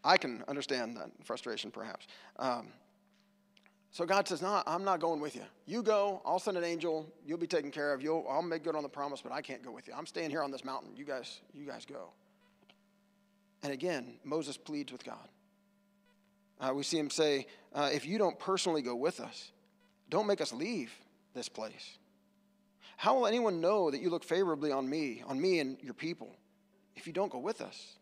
I 0.03 0.17
can 0.17 0.43
understand 0.47 0.97
that 0.97 1.11
frustration, 1.23 1.69
perhaps. 1.71 2.07
Um, 2.39 2.67
So 3.91 4.05
God 4.05 4.25
says, 4.27 4.41
No, 4.41 4.63
I'm 4.65 4.85
not 4.85 5.01
going 5.01 5.19
with 5.19 5.35
you. 5.35 5.43
You 5.65 5.83
go, 5.83 6.21
I'll 6.25 6.39
send 6.39 6.57
an 6.57 6.63
angel, 6.63 7.11
you'll 7.25 7.37
be 7.37 7.47
taken 7.47 7.71
care 7.71 7.93
of, 7.93 8.01
you'll, 8.01 8.25
I'll 8.29 8.41
make 8.41 8.63
good 8.63 8.75
on 8.75 8.83
the 8.83 8.89
promise, 8.89 9.21
but 9.21 9.33
I 9.33 9.41
can't 9.41 9.63
go 9.63 9.71
with 9.71 9.87
you. 9.87 9.93
I'm 9.95 10.05
staying 10.05 10.29
here 10.29 10.41
on 10.41 10.49
this 10.49 10.63
mountain. 10.63 10.91
You 10.95 11.03
guys, 11.03 11.41
you 11.53 11.65
guys 11.65 11.85
go. 11.85 12.09
And 13.63 13.73
again, 13.73 14.13
Moses 14.23 14.57
pleads 14.57 14.91
with 14.91 15.03
God. 15.03 15.27
Uh, 16.59 16.73
we 16.73 16.83
see 16.83 16.97
him 16.97 17.09
say, 17.09 17.47
uh, 17.75 17.89
If 17.91 18.05
you 18.05 18.17
don't 18.17 18.39
personally 18.39 18.81
go 18.81 18.95
with 18.95 19.19
us, 19.19 19.51
don't 20.09 20.25
make 20.25 20.39
us 20.39 20.53
leave 20.53 20.91
this 21.33 21.49
place. 21.49 21.97
How 22.95 23.15
will 23.15 23.27
anyone 23.27 23.59
know 23.59 23.91
that 23.91 24.01
you 24.01 24.09
look 24.09 24.23
favorably 24.23 24.71
on 24.71 24.89
me, 24.89 25.23
on 25.27 25.41
me 25.41 25.59
and 25.59 25.77
your 25.81 25.93
people, 25.93 26.35
if 26.95 27.07
you 27.07 27.13
don't 27.13 27.31
go 27.31 27.39
with 27.39 27.59
us? 27.59 27.97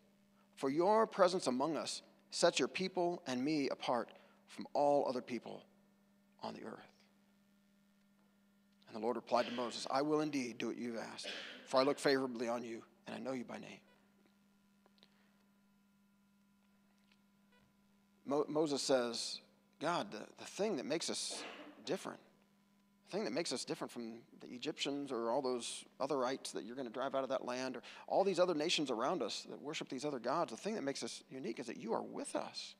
For 0.54 0.70
your 0.70 1.06
presence 1.06 1.46
among 1.46 1.76
us 1.76 2.02
sets 2.30 2.58
your 2.58 2.68
people 2.68 3.22
and 3.26 3.42
me 3.42 3.70
apart 3.70 4.10
from 4.46 4.66
all 4.74 5.06
other 5.08 5.22
people 5.22 5.64
on 6.42 6.54
the 6.54 6.64
earth. 6.64 6.90
And 8.88 8.96
the 8.96 9.00
Lord 9.00 9.16
replied 9.16 9.46
to 9.46 9.52
Moses, 9.52 9.86
I 9.90 10.02
will 10.02 10.20
indeed 10.20 10.58
do 10.58 10.66
what 10.66 10.76
you've 10.76 10.98
asked, 10.98 11.28
for 11.66 11.80
I 11.80 11.84
look 11.84 11.98
favorably 11.98 12.48
on 12.48 12.64
you, 12.64 12.82
and 13.06 13.14
I 13.14 13.18
know 13.20 13.32
you 13.32 13.44
by 13.44 13.58
name. 13.58 13.78
Mo- 18.26 18.46
Moses 18.48 18.82
says, 18.82 19.40
God, 19.80 20.10
the, 20.10 20.18
the 20.38 20.44
thing 20.44 20.76
that 20.76 20.86
makes 20.86 21.08
us 21.08 21.42
different, 21.84 22.18
the 23.06 23.16
thing 23.16 23.24
that 23.24 23.32
makes 23.32 23.52
us 23.52 23.64
different 23.64 23.90
from 23.90 24.18
the 24.40 24.48
Egyptians 24.48 25.10
or 25.10 25.30
all 25.30 25.42
those 25.42 25.84
otherites 26.00 26.52
that 26.52 26.64
you're 26.64 26.76
going 26.76 26.86
to 26.86 26.92
drive 26.92 27.14
out 27.14 27.22
of 27.22 27.30
that 27.30 27.44
land 27.44 27.76
or 27.76 27.82
all 28.06 28.24
these 28.24 28.38
other 28.38 28.54
nations 28.54 28.90
around 28.90 29.22
us 29.22 29.46
that 29.50 29.60
worship 29.60 29.88
these 29.88 30.04
other 30.04 30.18
gods, 30.18 30.50
the 30.50 30.56
thing 30.56 30.74
that 30.74 30.82
makes 30.82 31.02
us 31.02 31.22
unique 31.30 31.58
is 31.58 31.66
that 31.66 31.76
you 31.76 31.92
are 31.92 32.02
with 32.02 32.36
us. 32.36 32.74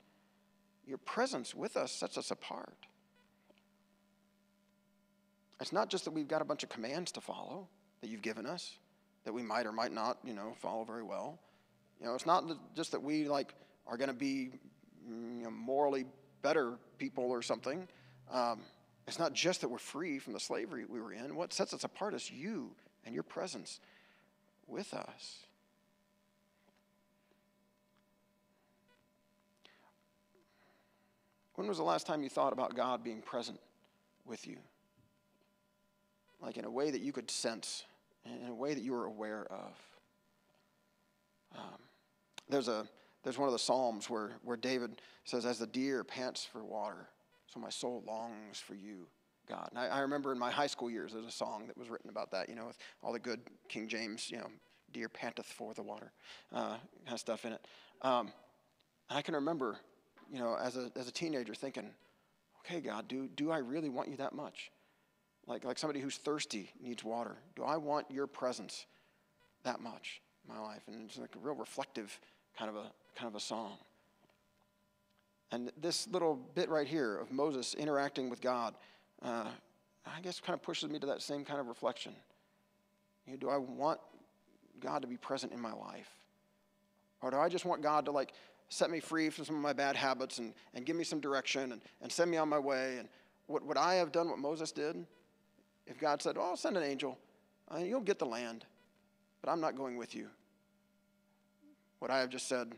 Your 0.86 0.98
presence 0.98 1.54
with 1.54 1.76
us 1.76 1.92
sets 1.92 2.18
us 2.18 2.30
apart. 2.30 2.74
It's 5.60 5.72
not 5.72 5.90
just 5.90 6.04
that 6.04 6.12
we've 6.12 6.28
got 6.28 6.40
a 6.42 6.44
bunch 6.44 6.62
of 6.62 6.68
commands 6.68 7.12
to 7.12 7.20
follow 7.20 7.68
that 8.00 8.08
you've 8.08 8.22
given 8.22 8.46
us 8.46 8.78
that 9.24 9.32
we 9.32 9.42
might 9.42 9.66
or 9.66 9.72
might 9.72 9.92
not, 9.92 10.18
you 10.24 10.32
know, 10.32 10.54
follow 10.58 10.84
very 10.84 11.02
well. 11.02 11.38
You 12.00 12.06
know, 12.06 12.14
it's 12.14 12.26
not 12.26 12.44
just 12.74 12.92
that 12.92 13.02
we 13.02 13.28
like 13.28 13.54
are 13.86 13.96
going 13.96 14.08
to 14.08 14.14
be 14.14 14.50
you 15.06 15.44
know, 15.44 15.50
morally 15.50 16.06
better 16.42 16.78
people 16.98 17.24
or 17.24 17.42
something. 17.42 17.86
Um, 18.32 18.60
it's 19.06 19.18
not 19.18 19.34
just 19.34 19.60
that 19.60 19.68
we're 19.68 19.78
free 19.78 20.18
from 20.18 20.32
the 20.32 20.40
slavery 20.40 20.84
we 20.88 21.00
were 21.00 21.12
in. 21.12 21.34
What 21.34 21.52
sets 21.52 21.74
us 21.74 21.84
apart 21.84 22.14
is 22.14 22.30
you 22.30 22.70
and 23.04 23.14
your 23.14 23.24
presence 23.24 23.80
with 24.66 24.94
us. 24.94 25.38
When 31.56 31.68
was 31.68 31.76
the 31.76 31.84
last 31.84 32.06
time 32.06 32.22
you 32.22 32.30
thought 32.30 32.54
about 32.54 32.74
God 32.74 33.04
being 33.04 33.20
present 33.20 33.58
with 34.24 34.46
you? 34.46 34.56
Like 36.40 36.56
in 36.56 36.64
a 36.64 36.70
way 36.70 36.90
that 36.90 37.00
you 37.00 37.12
could 37.12 37.30
sense, 37.30 37.84
in 38.24 38.48
a 38.48 38.54
way 38.54 38.74
that 38.74 38.82
you 38.82 38.92
were 38.92 39.06
aware 39.06 39.46
of. 39.50 39.72
Um, 41.56 41.78
there's 42.48 42.68
a 42.68 42.88
there's 43.22 43.36
one 43.36 43.48
of 43.48 43.52
the 43.52 43.58
psalms 43.58 44.08
where 44.08 44.32
where 44.42 44.56
David 44.56 45.00
says, 45.24 45.44
"As 45.44 45.58
the 45.58 45.66
deer 45.66 46.04
pants 46.04 46.44
for 46.44 46.64
water, 46.64 47.08
so 47.46 47.60
my 47.60 47.70
soul 47.70 48.02
longs 48.06 48.58
for 48.58 48.74
you." 48.74 49.06
God. 49.48 49.68
And 49.70 49.78
I, 49.80 49.86
I, 49.88 49.98
remember 50.00 50.30
in 50.30 50.38
my 50.38 50.50
high 50.50 50.68
school 50.68 50.88
years, 50.88 51.12
there's 51.12 51.26
a 51.26 51.30
song 51.30 51.66
that 51.66 51.76
was 51.76 51.90
written 51.90 52.08
about 52.08 52.30
that, 52.30 52.48
you 52.48 52.54
know, 52.54 52.66
with 52.66 52.78
all 53.02 53.12
the 53.12 53.18
good 53.18 53.40
King 53.68 53.88
James, 53.88 54.30
you 54.30 54.38
know, 54.38 54.46
deer 54.92 55.08
panteth 55.08 55.46
for 55.46 55.74
the 55.74 55.82
water, 55.82 56.12
uh, 56.52 56.76
kind 57.04 57.12
of 57.12 57.18
stuff 57.18 57.44
in 57.44 57.54
it. 57.54 57.66
Um, 58.02 58.32
and 59.08 59.18
I 59.18 59.22
can 59.22 59.34
remember, 59.34 59.78
you 60.32 60.38
know, 60.38 60.56
as 60.56 60.76
a, 60.76 60.92
as 60.96 61.08
a 61.08 61.12
teenager 61.12 61.54
thinking, 61.54 61.90
okay, 62.60 62.80
God, 62.80 63.08
do, 63.08 63.28
do 63.34 63.50
I 63.50 63.58
really 63.58 63.88
want 63.88 64.08
you 64.08 64.16
that 64.18 64.34
much? 64.34 64.70
Like, 65.50 65.64
like 65.64 65.78
somebody 65.78 66.00
who's 66.00 66.16
thirsty 66.16 66.70
needs 66.80 67.02
water. 67.02 67.36
Do 67.56 67.64
I 67.64 67.76
want 67.76 68.06
your 68.10 68.26
presence 68.28 68.86
that 69.64 69.80
much 69.80 70.22
in 70.48 70.54
my 70.54 70.60
life? 70.60 70.82
And 70.86 71.04
it's 71.04 71.18
like 71.18 71.34
a 71.34 71.38
real 71.40 71.56
reflective 71.56 72.18
kind 72.56 72.70
of 72.70 72.76
a 72.76 72.90
kind 73.16 73.28
of 73.28 73.34
a 73.34 73.40
song. 73.40 73.72
And 75.50 75.72
this 75.80 76.06
little 76.08 76.38
bit 76.54 76.68
right 76.68 76.86
here 76.86 77.16
of 77.16 77.32
Moses 77.32 77.74
interacting 77.74 78.30
with 78.30 78.40
God, 78.40 78.74
uh, 79.22 79.48
I 80.06 80.20
guess 80.22 80.38
kind 80.38 80.54
of 80.54 80.62
pushes 80.62 80.88
me 80.88 81.00
to 81.00 81.06
that 81.06 81.20
same 81.20 81.44
kind 81.44 81.58
of 81.58 81.66
reflection. 81.66 82.12
You 83.26 83.32
know, 83.32 83.38
do 83.38 83.50
I 83.50 83.56
want 83.56 83.98
God 84.78 85.02
to 85.02 85.08
be 85.08 85.16
present 85.16 85.52
in 85.52 85.60
my 85.60 85.72
life? 85.72 86.10
Or 87.22 87.32
do 87.32 87.38
I 87.38 87.48
just 87.48 87.64
want 87.64 87.82
God 87.82 88.04
to 88.04 88.12
like 88.12 88.32
set 88.68 88.88
me 88.88 89.00
free 89.00 89.28
from 89.30 89.44
some 89.44 89.56
of 89.56 89.62
my 89.62 89.72
bad 89.72 89.96
habits 89.96 90.38
and, 90.38 90.54
and 90.74 90.86
give 90.86 90.94
me 90.94 91.02
some 91.02 91.18
direction 91.18 91.72
and, 91.72 91.82
and 92.00 92.12
send 92.12 92.30
me 92.30 92.36
on 92.36 92.48
my 92.48 92.58
way? 92.60 92.98
And 92.98 93.08
would, 93.48 93.66
would 93.66 93.76
I 93.76 93.94
have 93.94 94.12
done 94.12 94.28
what 94.28 94.38
Moses 94.38 94.70
did? 94.70 95.04
If 95.90 95.98
God 95.98 96.22
said, 96.22 96.36
Oh, 96.38 96.42
I'll 96.42 96.56
send 96.56 96.76
an 96.76 96.82
angel, 96.82 97.18
uh, 97.70 97.78
you'll 97.78 98.00
get 98.00 98.18
the 98.18 98.24
land, 98.24 98.64
but 99.42 99.50
I'm 99.50 99.60
not 99.60 99.76
going 99.76 99.96
with 99.98 100.14
you. 100.14 100.28
Would 102.00 102.10
I 102.10 102.20
have 102.20 102.30
just 102.30 102.48
said, 102.48 102.72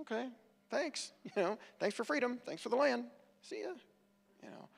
okay, 0.00 0.28
thanks. 0.70 1.12
You 1.36 1.42
know, 1.42 1.58
thanks 1.78 1.94
for 1.94 2.02
freedom. 2.02 2.38
Thanks 2.44 2.62
for 2.62 2.70
the 2.70 2.76
land. 2.76 3.04
See 3.42 3.62
ya. 3.62 3.70
You 4.42 4.50
know. 4.50 4.68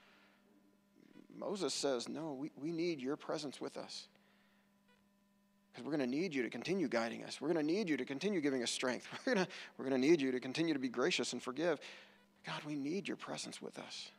Moses 1.38 1.72
says, 1.72 2.08
No, 2.08 2.34
we, 2.38 2.50
we 2.56 2.72
need 2.72 3.00
your 3.00 3.16
presence 3.16 3.60
with 3.60 3.76
us. 3.76 4.08
Because 5.72 5.86
we're 5.86 5.96
going 5.96 6.10
to 6.10 6.16
need 6.16 6.34
you 6.34 6.42
to 6.42 6.50
continue 6.50 6.86
guiding 6.86 7.24
us. 7.24 7.40
We're 7.40 7.50
going 7.50 7.66
to 7.66 7.72
need 7.72 7.88
you 7.88 7.96
to 7.96 8.04
continue 8.04 8.42
giving 8.42 8.62
us 8.62 8.70
strength. 8.70 9.08
We're 9.26 9.34
going 9.34 9.46
we're 9.78 9.88
going 9.88 10.00
to 10.02 10.06
need 10.06 10.20
you 10.20 10.30
to 10.30 10.38
continue 10.38 10.74
to 10.74 10.80
be 10.80 10.90
gracious 10.90 11.32
and 11.32 11.42
forgive. 11.42 11.80
God, 12.46 12.60
we 12.66 12.74
need 12.74 13.08
your 13.08 13.16
presence 13.16 13.62
with 13.62 13.78
us. 13.78 14.10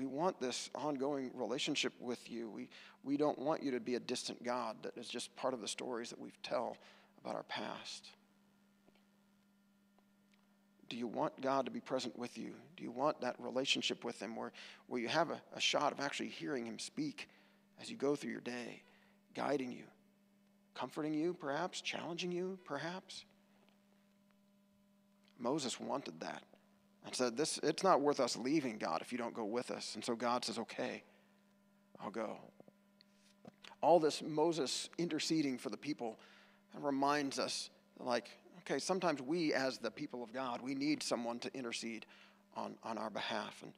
We 0.00 0.06
want 0.06 0.40
this 0.40 0.70
ongoing 0.74 1.30
relationship 1.34 1.92
with 2.00 2.30
you. 2.30 2.48
We, 2.48 2.70
we 3.04 3.18
don't 3.18 3.38
want 3.38 3.62
you 3.62 3.70
to 3.72 3.80
be 3.80 3.96
a 3.96 4.00
distant 4.00 4.42
God 4.42 4.76
that 4.80 4.96
is 4.96 5.06
just 5.06 5.36
part 5.36 5.52
of 5.52 5.60
the 5.60 5.68
stories 5.68 6.08
that 6.08 6.18
we 6.18 6.32
tell 6.42 6.78
about 7.22 7.34
our 7.34 7.42
past. 7.42 8.08
Do 10.88 10.96
you 10.96 11.06
want 11.06 11.38
God 11.42 11.66
to 11.66 11.70
be 11.70 11.80
present 11.80 12.18
with 12.18 12.38
you? 12.38 12.54
Do 12.78 12.82
you 12.82 12.90
want 12.90 13.20
that 13.20 13.36
relationship 13.38 14.02
with 14.02 14.18
Him 14.22 14.36
where, 14.36 14.52
where 14.86 15.02
you 15.02 15.08
have 15.08 15.28
a, 15.28 15.42
a 15.54 15.60
shot 15.60 15.92
of 15.92 16.00
actually 16.00 16.30
hearing 16.30 16.64
Him 16.64 16.78
speak 16.78 17.28
as 17.78 17.90
you 17.90 17.96
go 17.98 18.16
through 18.16 18.32
your 18.32 18.40
day, 18.40 18.80
guiding 19.34 19.70
you, 19.70 19.84
comforting 20.74 21.12
you, 21.12 21.34
perhaps, 21.34 21.82
challenging 21.82 22.32
you, 22.32 22.58
perhaps? 22.64 23.26
Moses 25.38 25.78
wanted 25.78 26.20
that 26.20 26.42
and 27.04 27.14
said, 27.14 27.36
this, 27.36 27.58
It's 27.62 27.82
not 27.82 28.00
worth 28.00 28.20
us 28.20 28.36
leaving, 28.36 28.78
God, 28.78 29.00
if 29.00 29.12
you 29.12 29.18
don't 29.18 29.34
go 29.34 29.44
with 29.44 29.70
us. 29.70 29.94
And 29.94 30.04
so 30.04 30.14
God 30.14 30.44
says, 30.44 30.58
Okay, 30.58 31.02
I'll 32.02 32.10
go. 32.10 32.38
All 33.82 33.98
this 33.98 34.22
Moses 34.22 34.90
interceding 34.98 35.58
for 35.58 35.70
the 35.70 35.76
people 35.76 36.18
reminds 36.78 37.38
us, 37.38 37.70
like, 37.98 38.30
okay, 38.60 38.78
sometimes 38.78 39.22
we, 39.22 39.52
as 39.52 39.78
the 39.78 39.90
people 39.90 40.22
of 40.22 40.32
God, 40.32 40.60
we 40.60 40.74
need 40.74 41.02
someone 41.02 41.38
to 41.40 41.54
intercede 41.54 42.06
on, 42.56 42.76
on 42.82 42.98
our 42.98 43.10
behalf. 43.10 43.62
And 43.62 43.72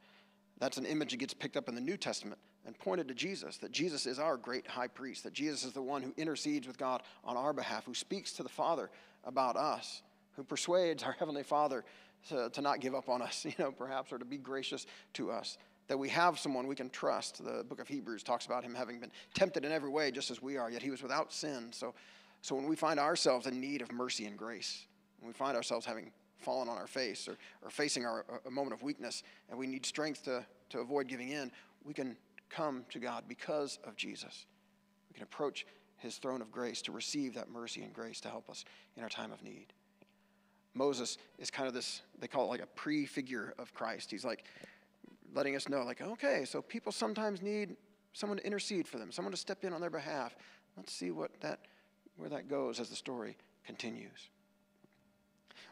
that's 0.59 0.77
an 0.77 0.85
image 0.85 1.11
that 1.11 1.17
gets 1.17 1.33
picked 1.33 1.57
up 1.57 1.69
in 1.69 1.75
the 1.75 1.81
New 1.81 1.97
Testament 1.97 2.39
and 2.65 2.77
pointed 2.77 3.07
to 3.09 3.13
Jesus, 3.13 3.57
that 3.57 3.71
Jesus 3.71 4.05
is 4.05 4.19
our 4.19 4.37
great 4.37 4.67
high 4.67 4.87
priest, 4.87 5.23
that 5.23 5.33
Jesus 5.33 5.65
is 5.65 5.73
the 5.73 5.81
one 5.81 6.01
who 6.01 6.13
intercedes 6.15 6.67
with 6.67 6.77
God 6.77 7.01
on 7.23 7.35
our 7.35 7.53
behalf, 7.53 7.85
who 7.85 7.93
speaks 7.93 8.31
to 8.33 8.43
the 8.43 8.49
Father 8.49 8.89
about 9.25 9.57
us, 9.57 10.01
who 10.35 10.43
persuades 10.43 11.03
our 11.03 11.11
Heavenly 11.19 11.43
Father 11.43 11.83
to, 12.29 12.49
to 12.49 12.61
not 12.61 12.79
give 12.79 12.95
up 12.95 13.09
on 13.09 13.21
us, 13.21 13.45
you 13.45 13.53
know, 13.59 13.71
perhaps, 13.71 14.11
or 14.11 14.17
to 14.17 14.25
be 14.25 14.37
gracious 14.37 14.85
to 15.13 15.31
us. 15.31 15.57
That 15.87 15.97
we 15.97 16.09
have 16.09 16.39
someone 16.39 16.67
we 16.67 16.75
can 16.75 16.89
trust. 16.89 17.43
The 17.43 17.63
book 17.63 17.81
of 17.81 17.87
Hebrews 17.87 18.23
talks 18.23 18.45
about 18.45 18.63
him 18.63 18.73
having 18.73 18.99
been 18.99 19.11
tempted 19.33 19.65
in 19.65 19.71
every 19.71 19.89
way, 19.89 20.11
just 20.11 20.31
as 20.31 20.41
we 20.41 20.57
are, 20.57 20.71
yet 20.71 20.81
he 20.81 20.89
was 20.89 21.03
without 21.03 21.33
sin. 21.33 21.67
So, 21.71 21.93
so 22.41 22.55
when 22.55 22.67
we 22.67 22.75
find 22.75 22.99
ourselves 22.99 23.47
in 23.47 23.59
need 23.59 23.81
of 23.81 23.91
mercy 23.91 24.25
and 24.25 24.37
grace, 24.37 24.85
when 25.19 25.27
we 25.27 25.33
find 25.33 25.57
ourselves 25.57 25.85
having 25.85 26.11
fallen 26.37 26.69
on 26.69 26.77
our 26.77 26.87
face 26.87 27.27
or, 27.27 27.37
or 27.61 27.69
facing 27.69 28.05
our, 28.05 28.25
a 28.45 28.51
moment 28.51 28.73
of 28.73 28.83
weakness 28.83 29.23
and 29.49 29.57
we 29.57 29.67
need 29.67 29.85
strength 29.85 30.23
to, 30.23 30.45
to 30.69 30.79
avoid 30.79 31.07
giving 31.07 31.29
in, 31.29 31.51
we 31.83 31.93
can 31.93 32.15
come 32.49 32.85
to 32.89 32.99
God 32.99 33.23
because 33.27 33.79
of 33.85 33.95
Jesus. 33.95 34.45
We 35.09 35.15
can 35.15 35.23
approach 35.23 35.65
his 35.97 36.17
throne 36.17 36.41
of 36.41 36.51
grace 36.51 36.81
to 36.83 36.91
receive 36.91 37.33
that 37.35 37.49
mercy 37.49 37.81
and 37.81 37.93
grace 37.93 38.19
to 38.21 38.29
help 38.29 38.49
us 38.49 38.65
in 38.95 39.03
our 39.03 39.09
time 39.09 39.31
of 39.31 39.41
need. 39.41 39.67
Moses 40.75 41.17
is 41.37 41.51
kind 41.51 41.67
of 41.67 41.73
this, 41.73 42.01
they 42.19 42.27
call 42.27 42.45
it 42.45 42.47
like 42.47 42.61
a 42.61 42.67
prefigure 42.67 43.53
of 43.57 43.73
Christ. 43.73 44.09
He's 44.09 44.25
like 44.25 44.45
letting 45.33 45.55
us 45.55 45.69
know, 45.69 45.83
like, 45.83 46.01
okay, 46.01 46.45
so 46.45 46.61
people 46.61 46.91
sometimes 46.91 47.41
need 47.41 47.75
someone 48.13 48.37
to 48.37 48.45
intercede 48.45 48.87
for 48.87 48.97
them, 48.97 49.11
someone 49.11 49.31
to 49.31 49.37
step 49.37 49.63
in 49.63 49.73
on 49.73 49.81
their 49.81 49.89
behalf. 49.89 50.35
Let's 50.77 50.93
see 50.93 51.11
what 51.11 51.31
that, 51.41 51.59
where 52.17 52.29
that 52.29 52.47
goes 52.49 52.79
as 52.79 52.89
the 52.89 52.95
story 52.95 53.37
continues. 53.65 54.29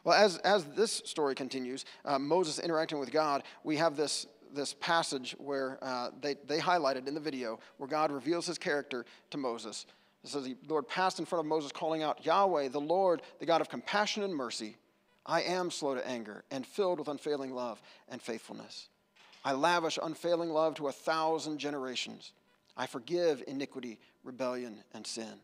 Well, 0.04 0.14
as, 0.14 0.38
as 0.38 0.64
this 0.64 1.02
story 1.04 1.34
continues, 1.34 1.84
uh, 2.04 2.18
Moses 2.18 2.58
interacting 2.58 2.98
with 2.98 3.12
God, 3.12 3.44
we 3.62 3.76
have 3.76 3.96
this, 3.96 4.26
this 4.52 4.74
passage 4.74 5.36
where 5.38 5.78
uh, 5.82 6.10
they, 6.20 6.36
they 6.46 6.58
highlighted 6.58 7.06
in 7.06 7.14
the 7.14 7.20
video 7.20 7.60
where 7.76 7.88
God 7.88 8.10
reveals 8.10 8.46
his 8.46 8.58
character 8.58 9.04
to 9.30 9.38
Moses. 9.38 9.86
It 10.24 10.30
says 10.30 10.44
the 10.44 10.56
Lord 10.68 10.88
passed 10.88 11.18
in 11.18 11.24
front 11.24 11.44
of 11.44 11.46
Moses, 11.46 11.70
calling 11.70 12.02
out, 12.02 12.24
Yahweh, 12.24 12.68
the 12.68 12.80
Lord, 12.80 13.22
the 13.38 13.46
God 13.46 13.60
of 13.60 13.68
compassion 13.68 14.22
and 14.24 14.34
mercy 14.34 14.76
I 15.24 15.42
am 15.42 15.70
slow 15.70 15.94
to 15.94 16.06
anger 16.06 16.44
and 16.50 16.66
filled 16.66 16.98
with 16.98 17.08
unfailing 17.08 17.54
love 17.54 17.80
and 18.08 18.20
faithfulness. 18.20 18.88
I 19.44 19.52
lavish 19.52 19.98
unfailing 20.02 20.50
love 20.50 20.74
to 20.76 20.88
a 20.88 20.92
thousand 20.92 21.58
generations. 21.58 22.32
I 22.76 22.86
forgive 22.86 23.42
iniquity, 23.46 23.98
rebellion, 24.24 24.78
and 24.94 25.06
sin. 25.06 25.40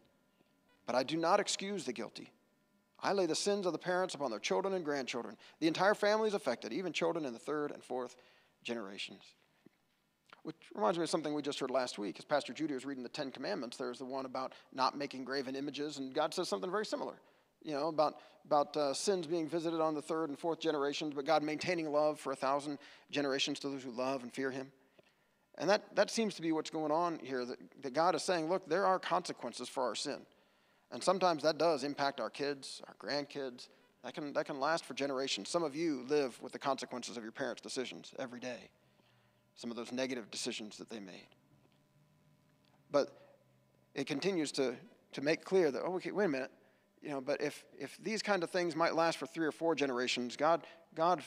But 0.86 0.94
I 0.94 1.02
do 1.02 1.16
not 1.16 1.40
excuse 1.40 1.84
the 1.84 1.92
guilty. 1.92 2.30
I 3.00 3.12
lay 3.12 3.26
the 3.26 3.34
sins 3.34 3.66
of 3.66 3.72
the 3.72 3.78
parents 3.78 4.14
upon 4.14 4.30
their 4.30 4.40
children 4.40 4.74
and 4.74 4.84
grandchildren. 4.84 5.36
The 5.60 5.68
entire 5.68 5.94
family 5.94 6.28
is 6.28 6.34
affected, 6.34 6.72
even 6.72 6.92
children 6.92 7.24
in 7.24 7.32
the 7.32 7.38
third 7.38 7.70
and 7.70 7.82
fourth 7.82 8.16
generations. 8.64 9.22
Which 10.42 10.56
reminds 10.74 10.98
me 10.98 11.04
of 11.04 11.10
something 11.10 11.34
we 11.34 11.42
just 11.42 11.60
heard 11.60 11.70
last 11.70 11.98
week. 11.98 12.18
As 12.18 12.24
Pastor 12.24 12.52
Judy 12.52 12.74
was 12.74 12.86
reading 12.86 13.02
the 13.02 13.08
Ten 13.08 13.30
Commandments, 13.30 13.76
there's 13.76 13.98
the 13.98 14.04
one 14.04 14.24
about 14.24 14.54
not 14.72 14.96
making 14.96 15.24
graven 15.24 15.54
images, 15.54 15.98
and 15.98 16.14
God 16.14 16.32
says 16.32 16.48
something 16.48 16.70
very 16.70 16.86
similar. 16.86 17.14
You 17.62 17.72
know, 17.72 17.88
about, 17.88 18.16
about 18.46 18.76
uh, 18.76 18.94
sins 18.94 19.26
being 19.26 19.48
visited 19.48 19.80
on 19.80 19.94
the 19.94 20.02
third 20.02 20.28
and 20.28 20.38
fourth 20.38 20.60
generations, 20.60 21.14
but 21.14 21.24
God 21.24 21.42
maintaining 21.42 21.90
love 21.90 22.18
for 22.20 22.32
a 22.32 22.36
thousand 22.36 22.78
generations 23.10 23.58
to 23.60 23.68
those 23.68 23.82
who 23.82 23.90
love 23.90 24.22
and 24.22 24.32
fear 24.32 24.50
Him. 24.50 24.72
And 25.58 25.68
that, 25.68 25.96
that 25.96 26.10
seems 26.10 26.34
to 26.36 26.42
be 26.42 26.52
what's 26.52 26.70
going 26.70 26.92
on 26.92 27.18
here 27.22 27.44
that, 27.44 27.58
that 27.82 27.92
God 27.92 28.14
is 28.14 28.22
saying, 28.22 28.48
look, 28.48 28.68
there 28.68 28.86
are 28.86 28.98
consequences 28.98 29.68
for 29.68 29.82
our 29.82 29.96
sin. 29.96 30.20
And 30.92 31.02
sometimes 31.02 31.42
that 31.42 31.58
does 31.58 31.84
impact 31.84 32.20
our 32.20 32.30
kids, 32.30 32.80
our 32.86 32.94
grandkids. 32.94 33.68
That 34.04 34.14
can, 34.14 34.32
that 34.34 34.46
can 34.46 34.60
last 34.60 34.84
for 34.84 34.94
generations. 34.94 35.48
Some 35.48 35.64
of 35.64 35.74
you 35.74 36.04
live 36.08 36.40
with 36.40 36.52
the 36.52 36.58
consequences 36.58 37.16
of 37.16 37.24
your 37.24 37.32
parents' 37.32 37.60
decisions 37.60 38.14
every 38.18 38.40
day, 38.40 38.70
some 39.56 39.70
of 39.70 39.76
those 39.76 39.90
negative 39.90 40.30
decisions 40.30 40.78
that 40.78 40.88
they 40.88 41.00
made. 41.00 41.26
But 42.90 43.10
it 43.94 44.06
continues 44.06 44.52
to, 44.52 44.76
to 45.12 45.20
make 45.20 45.44
clear 45.44 45.72
that, 45.72 45.82
oh, 45.84 45.96
okay, 45.96 46.12
wait 46.12 46.26
a 46.26 46.28
minute. 46.28 46.52
You 47.02 47.10
know, 47.10 47.20
but 47.20 47.40
if, 47.40 47.64
if 47.78 47.96
these 48.02 48.22
kind 48.22 48.42
of 48.42 48.50
things 48.50 48.74
might 48.74 48.94
last 48.94 49.18
for 49.18 49.26
three 49.26 49.46
or 49.46 49.52
four 49.52 49.74
generations, 49.74 50.36
God, 50.36 50.66
God 50.94 51.22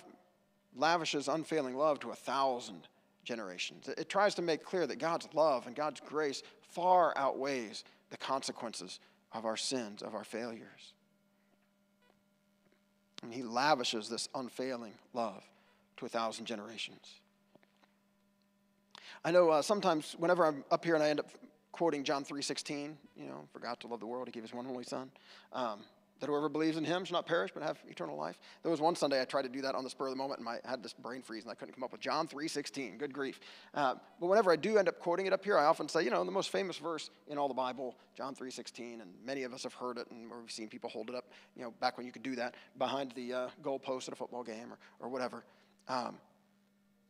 lavishes 0.76 1.28
unfailing 1.28 1.78
love 1.78 2.00
to 2.02 2.12
a 2.12 2.16
thousand 2.16 2.88
generations. 3.24 3.88
It, 3.88 4.00
it 4.00 4.10
tries 4.10 4.36
to 4.36 4.42
make 4.42 4.64
clear 4.64 4.86
that 4.88 5.00
God's 5.00 5.28
love 5.34 5.68
and 5.68 5.76
God's 5.76 6.02
grace 6.02 6.44
far 6.62 7.14
outweighs 7.18 7.84
the 8.10 8.18
consequences 8.18 9.00
of 9.32 9.46
our 9.46 9.58
sins, 9.58 10.02
of 10.02 10.16
our 10.16 10.24
failures. 10.24 10.94
And 13.24 13.34
he 13.34 13.44
lavishes 13.44 14.10
this 14.10 14.28
unfailing 14.36 14.94
love 15.14 15.44
to 15.98 16.06
a 16.06 16.10
thousand 16.10 16.46
generations. 16.46 17.22
I 19.24 19.32
know 19.32 19.50
uh, 19.50 19.62
sometimes 19.62 20.16
whenever 20.18 20.46
I'm 20.46 20.64
up 20.72 20.84
here 20.84 20.96
and 20.96 21.04
I 21.04 21.10
end 21.10 21.20
up 21.20 21.30
quoting 21.72 22.04
John 22.04 22.24
3.16, 22.24 22.94
you 23.16 23.26
know, 23.26 23.48
forgot 23.54 23.80
to 23.82 23.88
love 23.88 24.00
the 24.00 24.06
world, 24.06 24.28
he 24.28 24.32
gave 24.32 24.44
his 24.44 24.54
one 24.54 24.68
only 24.68 24.84
son. 24.84 25.12
Um, 25.54 25.82
that 26.22 26.28
whoever 26.28 26.50
believes 26.50 26.78
in 26.78 26.84
him 26.84 27.04
shall 27.04 27.18
not 27.18 27.26
perish 27.26 27.50
but 27.52 27.64
have 27.64 27.80
eternal 27.90 28.16
life. 28.16 28.38
There 28.62 28.70
was 28.70 28.80
one 28.80 28.96
Sunday 28.96 29.20
I 29.20 29.26
tried 29.26 29.42
to 29.42 29.50
do 29.50 29.62
that 29.62 29.74
on 29.74 29.84
the 29.84 29.90
spur 29.90 30.06
of 30.06 30.12
the 30.12 30.18
moment, 30.18 30.40
and 30.40 30.48
I 30.48 30.60
had 30.64 30.84
this 30.84 30.94
brain 30.94 31.24
freeze, 31.24 31.44
and 31.44 31.52
I 31.52 31.56
couldn't 31.56 31.74
come 31.74 31.84
up 31.84 31.92
with 31.92 32.00
John 32.00 32.28
3.16. 32.28 33.00
Good 33.00 33.12
grief. 33.12 33.40
Uh, 33.74 33.96
but 34.20 34.28
whenever 34.28 34.52
I 34.52 34.56
do 34.56 34.78
end 34.78 34.88
up 34.88 35.00
quoting 35.00 35.26
it 35.26 35.34
up 35.34 35.44
here, 35.44 35.58
I 35.58 35.66
often 35.66 35.90
say, 35.90 36.04
you 36.04 36.12
know, 36.12 36.24
the 36.24 36.32
most 36.32 36.52
famous 36.52 36.78
verse 36.78 37.10
in 37.28 37.40
all 37.40 37.48
the 37.48 37.56
Bible, 37.56 37.96
John 38.16 38.36
3.16, 38.36 39.02
and 39.02 39.12
many 39.26 39.44
of 39.44 39.54
us 39.54 39.64
have 39.64 39.74
heard 39.74 39.98
it, 39.98 40.10
and 40.12 40.30
we've 40.30 40.52
seen 40.52 40.70
people 40.70 40.92
hold 40.92 41.10
it 41.10 41.16
up, 41.16 41.26
you 41.56 41.64
know, 41.64 41.74
back 41.80 41.98
when 41.98 42.06
you 42.06 42.12
could 42.12 42.24
do 42.24 42.36
that, 42.36 42.54
behind 42.78 43.12
the 43.14 43.34
uh, 43.34 43.48
goal 43.64 43.80
post 43.80 44.08
at 44.08 44.14
a 44.14 44.16
football 44.16 44.44
game 44.44 44.72
or, 44.72 45.08
or 45.08 45.10
whatever. 45.10 45.44
Um, 45.88 46.18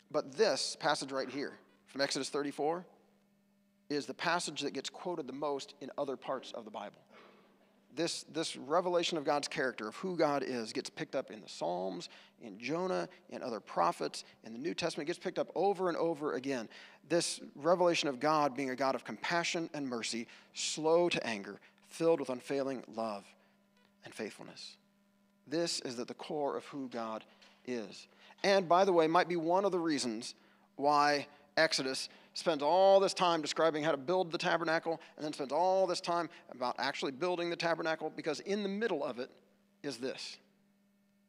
but 0.09 0.37
this 0.37 0.77
passage 0.79 1.11
right 1.11 1.29
here, 1.29 1.57
from 1.87 1.99
Exodus 1.99 2.29
34, 2.29 2.85
is 3.91 4.05
the 4.05 4.13
passage 4.13 4.61
that 4.61 4.73
gets 4.73 4.89
quoted 4.89 5.27
the 5.27 5.33
most 5.33 5.75
in 5.81 5.89
other 5.97 6.15
parts 6.15 6.51
of 6.51 6.65
the 6.65 6.71
Bible 6.71 7.01
this, 7.95 8.23
this 8.31 8.55
revelation 8.55 9.17
of 9.17 9.25
God's 9.25 9.47
character, 9.47 9.87
of 9.87 9.95
who 9.95 10.15
God 10.15 10.43
is, 10.43 10.71
gets 10.71 10.89
picked 10.89 11.15
up 11.15 11.31
in 11.31 11.41
the 11.41 11.49
Psalms, 11.49 12.09
in 12.41 12.57
Jonah, 12.57 13.07
in 13.29 13.43
other 13.43 13.59
prophets, 13.59 14.23
in 14.43 14.53
the 14.53 14.59
New 14.59 14.73
Testament, 14.73 15.07
gets 15.07 15.19
picked 15.19 15.39
up 15.39 15.51
over 15.55 15.89
and 15.89 15.97
over 15.97 16.33
again. 16.33 16.69
This 17.09 17.41
revelation 17.55 18.07
of 18.07 18.19
God 18.19 18.55
being 18.55 18.69
a 18.69 18.75
God 18.75 18.95
of 18.95 19.03
compassion 19.03 19.69
and 19.73 19.87
mercy, 19.87 20.27
slow 20.53 21.09
to 21.09 21.25
anger, 21.27 21.59
filled 21.87 22.19
with 22.19 22.29
unfailing 22.29 22.83
love 22.95 23.25
and 24.05 24.13
faithfulness. 24.13 24.77
This 25.47 25.81
is 25.81 25.99
at 25.99 26.07
the 26.07 26.13
core 26.13 26.55
of 26.55 26.65
who 26.65 26.87
God 26.87 27.25
is. 27.65 28.07
And 28.43 28.69
by 28.69 28.85
the 28.85 28.93
way, 28.93 29.07
might 29.07 29.27
be 29.27 29.35
one 29.35 29.65
of 29.65 29.71
the 29.71 29.79
reasons 29.79 30.35
why 30.77 31.27
Exodus 31.57 32.09
spends 32.33 32.63
all 32.63 32.99
this 32.99 33.13
time 33.13 33.41
describing 33.41 33.83
how 33.83 33.91
to 33.91 33.97
build 33.97 34.31
the 34.31 34.37
tabernacle 34.37 35.01
and 35.15 35.25
then 35.25 35.33
spends 35.33 35.51
all 35.51 35.85
this 35.85 36.01
time 36.01 36.29
about 36.51 36.75
actually 36.79 37.11
building 37.11 37.49
the 37.49 37.55
tabernacle 37.55 38.11
because 38.15 38.39
in 38.41 38.63
the 38.63 38.69
middle 38.69 39.03
of 39.03 39.19
it 39.19 39.29
is 39.83 39.97
this. 39.97 40.37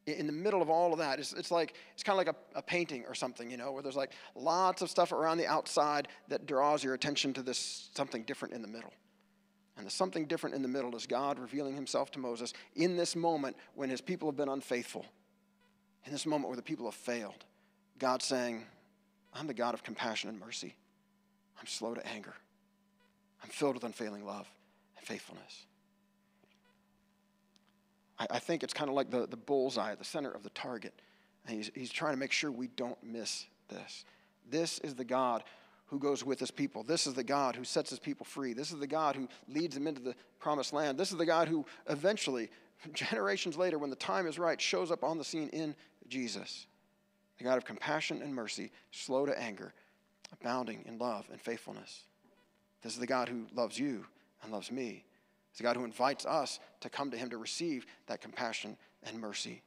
In 0.05 0.27
the 0.27 0.33
middle 0.33 0.61
of 0.61 0.69
all 0.69 0.91
of 0.91 0.99
that, 0.99 1.19
it's, 1.19 1.31
it's 1.31 1.49
like 1.49 1.75
it's 1.93 2.03
kind 2.03 2.19
of 2.19 2.25
like 2.25 2.35
a, 2.35 2.59
a 2.59 2.61
painting 2.61 3.05
or 3.07 3.15
something, 3.15 3.49
you 3.49 3.55
know, 3.55 3.71
where 3.71 3.81
there's 3.81 3.95
like 3.95 4.11
lots 4.35 4.81
of 4.81 4.89
stuff 4.89 5.13
around 5.13 5.37
the 5.37 5.47
outside 5.47 6.09
that 6.27 6.45
draws 6.45 6.83
your 6.83 6.93
attention 6.93 7.33
to 7.33 7.41
this 7.41 7.89
something 7.93 8.23
different 8.23 8.53
in 8.53 8.61
the 8.61 8.67
middle. 8.67 8.91
And 9.77 9.87
the 9.87 9.91
something 9.91 10.25
different 10.25 10.55
in 10.55 10.61
the 10.61 10.67
middle 10.67 10.95
is 10.95 11.07
God 11.07 11.39
revealing 11.39 11.75
himself 11.75 12.11
to 12.11 12.19
Moses 12.19 12.53
in 12.75 12.97
this 12.97 13.15
moment 13.15 13.55
when 13.75 13.89
his 13.89 14.01
people 14.01 14.27
have 14.27 14.35
been 14.35 14.49
unfaithful, 14.49 15.05
in 16.05 16.11
this 16.11 16.25
moment 16.25 16.49
where 16.49 16.57
the 16.57 16.61
people 16.61 16.85
have 16.85 16.95
failed. 16.95 17.45
God 17.97 18.21
saying, 18.21 18.65
I'm 19.33 19.47
the 19.47 19.53
God 19.53 19.73
of 19.73 19.83
compassion 19.83 20.29
and 20.29 20.39
mercy. 20.39 20.75
I'm 21.59 21.67
slow 21.67 21.93
to 21.93 22.05
anger. 22.07 22.33
I'm 23.43 23.49
filled 23.49 23.75
with 23.75 23.83
unfailing 23.83 24.25
love 24.25 24.47
and 24.97 25.05
faithfulness. 25.05 25.65
I, 28.19 28.27
I 28.31 28.39
think 28.39 28.63
it's 28.63 28.73
kind 28.73 28.89
of 28.89 28.95
like 28.95 29.09
the, 29.09 29.27
the 29.27 29.37
bullseye 29.37 29.95
the 29.95 30.05
center 30.05 30.31
of 30.31 30.43
the 30.43 30.49
target. 30.51 30.93
And 31.45 31.57
he's, 31.57 31.71
he's 31.75 31.91
trying 31.91 32.13
to 32.13 32.19
make 32.19 32.31
sure 32.31 32.51
we 32.51 32.67
don't 32.67 33.01
miss 33.03 33.45
this. 33.69 34.05
This 34.49 34.79
is 34.79 34.95
the 34.95 35.03
God 35.03 35.43
who 35.87 35.99
goes 35.99 36.23
with 36.23 36.39
his 36.39 36.51
people. 36.51 36.83
This 36.83 37.05
is 37.05 37.13
the 37.13 37.23
God 37.23 37.55
who 37.55 37.63
sets 37.63 37.89
his 37.89 37.99
people 37.99 38.25
free. 38.25 38.53
This 38.53 38.71
is 38.71 38.79
the 38.79 38.87
God 38.87 39.15
who 39.15 39.27
leads 39.47 39.75
them 39.75 39.87
into 39.87 40.01
the 40.01 40.15
promised 40.39 40.73
land. 40.73 40.97
This 40.97 41.11
is 41.11 41.17
the 41.17 41.25
God 41.25 41.47
who 41.47 41.65
eventually, 41.87 42.49
generations 42.93 43.57
later, 43.57 43.77
when 43.77 43.89
the 43.89 43.95
time 43.95 44.25
is 44.25 44.39
right, 44.39 44.59
shows 44.59 44.89
up 44.89 45.03
on 45.03 45.17
the 45.17 45.23
scene 45.23 45.49
in 45.49 45.75
Jesus. 46.07 46.65
The 47.37 47.43
God 47.43 47.57
of 47.57 47.65
compassion 47.65 48.21
and 48.21 48.33
mercy, 48.33 48.71
slow 48.91 49.25
to 49.25 49.39
anger, 49.39 49.73
abounding 50.33 50.83
in 50.87 50.97
love 50.97 51.27
and 51.31 51.39
faithfulness. 51.39 52.03
This 52.81 52.93
is 52.93 52.99
the 52.99 53.07
God 53.07 53.29
who 53.29 53.45
loves 53.55 53.79
you 53.79 54.05
and 54.41 54.51
loves 54.51 54.71
me. 54.71 55.05
It's 55.49 55.59
the 55.59 55.63
God 55.63 55.75
who 55.75 55.85
invites 55.85 56.25
us 56.25 56.59
to 56.81 56.89
come 56.89 57.11
to 57.11 57.17
Him 57.17 57.29
to 57.29 57.37
receive 57.37 57.85
that 58.07 58.21
compassion 58.21 58.75
and 59.03 59.19
mercy. 59.19 59.61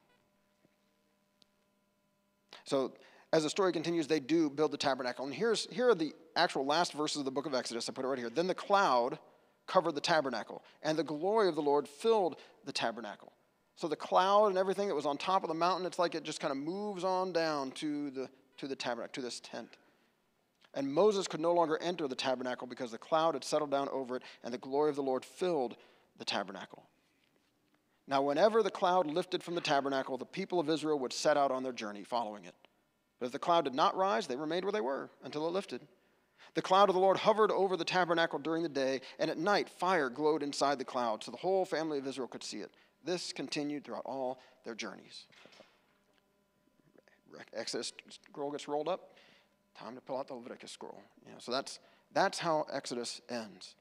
So, 2.64 2.92
as 3.32 3.42
the 3.42 3.50
story 3.50 3.72
continues, 3.72 4.06
they 4.06 4.20
do 4.20 4.48
build 4.48 4.70
the 4.70 4.76
tabernacle. 4.76 5.24
And 5.24 5.34
here's, 5.34 5.66
here 5.70 5.88
are 5.88 5.94
the 5.94 6.12
actual 6.36 6.64
last 6.64 6.92
verses 6.92 7.18
of 7.18 7.24
the 7.24 7.30
book 7.30 7.46
of 7.46 7.54
Exodus. 7.54 7.88
I 7.88 7.92
put 7.92 8.04
it 8.04 8.08
right 8.08 8.18
here. 8.18 8.30
Then 8.30 8.46
the 8.46 8.54
cloud 8.54 9.18
covered 9.66 9.94
the 9.94 10.00
tabernacle, 10.00 10.62
and 10.82 10.96
the 10.96 11.04
glory 11.04 11.48
of 11.48 11.54
the 11.54 11.62
Lord 11.62 11.88
filled 11.88 12.36
the 12.64 12.72
tabernacle. 12.72 13.32
So 13.76 13.88
the 13.88 13.96
cloud 13.96 14.46
and 14.46 14.58
everything 14.58 14.88
that 14.88 14.94
was 14.94 15.06
on 15.06 15.18
top 15.18 15.42
of 15.42 15.48
the 15.48 15.54
mountain, 15.54 15.86
it's 15.86 15.98
like 15.98 16.14
it 16.14 16.24
just 16.24 16.40
kind 16.40 16.50
of 16.50 16.56
moves 16.56 17.04
on 17.04 17.32
down 17.32 17.72
to 17.72 18.10
the, 18.10 18.28
to 18.58 18.68
the 18.68 18.76
tabernacle, 18.76 19.12
to 19.14 19.20
this 19.20 19.40
tent. 19.40 19.76
And 20.76 20.92
Moses 20.92 21.26
could 21.26 21.40
no 21.40 21.54
longer 21.54 21.78
enter 21.80 22.06
the 22.06 22.14
tabernacle 22.14 22.66
because 22.66 22.90
the 22.90 22.98
cloud 22.98 23.34
had 23.34 23.42
settled 23.42 23.70
down 23.70 23.88
over 23.88 24.16
it, 24.16 24.22
and 24.44 24.52
the 24.52 24.58
glory 24.58 24.90
of 24.90 24.96
the 24.96 25.02
Lord 25.02 25.24
filled 25.24 25.74
the 26.18 26.24
tabernacle. 26.24 26.84
Now, 28.06 28.22
whenever 28.22 28.62
the 28.62 28.70
cloud 28.70 29.06
lifted 29.06 29.42
from 29.42 29.54
the 29.54 29.60
tabernacle, 29.62 30.18
the 30.18 30.26
people 30.26 30.60
of 30.60 30.68
Israel 30.68 30.98
would 30.98 31.14
set 31.14 31.38
out 31.38 31.50
on 31.50 31.62
their 31.62 31.72
journey 31.72 32.04
following 32.04 32.44
it. 32.44 32.54
But 33.18 33.26
if 33.26 33.32
the 33.32 33.38
cloud 33.38 33.64
did 33.64 33.74
not 33.74 33.96
rise, 33.96 34.26
they 34.26 34.36
remained 34.36 34.64
where 34.64 34.72
they 34.72 34.82
were 34.82 35.10
until 35.24 35.48
it 35.48 35.52
lifted. 35.52 35.80
The 36.54 36.62
cloud 36.62 36.90
of 36.90 36.94
the 36.94 37.00
Lord 37.00 37.16
hovered 37.16 37.50
over 37.50 37.76
the 37.76 37.84
tabernacle 37.84 38.38
during 38.38 38.62
the 38.62 38.68
day, 38.68 39.00
and 39.18 39.30
at 39.30 39.38
night 39.38 39.70
fire 39.70 40.10
glowed 40.10 40.42
inside 40.42 40.78
the 40.78 40.84
cloud, 40.84 41.24
so 41.24 41.30
the 41.30 41.38
whole 41.38 41.64
family 41.64 41.98
of 41.98 42.06
Israel 42.06 42.28
could 42.28 42.44
see 42.44 42.58
it. 42.58 42.70
This 43.02 43.32
continued 43.32 43.84
throughout 43.84 44.04
all 44.04 44.40
their 44.64 44.74
journeys. 44.74 45.24
Exodus 47.54 47.92
scroll 48.08 48.50
gets 48.50 48.68
rolled 48.68 48.88
up. 48.88 49.15
Time 49.78 49.94
to 49.94 50.00
pull 50.00 50.18
out 50.18 50.28
the 50.28 50.34
Leviticus 50.34 50.70
scroll. 50.70 51.02
You 51.24 51.32
know, 51.32 51.38
so 51.38 51.52
that's, 51.52 51.78
that's 52.12 52.38
how 52.38 52.66
Exodus 52.72 53.20
ends. 53.28 53.74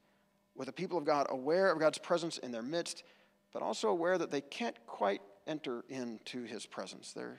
With 0.54 0.66
the 0.66 0.72
people 0.72 0.98
of 0.98 1.04
God 1.04 1.26
aware 1.30 1.70
of 1.70 1.78
God's 1.78 1.98
presence 1.98 2.38
in 2.38 2.52
their 2.52 2.62
midst, 2.62 3.04
but 3.52 3.62
also 3.62 3.88
aware 3.88 4.18
that 4.18 4.30
they 4.30 4.40
can't 4.40 4.76
quite 4.86 5.22
enter 5.46 5.84
into 5.88 6.44
his 6.44 6.66
presence. 6.66 7.12
They're, 7.12 7.38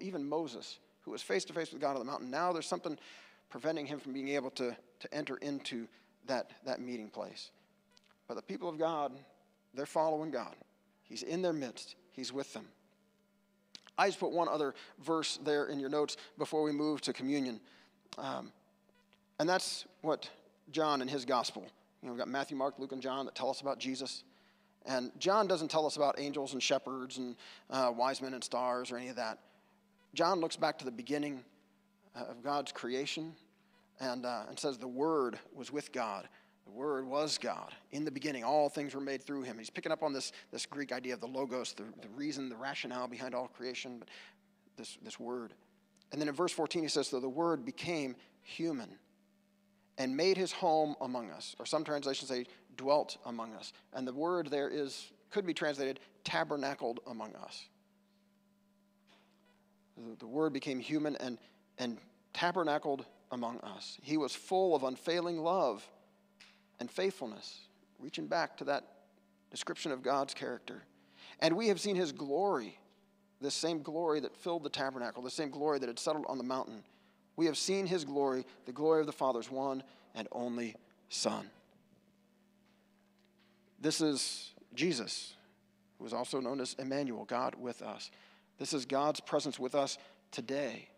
even 0.00 0.28
Moses, 0.28 0.78
who 1.02 1.12
was 1.12 1.22
face 1.22 1.44
to 1.44 1.52
face 1.52 1.72
with 1.72 1.80
God 1.80 1.92
on 1.92 1.98
the 1.98 2.04
mountain, 2.04 2.30
now 2.30 2.52
there's 2.52 2.66
something 2.66 2.98
preventing 3.50 3.86
him 3.86 4.00
from 4.00 4.12
being 4.12 4.28
able 4.28 4.50
to, 4.50 4.76
to 5.00 5.14
enter 5.14 5.36
into 5.36 5.86
that, 6.26 6.50
that 6.64 6.80
meeting 6.80 7.08
place. 7.08 7.50
But 8.26 8.34
the 8.34 8.42
people 8.42 8.68
of 8.68 8.78
God, 8.78 9.12
they're 9.74 9.86
following 9.86 10.30
God. 10.30 10.54
He's 11.02 11.22
in 11.22 11.42
their 11.42 11.52
midst, 11.52 11.96
He's 12.12 12.32
with 12.32 12.52
them. 12.52 12.66
I 14.00 14.06
just 14.06 14.18
put 14.18 14.32
one 14.32 14.48
other 14.48 14.74
verse 15.04 15.38
there 15.44 15.66
in 15.66 15.78
your 15.78 15.90
notes 15.90 16.16
before 16.38 16.62
we 16.62 16.72
move 16.72 17.02
to 17.02 17.12
communion. 17.12 17.60
Um, 18.16 18.50
and 19.38 19.46
that's 19.46 19.84
what 20.00 20.26
John 20.72 21.02
and 21.02 21.10
his 21.10 21.26
gospel. 21.26 21.66
You 22.00 22.08
know, 22.08 22.14
we've 22.14 22.18
got 22.18 22.28
Matthew, 22.28 22.56
Mark, 22.56 22.78
Luke, 22.78 22.92
and 22.92 23.02
John 23.02 23.26
that 23.26 23.34
tell 23.34 23.50
us 23.50 23.60
about 23.60 23.78
Jesus. 23.78 24.24
And 24.86 25.12
John 25.18 25.46
doesn't 25.46 25.68
tell 25.68 25.84
us 25.84 25.98
about 25.98 26.18
angels 26.18 26.54
and 26.54 26.62
shepherds 26.62 27.18
and 27.18 27.36
uh, 27.68 27.92
wise 27.94 28.22
men 28.22 28.32
and 28.32 28.42
stars 28.42 28.90
or 28.90 28.96
any 28.96 29.08
of 29.08 29.16
that. 29.16 29.38
John 30.14 30.40
looks 30.40 30.56
back 30.56 30.78
to 30.78 30.86
the 30.86 30.90
beginning 30.90 31.44
uh, 32.16 32.24
of 32.24 32.42
God's 32.42 32.72
creation 32.72 33.34
and, 34.00 34.24
uh, 34.24 34.44
and 34.48 34.58
says 34.58 34.78
the 34.78 34.88
Word 34.88 35.38
was 35.54 35.70
with 35.70 35.92
God. 35.92 36.26
The 36.70 36.78
Word 36.78 37.06
was 37.06 37.36
God. 37.36 37.74
In 37.90 38.04
the 38.04 38.10
beginning, 38.10 38.44
all 38.44 38.68
things 38.68 38.94
were 38.94 39.00
made 39.00 39.22
through 39.22 39.42
him. 39.42 39.58
He's 39.58 39.70
picking 39.70 39.90
up 39.90 40.02
on 40.02 40.12
this, 40.12 40.32
this 40.52 40.66
Greek 40.66 40.92
idea 40.92 41.14
of 41.14 41.20
the 41.20 41.26
logos, 41.26 41.72
the, 41.72 41.84
the 42.00 42.08
reason, 42.14 42.48
the 42.48 42.56
rationale 42.56 43.08
behind 43.08 43.34
all 43.34 43.48
creation, 43.48 43.96
but 43.98 44.08
this, 44.76 44.96
this 45.02 45.18
Word. 45.18 45.52
And 46.12 46.20
then 46.20 46.28
in 46.28 46.34
verse 46.34 46.52
14, 46.52 46.82
he 46.82 46.88
says, 46.88 47.08
So 47.08 47.18
the 47.18 47.28
Word 47.28 47.64
became 47.64 48.14
human 48.42 48.88
and 49.98 50.16
made 50.16 50.36
his 50.36 50.52
home 50.52 50.94
among 51.00 51.30
us. 51.30 51.56
Or 51.58 51.66
some 51.66 51.84
translations 51.84 52.28
say, 52.28 52.46
dwelt 52.76 53.18
among 53.26 53.54
us. 53.54 53.72
And 53.92 54.06
the 54.06 54.14
word 54.14 54.46
there 54.46 54.68
is, 54.70 55.12
could 55.30 55.44
be 55.44 55.52
translated, 55.52 56.00
tabernacled 56.24 57.00
among 57.06 57.34
us. 57.36 57.68
The, 59.96 60.16
the 60.20 60.26
word 60.26 60.52
became 60.54 60.80
human 60.80 61.16
and, 61.16 61.36
and 61.78 61.98
tabernacled 62.32 63.04
among 63.30 63.60
us. 63.60 63.98
He 64.02 64.16
was 64.16 64.34
full 64.34 64.74
of 64.74 64.84
unfailing 64.84 65.38
love 65.38 65.86
and 66.80 66.90
faithfulness, 66.90 67.60
reaching 67.98 68.26
back 68.26 68.56
to 68.56 68.64
that 68.64 68.84
description 69.50 69.92
of 69.92 70.02
God's 70.02 70.34
character. 70.34 70.82
And 71.40 71.56
we 71.56 71.68
have 71.68 71.80
seen 71.80 71.96
his 71.96 72.12
glory, 72.12 72.78
this 73.40 73.54
same 73.54 73.82
glory 73.82 74.20
that 74.20 74.36
filled 74.36 74.64
the 74.64 74.70
tabernacle, 74.70 75.22
the 75.22 75.30
same 75.30 75.50
glory 75.50 75.78
that 75.78 75.88
had 75.88 75.98
settled 75.98 76.24
on 76.28 76.38
the 76.38 76.44
mountain. 76.44 76.82
We 77.36 77.46
have 77.46 77.56
seen 77.56 77.86
his 77.86 78.04
glory, 78.04 78.44
the 78.66 78.72
glory 78.72 79.00
of 79.00 79.06
the 79.06 79.12
Father's 79.12 79.50
one 79.50 79.82
and 80.14 80.26
only 80.32 80.74
Son. 81.08 81.50
This 83.80 84.00
is 84.00 84.52
Jesus, 84.74 85.34
who 85.98 86.06
is 86.06 86.12
also 86.12 86.40
known 86.40 86.60
as 86.60 86.74
Emmanuel, 86.78 87.24
God 87.24 87.54
with 87.58 87.82
us. 87.82 88.10
This 88.58 88.74
is 88.74 88.84
God's 88.84 89.20
presence 89.20 89.58
with 89.58 89.74
us 89.74 89.96
today, 90.30 90.88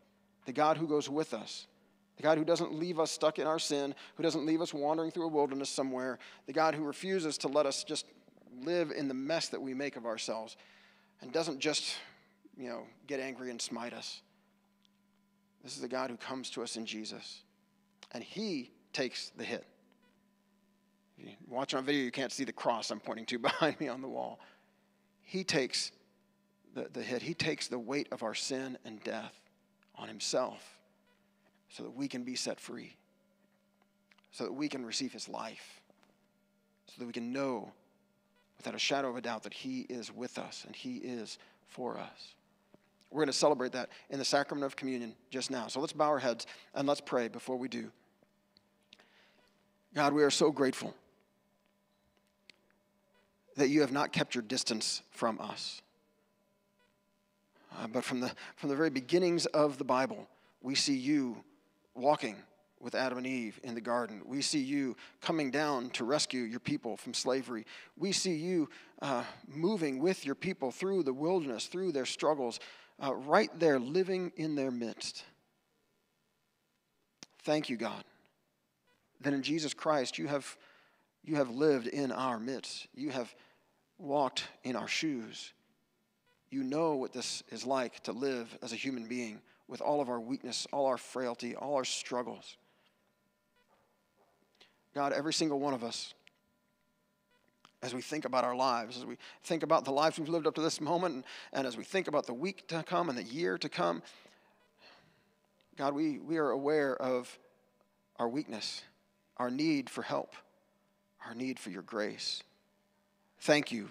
the 0.47 0.53
God 0.53 0.77
who 0.77 0.89
goes 0.89 1.09
with 1.09 1.33
us, 1.33 1.67
the 2.17 2.23
God 2.23 2.39
who 2.39 2.45
doesn't 2.45 2.75
leave 2.75 2.99
us 3.01 3.11
stuck 3.11 3.39
in 3.39 3.47
our 3.47 3.59
sin, 3.59 3.95
who 4.17 4.23
doesn't 4.23 4.45
leave 4.45 4.61
us 4.61 4.75
wandering 4.75 5.11
through 5.11 5.25
a 5.25 5.29
wilderness 5.29 5.71
somewhere, 5.71 6.19
the 6.47 6.53
God 6.53 6.75
who 6.75 6.85
refuses 6.85 7.39
to 7.39 7.49
let 7.49 7.67
us 7.67 7.85
just 7.85 8.07
live 8.63 8.91
in 8.91 9.09
the 9.09 9.15
mess 9.15 9.49
that 9.49 9.61
we 9.61 9.75
make 9.75 9.97
of 9.97 10.05
ourselves 10.05 10.57
and 11.21 11.33
doesn't 11.33 11.59
just, 11.59 11.97
you 12.57 12.69
know, 12.69 12.83
get 13.07 13.19
angry 13.19 13.51
and 13.51 13.61
smite 13.61 13.95
us. 13.95 14.21
This 15.63 15.75
is 15.75 15.81
the 15.81 15.89
God 15.89 16.11
who 16.11 16.17
comes 16.17 16.51
to 16.51 16.63
us 16.63 16.77
in 16.77 16.85
Jesus. 16.85 17.43
And 18.13 18.23
he 18.23 18.73
takes 18.93 19.31
the 19.31 19.45
hit. 19.45 19.65
If 21.17 21.25
you 21.25 21.31
watch 21.49 21.73
on 21.73 21.85
video, 21.85 22.03
you 22.03 22.11
can't 22.11 22.33
see 22.33 22.45
the 22.45 22.53
cross 22.53 22.91
I'm 22.91 23.01
pointing 23.01 23.27
to 23.27 23.39
behind 23.39 23.81
me 23.81 23.89
on 23.89 24.03
the 24.03 24.09
wall. 24.09 24.41
He 25.23 25.45
takes 25.45 25.93
the, 26.75 26.89
the 26.93 27.03
hit, 27.03 27.23
he 27.23 27.33
takes 27.33 27.69
the 27.69 27.79
weight 27.79 28.09
of 28.13 28.23
our 28.23 28.35
sin 28.35 28.77
and 28.85 29.03
death 29.03 29.35
on 29.97 30.09
himself 30.09 30.79
so 31.73 31.83
that 31.83 31.91
we 31.91 32.07
can 32.07 32.23
be 32.23 32.35
set 32.35 32.61
free, 32.61 32.97
so 34.31 34.45
that 34.45 34.53
we 34.53 34.69
can 34.69 34.85
receive 34.85 35.13
his 35.13 35.29
life, 35.29 35.81
so 36.87 36.95
that 36.99 37.07
we 37.07 37.13
can 37.13 37.33
know 37.33 37.73
without 38.59 38.75
a 38.75 38.79
shadow 38.79 39.09
of 39.09 39.17
a 39.17 39.21
doubt 39.21 39.43
that 39.43 39.55
he 39.55 39.81
is 39.89 40.13
with 40.15 40.39
us 40.39 40.65
and 40.67 40.77
he 40.77 40.97
is 40.97 41.39
for 41.67 41.99
us. 41.99 42.35
We're 43.11 43.21
going 43.21 43.27
to 43.27 43.33
celebrate 43.33 43.73
that 43.73 43.91
in 44.11 44.19
the 44.19 44.25
sacrament 44.25 44.65
of 44.65 44.77
communion 44.77 45.15
just 45.31 45.51
now. 45.51 45.67
So 45.67 45.81
let's 45.81 45.93
bow 45.93 46.09
our 46.09 46.19
heads 46.19 46.47
and 46.75 46.87
let's 46.87 47.01
pray 47.01 47.29
before 47.29 47.57
we 47.57 47.69
do. 47.69 47.91
God, 49.95 50.13
we 50.13 50.23
are 50.23 50.31
so 50.31 50.51
grateful 50.51 50.95
that 53.57 53.69
you 53.69 53.83
have 53.83 53.93
not 53.93 54.13
kept 54.13 54.35
your 54.35 54.43
distance 54.43 55.03
from 55.11 55.39
us. 55.41 55.83
Uh, 57.79 57.87
but 57.87 58.05
from 58.05 58.21
the, 58.21 58.31
from 58.57 58.69
the 58.69 58.77
very 58.77 58.91
beginnings 58.91 59.47
of 59.47 59.79
the 59.79 59.85
Bible, 59.85 60.29
we 60.63 60.75
see 60.75 60.97
you 60.97 61.37
walking 61.95 62.37
with 62.83 62.95
Adam 62.97 63.19
and 63.19 63.27
Eve 63.27 63.61
in 63.63 63.75
the 63.75 63.81
garden. 63.81 64.23
We 64.27 64.43
see 64.43 64.59
you 64.59 64.97
coming 65.21 65.51
down 65.51 65.91
to 65.91 66.05
rescue 66.05 66.43
your 66.43 66.61
people 66.61 66.97
from 66.97 67.15
slavery. 67.15 67.65
We 67.97 68.11
see 68.11 68.35
you 68.35 68.69
uh, 69.01 69.23
moving 69.47 70.01
with 70.01 70.27
your 70.27 70.35
people 70.35 70.73
through 70.73 71.05
the 71.05 71.13
wilderness, 71.13 71.67
through 71.67 71.93
their 71.93 72.07
struggles, 72.07 72.59
uh, 73.03 73.15
right 73.15 73.51
there 73.59 73.79
living 73.79 74.33
in 74.37 74.57
their 74.57 74.73
midst. 74.73 75.25
Thank 77.45 77.71
you, 77.71 77.77
God, 77.77 78.05
that 79.21 79.33
in 79.33 79.43
Jesus 79.43 79.75
Christ 79.75 80.19
you 80.19 80.27
have, 80.27 80.57
you 81.25 81.37
have 81.37 81.51
lived 81.51 81.87
in 81.87 82.11
our 82.11 82.39
midst. 82.39 82.89
You 82.95 83.11
have 83.11 83.33
walked 83.99 84.45
in 84.65 84.75
our 84.75 84.89
shoes. 84.89 85.53
You 86.51 86.65
know 86.65 86.97
what 86.97 87.13
this 87.13 87.45
is 87.51 87.65
like 87.65 88.01
to 88.05 88.13
live 88.13 88.59
as 88.61 88.73
a 88.73 88.77
human 88.77 89.07
being 89.07 89.41
with 89.73 89.81
all 89.81 90.03
of 90.03 90.11
our 90.11 90.21
weakness, 90.21 90.67
all 90.71 90.85
our 90.85 90.99
frailty, 90.99 91.57
all 91.57 91.77
our 91.77 91.85
struggles. 91.85 92.59
God, 94.95 95.15
every 95.15 95.33
single 95.33 95.59
one 95.59 95.73
of 95.73 95.83
us, 95.83 96.13
as 97.83 97.95
we 97.95 98.03
think 98.03 98.27
about 98.27 98.45
our 98.45 98.55
lives, 98.55 98.99
as 98.99 99.07
we 99.07 99.17
think 99.45 99.63
about 99.63 99.87
the 99.87 99.91
lives 99.91 100.19
we've 100.19 100.29
lived 100.29 100.47
up 100.47 100.55
to 100.57 100.61
this 100.61 100.79
moment, 100.79 101.15
and, 101.15 101.25
and 101.55 101.67
as 101.67 101.79
we 101.79 101.85
think 101.85 102.07
about 102.07 102.27
the 102.27 102.35
week 102.35 102.69
to 102.69 102.83
come 102.83 103.09
and 103.09 103.17
the 103.17 103.23
year 103.23 103.57
to 103.57 103.71
come, 103.71 104.03
God, 105.79 105.95
we, 105.95 106.19
we 106.19 106.37
are 106.37 106.51
aware 106.51 106.95
of 106.95 107.39
our 108.19 108.29
weakness, 108.29 108.83
our 109.39 109.51
need 109.51 109.89
for 109.89 110.03
help, 110.03 110.35
our 111.27 111.35
need 111.35 111.59
for 111.59 111.71
your 111.71 111.81
grace. 111.81 112.43
Thank 113.41 113.73
you. 113.73 113.89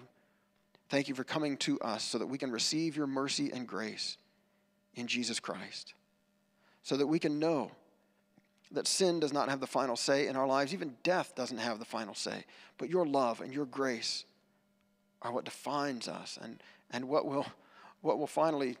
Thank 0.88 1.08
you 1.08 1.16
for 1.16 1.24
coming 1.24 1.56
to 1.56 1.80
us 1.80 2.04
so 2.04 2.18
that 2.18 2.26
we 2.26 2.38
can 2.38 2.52
receive 2.52 2.96
your 2.96 3.08
mercy 3.08 3.50
and 3.52 3.66
grace 3.66 4.16
in 4.94 5.06
Jesus 5.06 5.40
Christ, 5.40 5.94
so 6.82 6.96
that 6.96 7.06
we 7.06 7.18
can 7.18 7.38
know 7.38 7.70
that 8.72 8.86
sin 8.86 9.20
does 9.20 9.32
not 9.32 9.48
have 9.48 9.60
the 9.60 9.66
final 9.66 9.96
say 9.96 10.26
in 10.26 10.36
our 10.36 10.46
lives. 10.46 10.72
Even 10.72 10.96
death 11.02 11.34
doesn't 11.34 11.58
have 11.58 11.78
the 11.78 11.84
final 11.84 12.14
say. 12.14 12.44
But 12.78 12.90
your 12.90 13.06
love 13.06 13.40
and 13.40 13.52
your 13.52 13.66
grace 13.66 14.24
are 15.20 15.32
what 15.32 15.44
defines 15.44 16.08
us 16.08 16.38
and, 16.40 16.62
and 16.90 17.08
what, 17.08 17.26
will, 17.26 17.46
what 18.00 18.18
will 18.18 18.26
finally 18.26 18.76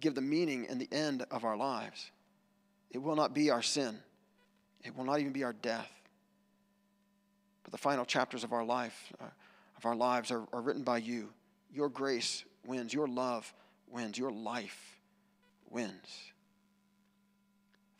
give 0.00 0.14
the 0.14 0.20
meaning 0.20 0.66
and 0.68 0.80
the 0.80 0.88
end 0.92 1.24
of 1.30 1.44
our 1.44 1.56
lives. 1.56 2.10
It 2.90 2.98
will 2.98 3.16
not 3.16 3.34
be 3.34 3.50
our 3.50 3.62
sin, 3.62 3.98
it 4.84 4.96
will 4.96 5.04
not 5.04 5.20
even 5.20 5.32
be 5.32 5.44
our 5.44 5.52
death. 5.52 5.90
But 7.64 7.72
the 7.72 7.78
final 7.78 8.06
chapters 8.06 8.44
of 8.44 8.54
our 8.54 8.64
life, 8.64 9.12
uh, 9.20 9.26
of 9.76 9.84
our 9.84 9.96
lives, 9.96 10.30
are, 10.30 10.44
are 10.54 10.62
written 10.62 10.84
by 10.84 10.98
you. 10.98 11.28
Your 11.70 11.90
grace 11.90 12.44
wins, 12.64 12.94
your 12.94 13.06
love 13.06 13.52
wins, 13.90 14.16
your 14.16 14.30
life 14.30 14.97
wins. 15.70 16.32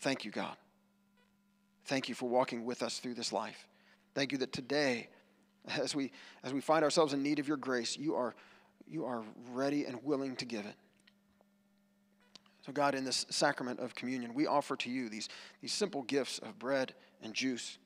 Thank 0.00 0.24
you, 0.24 0.30
God. 0.30 0.56
Thank 1.86 2.08
you 2.08 2.14
for 2.14 2.28
walking 2.28 2.64
with 2.64 2.82
us 2.82 2.98
through 2.98 3.14
this 3.14 3.32
life. 3.32 3.66
Thank 4.14 4.32
you 4.32 4.38
that 4.38 4.52
today, 4.52 5.08
as 5.68 5.94
we, 5.94 6.12
as 6.42 6.52
we 6.52 6.60
find 6.60 6.84
ourselves 6.84 7.12
in 7.12 7.22
need 7.22 7.38
of 7.38 7.48
your 7.48 7.56
grace, 7.56 7.96
you 7.96 8.14
are, 8.14 8.34
you 8.86 9.04
are 9.04 9.22
ready 9.52 9.84
and 9.86 10.02
willing 10.04 10.36
to 10.36 10.44
give 10.44 10.66
it. 10.66 10.74
So, 12.66 12.72
God, 12.72 12.94
in 12.94 13.04
this 13.04 13.24
sacrament 13.30 13.80
of 13.80 13.94
communion, 13.94 14.34
we 14.34 14.46
offer 14.46 14.76
to 14.76 14.90
you 14.90 15.08
these, 15.08 15.30
these 15.62 15.72
simple 15.72 16.02
gifts 16.02 16.38
of 16.40 16.58
bread 16.58 16.92
and 17.22 17.32
juice. 17.32 17.78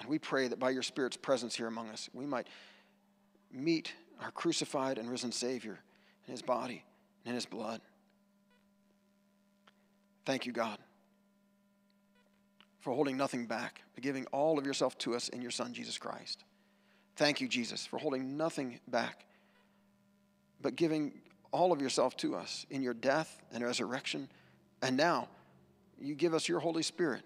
And 0.00 0.08
we 0.08 0.18
pray 0.18 0.48
that 0.48 0.58
by 0.58 0.68
your 0.68 0.82
Spirit's 0.82 1.16
presence 1.16 1.54
here 1.56 1.66
among 1.66 1.88
us, 1.88 2.10
we 2.12 2.26
might 2.26 2.46
meet 3.50 3.94
our 4.20 4.30
crucified 4.30 4.98
and 4.98 5.10
risen 5.10 5.32
Savior 5.32 5.78
in 6.26 6.32
his 6.32 6.42
body 6.42 6.84
and 7.24 7.30
in 7.30 7.34
his 7.34 7.46
blood. 7.46 7.80
Thank 10.28 10.44
you, 10.44 10.52
God 10.52 10.78
for 12.80 12.94
holding 12.94 13.16
nothing 13.16 13.46
back, 13.46 13.82
but 13.94 14.02
giving 14.02 14.24
all 14.26 14.58
of 14.58 14.64
yourself 14.64 14.96
to 14.98 15.14
us 15.14 15.28
in 15.28 15.42
your 15.42 15.50
Son, 15.50 15.74
Jesus 15.74 15.98
Christ. 15.98 16.44
Thank 17.16 17.40
you, 17.40 17.46
Jesus, 17.46 17.84
for 17.84 17.98
holding 17.98 18.36
nothing 18.36 18.80
back, 18.88 19.26
but 20.62 20.76
giving 20.76 21.12
all 21.50 21.72
of 21.72 21.82
yourself 21.82 22.16
to 22.18 22.34
us 22.34 22.64
in 22.70 22.80
your 22.82 22.94
death 22.94 23.42
and 23.52 23.62
resurrection. 23.62 24.28
And 24.80 24.96
now, 24.96 25.28
you 26.00 26.14
give 26.14 26.32
us 26.32 26.48
your 26.48 26.60
Holy 26.60 26.82
Spirit 26.82 27.22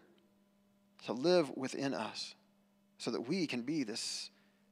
to 1.04 1.12
live 1.12 1.56
within 1.56 1.94
us 1.94 2.34
so 2.98 3.10
that 3.10 3.28
we 3.28 3.46
can 3.46 3.62
be 3.62 3.84
this, 3.84 4.30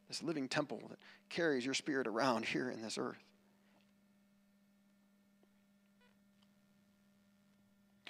this 0.08 0.24
living 0.24 0.48
temple 0.48 0.82
that 0.88 0.98
carries 1.28 1.64
your 1.64 1.74
Spirit 1.74 2.06
around 2.06 2.46
here 2.46 2.70
in 2.70 2.82
this 2.82 2.98
earth. 2.98 3.22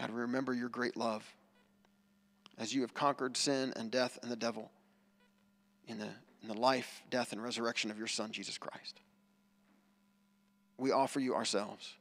God, 0.00 0.10
we 0.12 0.22
remember 0.22 0.54
your 0.54 0.70
great 0.70 0.96
love 0.96 1.22
as 2.56 2.72
you 2.72 2.80
have 2.80 2.94
conquered 2.94 3.36
sin 3.36 3.74
and 3.76 3.90
death 3.90 4.18
and 4.22 4.32
the 4.32 4.36
devil 4.36 4.70
in 5.88 5.98
the, 5.98 6.08
in 6.42 6.48
the 6.48 6.54
life, 6.54 7.02
death, 7.10 7.32
and 7.32 7.42
resurrection 7.42 7.90
of 7.90 7.98
your 7.98 8.06
Son, 8.06 8.32
Jesus 8.32 8.56
Christ. 8.56 8.98
We 10.78 10.90
offer 10.90 11.20
you 11.20 11.34
ourselves. 11.34 11.94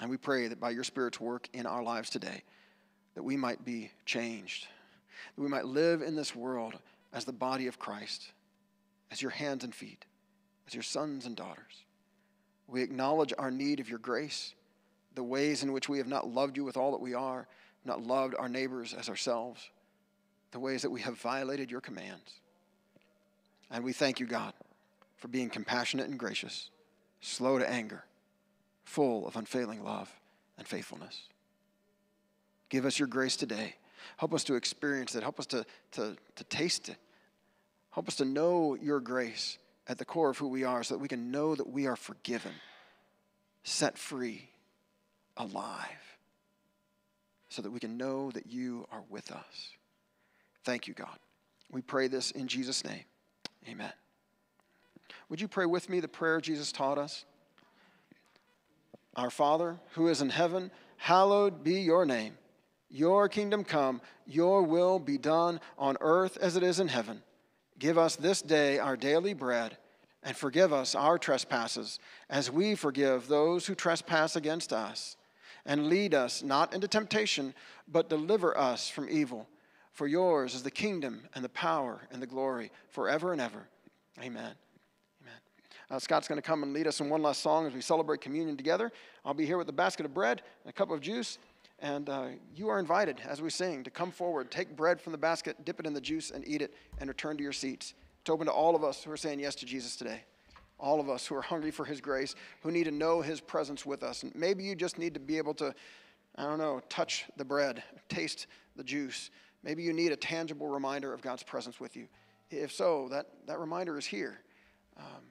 And 0.00 0.10
we 0.10 0.16
pray 0.16 0.46
that 0.46 0.60
by 0.60 0.70
your 0.70 0.84
Spirit's 0.84 1.20
work 1.20 1.48
in 1.52 1.66
our 1.66 1.82
lives 1.82 2.08
today, 2.08 2.44
that 3.16 3.24
we 3.24 3.36
might 3.36 3.64
be 3.64 3.90
changed, 4.06 4.68
that 5.34 5.42
we 5.42 5.48
might 5.48 5.66
live 5.66 6.02
in 6.02 6.14
this 6.14 6.36
world 6.36 6.78
as 7.12 7.24
the 7.24 7.32
body 7.32 7.66
of 7.66 7.80
Christ, 7.80 8.30
as 9.10 9.20
your 9.20 9.32
hands 9.32 9.64
and 9.64 9.74
feet, 9.74 10.04
as 10.68 10.74
your 10.74 10.84
sons 10.84 11.26
and 11.26 11.34
daughters. 11.34 11.82
We 12.68 12.80
acknowledge 12.80 13.34
our 13.36 13.50
need 13.50 13.80
of 13.80 13.88
your 13.88 13.98
grace, 13.98 14.54
the 15.14 15.22
ways 15.22 15.62
in 15.62 15.72
which 15.72 15.88
we 15.88 15.98
have 15.98 16.06
not 16.06 16.28
loved 16.28 16.56
you 16.56 16.64
with 16.64 16.76
all 16.76 16.92
that 16.92 17.00
we 17.00 17.14
are, 17.14 17.46
not 17.84 18.02
loved 18.02 18.34
our 18.38 18.48
neighbors 18.48 18.94
as 18.94 19.08
ourselves, 19.08 19.70
the 20.52 20.60
ways 20.60 20.82
that 20.82 20.90
we 20.90 21.00
have 21.00 21.18
violated 21.18 21.70
your 21.70 21.80
commands. 21.80 22.40
And 23.70 23.84
we 23.84 23.92
thank 23.92 24.20
you, 24.20 24.26
God, 24.26 24.52
for 25.16 25.28
being 25.28 25.50
compassionate 25.50 26.08
and 26.08 26.18
gracious, 26.18 26.70
slow 27.20 27.58
to 27.58 27.68
anger, 27.68 28.04
full 28.84 29.26
of 29.26 29.36
unfailing 29.36 29.82
love 29.82 30.10
and 30.58 30.66
faithfulness. 30.66 31.22
Give 32.68 32.84
us 32.84 32.98
your 32.98 33.08
grace 33.08 33.36
today. 33.36 33.76
Help 34.16 34.34
us 34.34 34.44
to 34.44 34.54
experience 34.54 35.14
it. 35.14 35.22
Help 35.22 35.38
us 35.38 35.46
to, 35.46 35.64
to, 35.92 36.16
to 36.36 36.44
taste 36.44 36.88
it. 36.88 36.96
Help 37.90 38.08
us 38.08 38.16
to 38.16 38.24
know 38.24 38.74
your 38.74 39.00
grace 39.00 39.58
at 39.86 39.98
the 39.98 40.04
core 40.04 40.30
of 40.30 40.38
who 40.38 40.48
we 40.48 40.64
are 40.64 40.82
so 40.82 40.94
that 40.94 41.00
we 41.00 41.08
can 41.08 41.30
know 41.30 41.54
that 41.54 41.68
we 41.68 41.86
are 41.86 41.96
forgiven, 41.96 42.52
set 43.64 43.98
free, 43.98 44.48
alive, 45.36 46.18
so 47.48 47.62
that 47.62 47.70
we 47.70 47.80
can 47.80 47.96
know 47.96 48.30
that 48.30 48.46
you 48.46 48.86
are 48.92 49.02
with 49.08 49.30
us. 49.30 49.70
Thank 50.64 50.86
you, 50.86 50.94
God. 50.94 51.18
We 51.70 51.82
pray 51.82 52.08
this 52.08 52.30
in 52.30 52.48
Jesus' 52.48 52.84
name. 52.84 53.04
Amen. 53.68 53.92
Would 55.28 55.40
you 55.40 55.48
pray 55.48 55.66
with 55.66 55.88
me 55.88 56.00
the 56.00 56.08
prayer 56.08 56.40
Jesus 56.40 56.72
taught 56.72 56.98
us? 56.98 57.24
Our 59.16 59.30
Father, 59.30 59.78
who 59.92 60.08
is 60.08 60.22
in 60.22 60.30
heaven, 60.30 60.70
hallowed 60.96 61.64
be 61.64 61.80
your 61.80 62.04
name. 62.06 62.38
Your 62.90 63.28
kingdom 63.28 63.64
come, 63.64 64.02
your 64.26 64.62
will 64.62 64.98
be 64.98 65.16
done 65.16 65.60
on 65.78 65.96
earth 66.00 66.36
as 66.38 66.56
it 66.56 66.62
is 66.62 66.78
in 66.78 66.88
heaven. 66.88 67.22
Give 67.78 67.96
us 67.96 68.16
this 68.16 68.42
day 68.42 68.78
our 68.78 68.96
daily 68.96 69.32
bread, 69.32 69.78
and 70.22 70.36
forgive 70.36 70.72
us 70.72 70.94
our 70.94 71.18
trespasses, 71.18 71.98
as 72.28 72.50
we 72.50 72.74
forgive 72.74 73.28
those 73.28 73.66
who 73.66 73.74
trespass 73.74 74.36
against 74.36 74.72
us. 74.72 75.16
And 75.64 75.86
lead 75.86 76.14
us 76.14 76.42
not 76.42 76.74
into 76.74 76.88
temptation, 76.88 77.54
but 77.86 78.08
deliver 78.08 78.56
us 78.56 78.88
from 78.88 79.08
evil. 79.08 79.48
For 79.92 80.06
yours 80.06 80.54
is 80.54 80.62
the 80.62 80.70
kingdom 80.70 81.22
and 81.34 81.44
the 81.44 81.50
power 81.50 82.00
and 82.10 82.20
the 82.20 82.26
glory 82.26 82.72
forever 82.88 83.32
and 83.32 83.40
ever. 83.40 83.68
Amen. 84.18 84.54
Amen. 85.22 85.34
Uh, 85.90 85.98
Scott's 85.98 86.26
going 86.26 86.40
to 86.40 86.46
come 86.46 86.62
and 86.62 86.72
lead 86.72 86.86
us 86.86 87.00
in 87.00 87.08
one 87.08 87.22
last 87.22 87.42
song 87.42 87.66
as 87.66 87.74
we 87.74 87.80
celebrate 87.80 88.20
communion 88.20 88.56
together. 88.56 88.90
I'll 89.24 89.34
be 89.34 89.46
here 89.46 89.58
with 89.58 89.68
a 89.68 89.72
basket 89.72 90.06
of 90.06 90.14
bread 90.14 90.42
and 90.64 90.70
a 90.70 90.72
cup 90.72 90.90
of 90.90 91.00
juice. 91.00 91.38
And 91.78 92.08
uh, 92.08 92.26
you 92.54 92.68
are 92.68 92.78
invited 92.78 93.20
as 93.28 93.42
we 93.42 93.50
sing 93.50 93.82
to 93.84 93.90
come 93.90 94.12
forward, 94.12 94.50
take 94.50 94.76
bread 94.76 95.00
from 95.00 95.12
the 95.12 95.18
basket, 95.18 95.64
dip 95.64 95.80
it 95.80 95.86
in 95.86 95.92
the 95.92 96.00
juice, 96.00 96.30
and 96.30 96.46
eat 96.46 96.62
it, 96.62 96.72
and 96.98 97.08
return 97.08 97.36
to 97.36 97.42
your 97.42 97.52
seats. 97.52 97.94
It's 98.20 98.30
open 98.30 98.46
to 98.46 98.52
all 98.52 98.76
of 98.76 98.84
us 98.84 99.02
who 99.02 99.10
are 99.10 99.16
saying 99.16 99.40
yes 99.40 99.56
to 99.56 99.66
Jesus 99.66 99.96
today. 99.96 100.22
All 100.82 101.00
of 101.00 101.08
us 101.08 101.26
who 101.26 101.36
are 101.36 101.42
hungry 101.42 101.70
for 101.70 101.84
his 101.84 102.00
grace, 102.00 102.34
who 102.62 102.72
need 102.72 102.84
to 102.84 102.90
know 102.90 103.22
his 103.22 103.40
presence 103.40 103.86
with 103.86 104.02
us. 104.02 104.24
And 104.24 104.34
maybe 104.34 104.64
you 104.64 104.74
just 104.74 104.98
need 104.98 105.14
to 105.14 105.20
be 105.20 105.38
able 105.38 105.54
to, 105.54 105.72
I 106.36 106.42
don't 106.42 106.58
know, 106.58 106.82
touch 106.88 107.24
the 107.36 107.44
bread, 107.44 107.84
taste 108.08 108.48
the 108.74 108.82
juice. 108.82 109.30
Maybe 109.62 109.84
you 109.84 109.92
need 109.92 110.10
a 110.10 110.16
tangible 110.16 110.66
reminder 110.66 111.14
of 111.14 111.22
God's 111.22 111.44
presence 111.44 111.78
with 111.78 111.96
you. 111.96 112.08
If 112.50 112.72
so, 112.72 113.08
that, 113.10 113.26
that 113.46 113.60
reminder 113.60 113.96
is 113.96 114.04
here. 114.04 114.40
Um, 114.98 115.22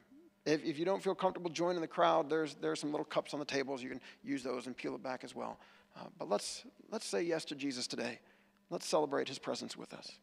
if, 0.45 0.63
if 0.63 0.79
you 0.79 0.85
don't 0.85 1.03
feel 1.03 1.13
comfortable 1.13 1.51
joining 1.51 1.81
the 1.81 1.87
crowd, 1.87 2.29
there's, 2.29 2.55
there's 2.55 2.79
some 2.79 2.91
little 2.91 3.05
cups 3.05 3.33
on 3.33 3.39
the 3.39 3.45
tables. 3.45 3.83
You 3.83 3.89
can 3.89 4.01
use 4.23 4.43
those 4.43 4.67
and 4.67 4.75
peel 4.75 4.95
it 4.95 5.03
back 5.03 5.23
as 5.23 5.35
well. 5.35 5.59
Uh, 5.97 6.05
but 6.17 6.29
let's, 6.29 6.63
let's 6.89 7.05
say 7.05 7.21
yes 7.21 7.43
to 7.45 7.55
Jesus 7.55 7.87
today. 7.87 8.19
Let's 8.69 8.87
celebrate 8.87 9.27
his 9.27 9.37
presence 9.37 9.75
with 9.75 9.93
us. 9.93 10.17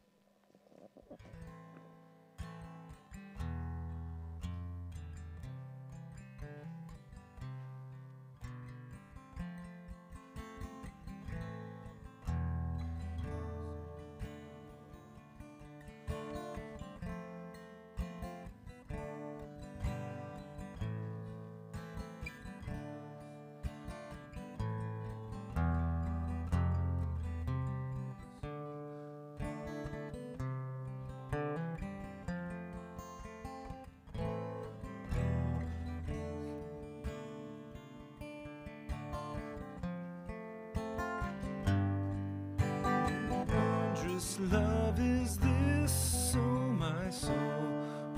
Love 44.41 45.01
is 45.01 45.37
this, 45.39 46.37
oh 46.37 46.39
my 46.39 47.11
soul, 47.11 47.35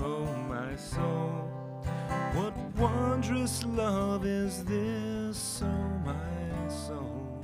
oh 0.01 0.25
my 0.47 0.75
soul. 0.75 1.49
What 2.35 2.55
wondrous 2.77 3.65
love 3.65 4.23
is 4.23 4.63
this, 4.63 5.63
oh 5.63 5.89
my 6.05 6.69
soul. 6.69 7.43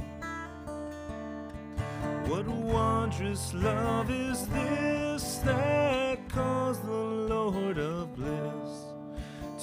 What 2.27 2.45
wondrous 2.45 3.51
love 3.55 4.11
is 4.11 4.45
this 4.45 5.37
that 5.37 6.29
caused 6.29 6.85
the 6.85 6.91
Lord 6.91 7.79
of 7.79 8.15
bliss 8.15 8.93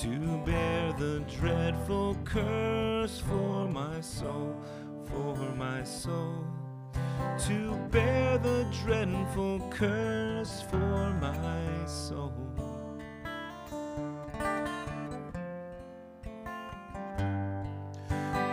to 0.03 0.43
bear 0.45 0.93
the 0.95 1.23
dreadful 1.39 2.17
curse 2.25 3.21
for 3.21 3.69
my 3.69 4.01
soul, 4.01 4.61
for 5.05 5.37
my 5.55 5.85
soul 5.85 6.44
to 7.47 7.77
bear 7.91 8.39
the 8.39 8.67
dreadful 8.83 9.61
curse 9.71 10.63
for 10.71 11.11
my 11.21 11.87
soul. 11.87 12.33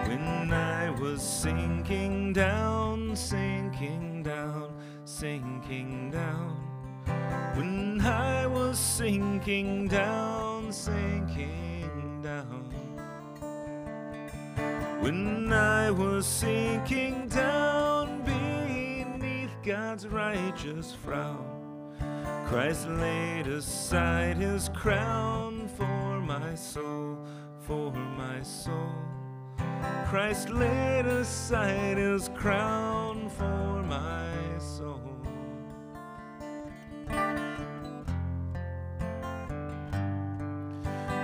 When 0.07 0.51
I 0.51 0.89
was 0.99 1.22
sinking 1.22 2.34
down, 2.34 3.15
sinking 3.15 4.24
down, 4.24 4.74
sinking 5.05 6.11
down. 6.11 6.57
When 7.55 8.01
I 8.01 8.47
was 8.47 8.78
sinking 8.80 9.88
down, 9.88 10.72
sinking 10.72 12.22
down. 12.22 12.69
When 15.01 15.51
I 15.51 15.91
was 15.91 16.26
sinking 16.26 17.28
down 17.28 18.00
God's 19.64 20.07
righteous 20.07 20.91
frown, 20.91 21.93
Christ 22.47 22.88
laid 22.88 23.45
aside 23.45 24.38
his 24.38 24.70
crown 24.70 25.68
for 25.78 26.20
my 26.20 26.55
soul, 26.55 27.20
for 27.59 27.91
my 27.91 28.41
soul. 28.41 28.95
Christ 30.05 30.49
laid 30.49 31.05
aside 31.05 31.97
his 31.97 32.30
crown 32.30 33.30
for 33.30 33.84
my 33.84 34.34
soul. 34.57 34.99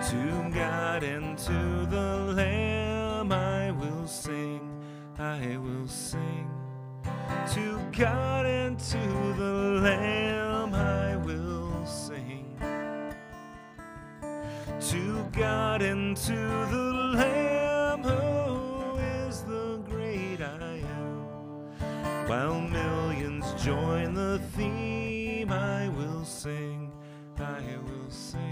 To 0.09 0.51
God 0.53 1.03
and 1.03 1.37
to 1.39 1.87
the 1.89 2.33
Lamb 2.35 3.31
I 3.31 3.71
will 3.71 4.05
sing, 4.05 4.79
I 5.17 5.57
will 5.57 5.87
sing. 5.87 6.56
To 7.53 7.79
God 7.91 8.45
and 8.45 8.79
to 8.79 9.33
the 9.37 9.81
Lamb 9.83 10.73
I 10.73 11.15
will 11.17 11.85
sing. 11.85 12.57
To 14.79 15.29
God 15.31 15.81
and 15.81 16.15
to 16.17 16.35
the 16.35 17.13
Lamb 17.15 18.03
who 18.03 18.97
is 18.97 19.41
the 19.43 19.77
great 19.89 20.41
I 20.41 20.81
am. 20.99 22.27
While 22.27 22.61
millions 22.61 23.53
join 23.63 24.13
the 24.13 24.39
theme, 24.55 25.51
I 25.51 25.89
will 25.89 26.25
sing, 26.25 26.91
I 27.37 27.61
will 27.85 28.09
sing. 28.09 28.46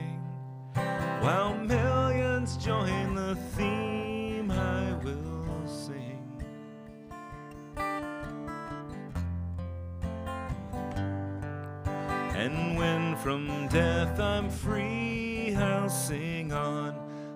From 13.25 13.67
death 13.69 14.19
I'm 14.19 14.51
free, 14.51 15.55
I'll 15.55 15.89
sing 15.89 16.53
on, 16.53 16.93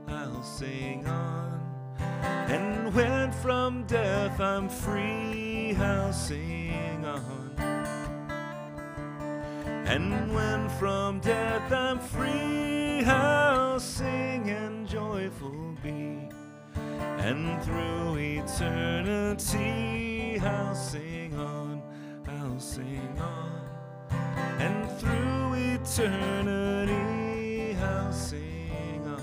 I'll 0.07 0.43
sing 0.43 1.03
on. 1.07 1.59
And 1.97 2.93
when 2.93 3.31
from 3.31 3.85
death 3.87 4.39
I'm 4.39 4.69
free, 4.69 5.75
I'll 5.75 6.13
sing 6.13 7.03
on. 7.03 7.55
And 9.87 10.31
when 10.31 10.69
from 10.77 11.21
death 11.21 11.71
I'm 11.71 11.97
free, 11.97 13.03
I'll 13.05 13.79
sing 13.79 14.47
and 14.47 14.87
joyful 14.87 15.75
be. 15.81 16.29
And 17.17 17.63
through 17.63 18.17
eternity, 18.43 19.59
I'll 20.39 20.75
sing 20.75 21.33
on, 21.33 21.81
I'll 22.27 22.59
sing 22.59 23.17
on. 23.17 23.48
Eternity, 26.01 27.75
I'll 27.75 28.13
sing 28.13 29.03
on. 29.05 29.19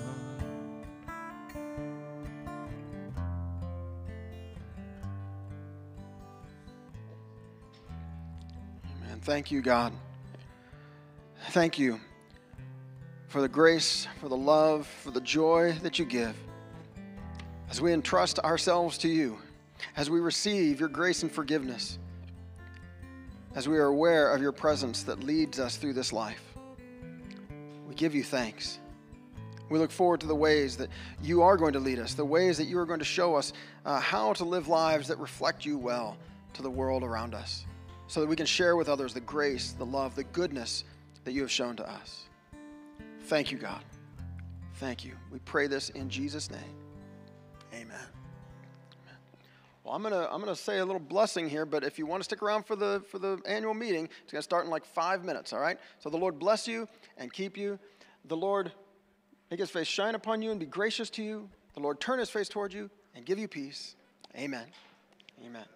Amen. 8.85 9.21
Thank 9.23 9.51
you, 9.51 9.63
God. 9.63 9.95
Thank 11.49 11.79
you 11.79 11.99
for 13.29 13.41
the 13.41 13.49
grace, 13.49 14.07
for 14.21 14.29
the 14.29 14.37
love, 14.37 14.87
for 14.87 15.11
the 15.11 15.23
joy 15.23 15.73
that 15.83 15.99
you 15.99 16.05
give. 16.05 16.37
As 17.71 17.81
we 17.81 17.95
entrust 17.95 18.39
ourselves 18.41 18.99
to 18.99 19.09
you, 19.09 19.39
as 19.97 20.11
we 20.11 20.21
receive 20.21 20.81
your 20.81 20.91
grace 20.91 21.23
and 21.23 21.33
forgiveness, 21.33 21.99
as 23.55 23.67
we 23.67 23.79
are 23.79 23.87
aware 23.87 24.35
of 24.35 24.43
your 24.43 24.53
presence 24.53 25.05
that 25.05 25.25
leads 25.25 25.59
us 25.59 25.77
through 25.79 25.95
this 25.95 26.13
life, 26.13 26.46
give 27.97 28.15
you 28.15 28.23
thanks. 28.23 28.79
We 29.69 29.79
look 29.79 29.91
forward 29.91 30.21
to 30.21 30.27
the 30.27 30.35
ways 30.35 30.77
that 30.77 30.91
you 31.23 31.43
are 31.43 31.57
going 31.57 31.73
to 31.73 31.81
lead 31.81 31.99
us, 31.99 32.15
the 32.15 32.25
ways 32.25 32.57
that 32.59 32.65
you 32.65 32.79
are 32.79 32.87
going 32.87 33.01
to 33.01 33.05
show 33.05 33.35
us 33.35 33.53
uh, 33.85 33.99
how 33.99 34.33
to 34.35 34.45
live 34.45 34.69
lives 34.69 35.09
that 35.09 35.19
reflect 35.19 35.65
you 35.65 35.77
well 35.77 36.17
to 36.55 36.63
the 36.63 36.71
world 36.71 37.03
around 37.03 37.35
us, 37.35 37.65
so 38.07 38.21
that 38.21 38.29
we 38.29 38.37
can 38.37 38.47
share 38.47 38.77
with 38.77 38.89
others 38.89 39.13
the 39.13 39.21
grace, 39.21 39.73
the 39.73 39.85
love, 39.85 40.15
the 40.15 40.25
goodness 40.25 40.85
that 41.25 41.33
you 41.33 41.41
have 41.41 41.51
shown 41.51 41.75
to 41.77 41.91
us. 41.91 42.27
Thank 43.23 43.51
you, 43.51 43.59
God. 43.59 43.83
Thank 44.75 45.05
you. 45.05 45.15
We 45.33 45.41
pray 45.41 45.67
this 45.67 45.89
in 45.91 46.09
Jesus' 46.09 46.51
name. 46.51 46.61
Amen. 47.73 47.87
Amen. 47.91 48.16
Well, 49.87 49.95
I'm 49.95 50.03
gonna 50.03 50.29
I'm 50.33 50.41
gonna 50.41 50.57
say 50.57 50.79
a 50.79 50.85
little 50.85 51.01
blessing 51.01 51.49
here, 51.49 51.65
but 51.65 51.85
if 51.85 51.97
you 51.97 52.07
want 52.07 52.21
to 52.21 52.25
stick 52.25 52.43
around 52.43 52.67
for 52.67 52.75
the 52.75 53.05
for 53.09 53.21
the 53.21 53.41
annual 53.47 53.73
meeting, 53.73 54.09
it's 54.25 54.33
gonna 54.33 54.43
start 54.43 54.65
in 54.65 54.71
like 54.71 54.85
five 54.85 55.25
minutes. 55.25 55.53
All 55.53 55.61
right. 55.61 55.79
So 56.01 56.11
the 56.11 56.17
Lord 56.17 56.41
bless 56.41 56.67
you 56.67 56.89
and 57.17 57.33
keep 57.33 57.57
you. 57.57 57.79
The 58.25 58.37
Lord 58.37 58.73
make 59.49 59.61
His 59.61 59.71
face 59.71 59.87
shine 59.87 60.17
upon 60.17 60.43
you 60.43 60.51
and 60.51 60.59
be 60.59 60.67
gracious 60.67 61.09
to 61.11 61.23
you. 61.23 61.49
The 61.75 61.81
Lord 61.81 62.01
turn 62.01 62.19
His 62.19 62.29
face 62.29 62.49
toward 62.49 62.73
you 62.73 62.91
and 63.15 63.25
give 63.25 63.39
you 63.39 63.47
peace. 63.47 63.95
Amen. 64.37 64.67
Amen. 65.45 65.76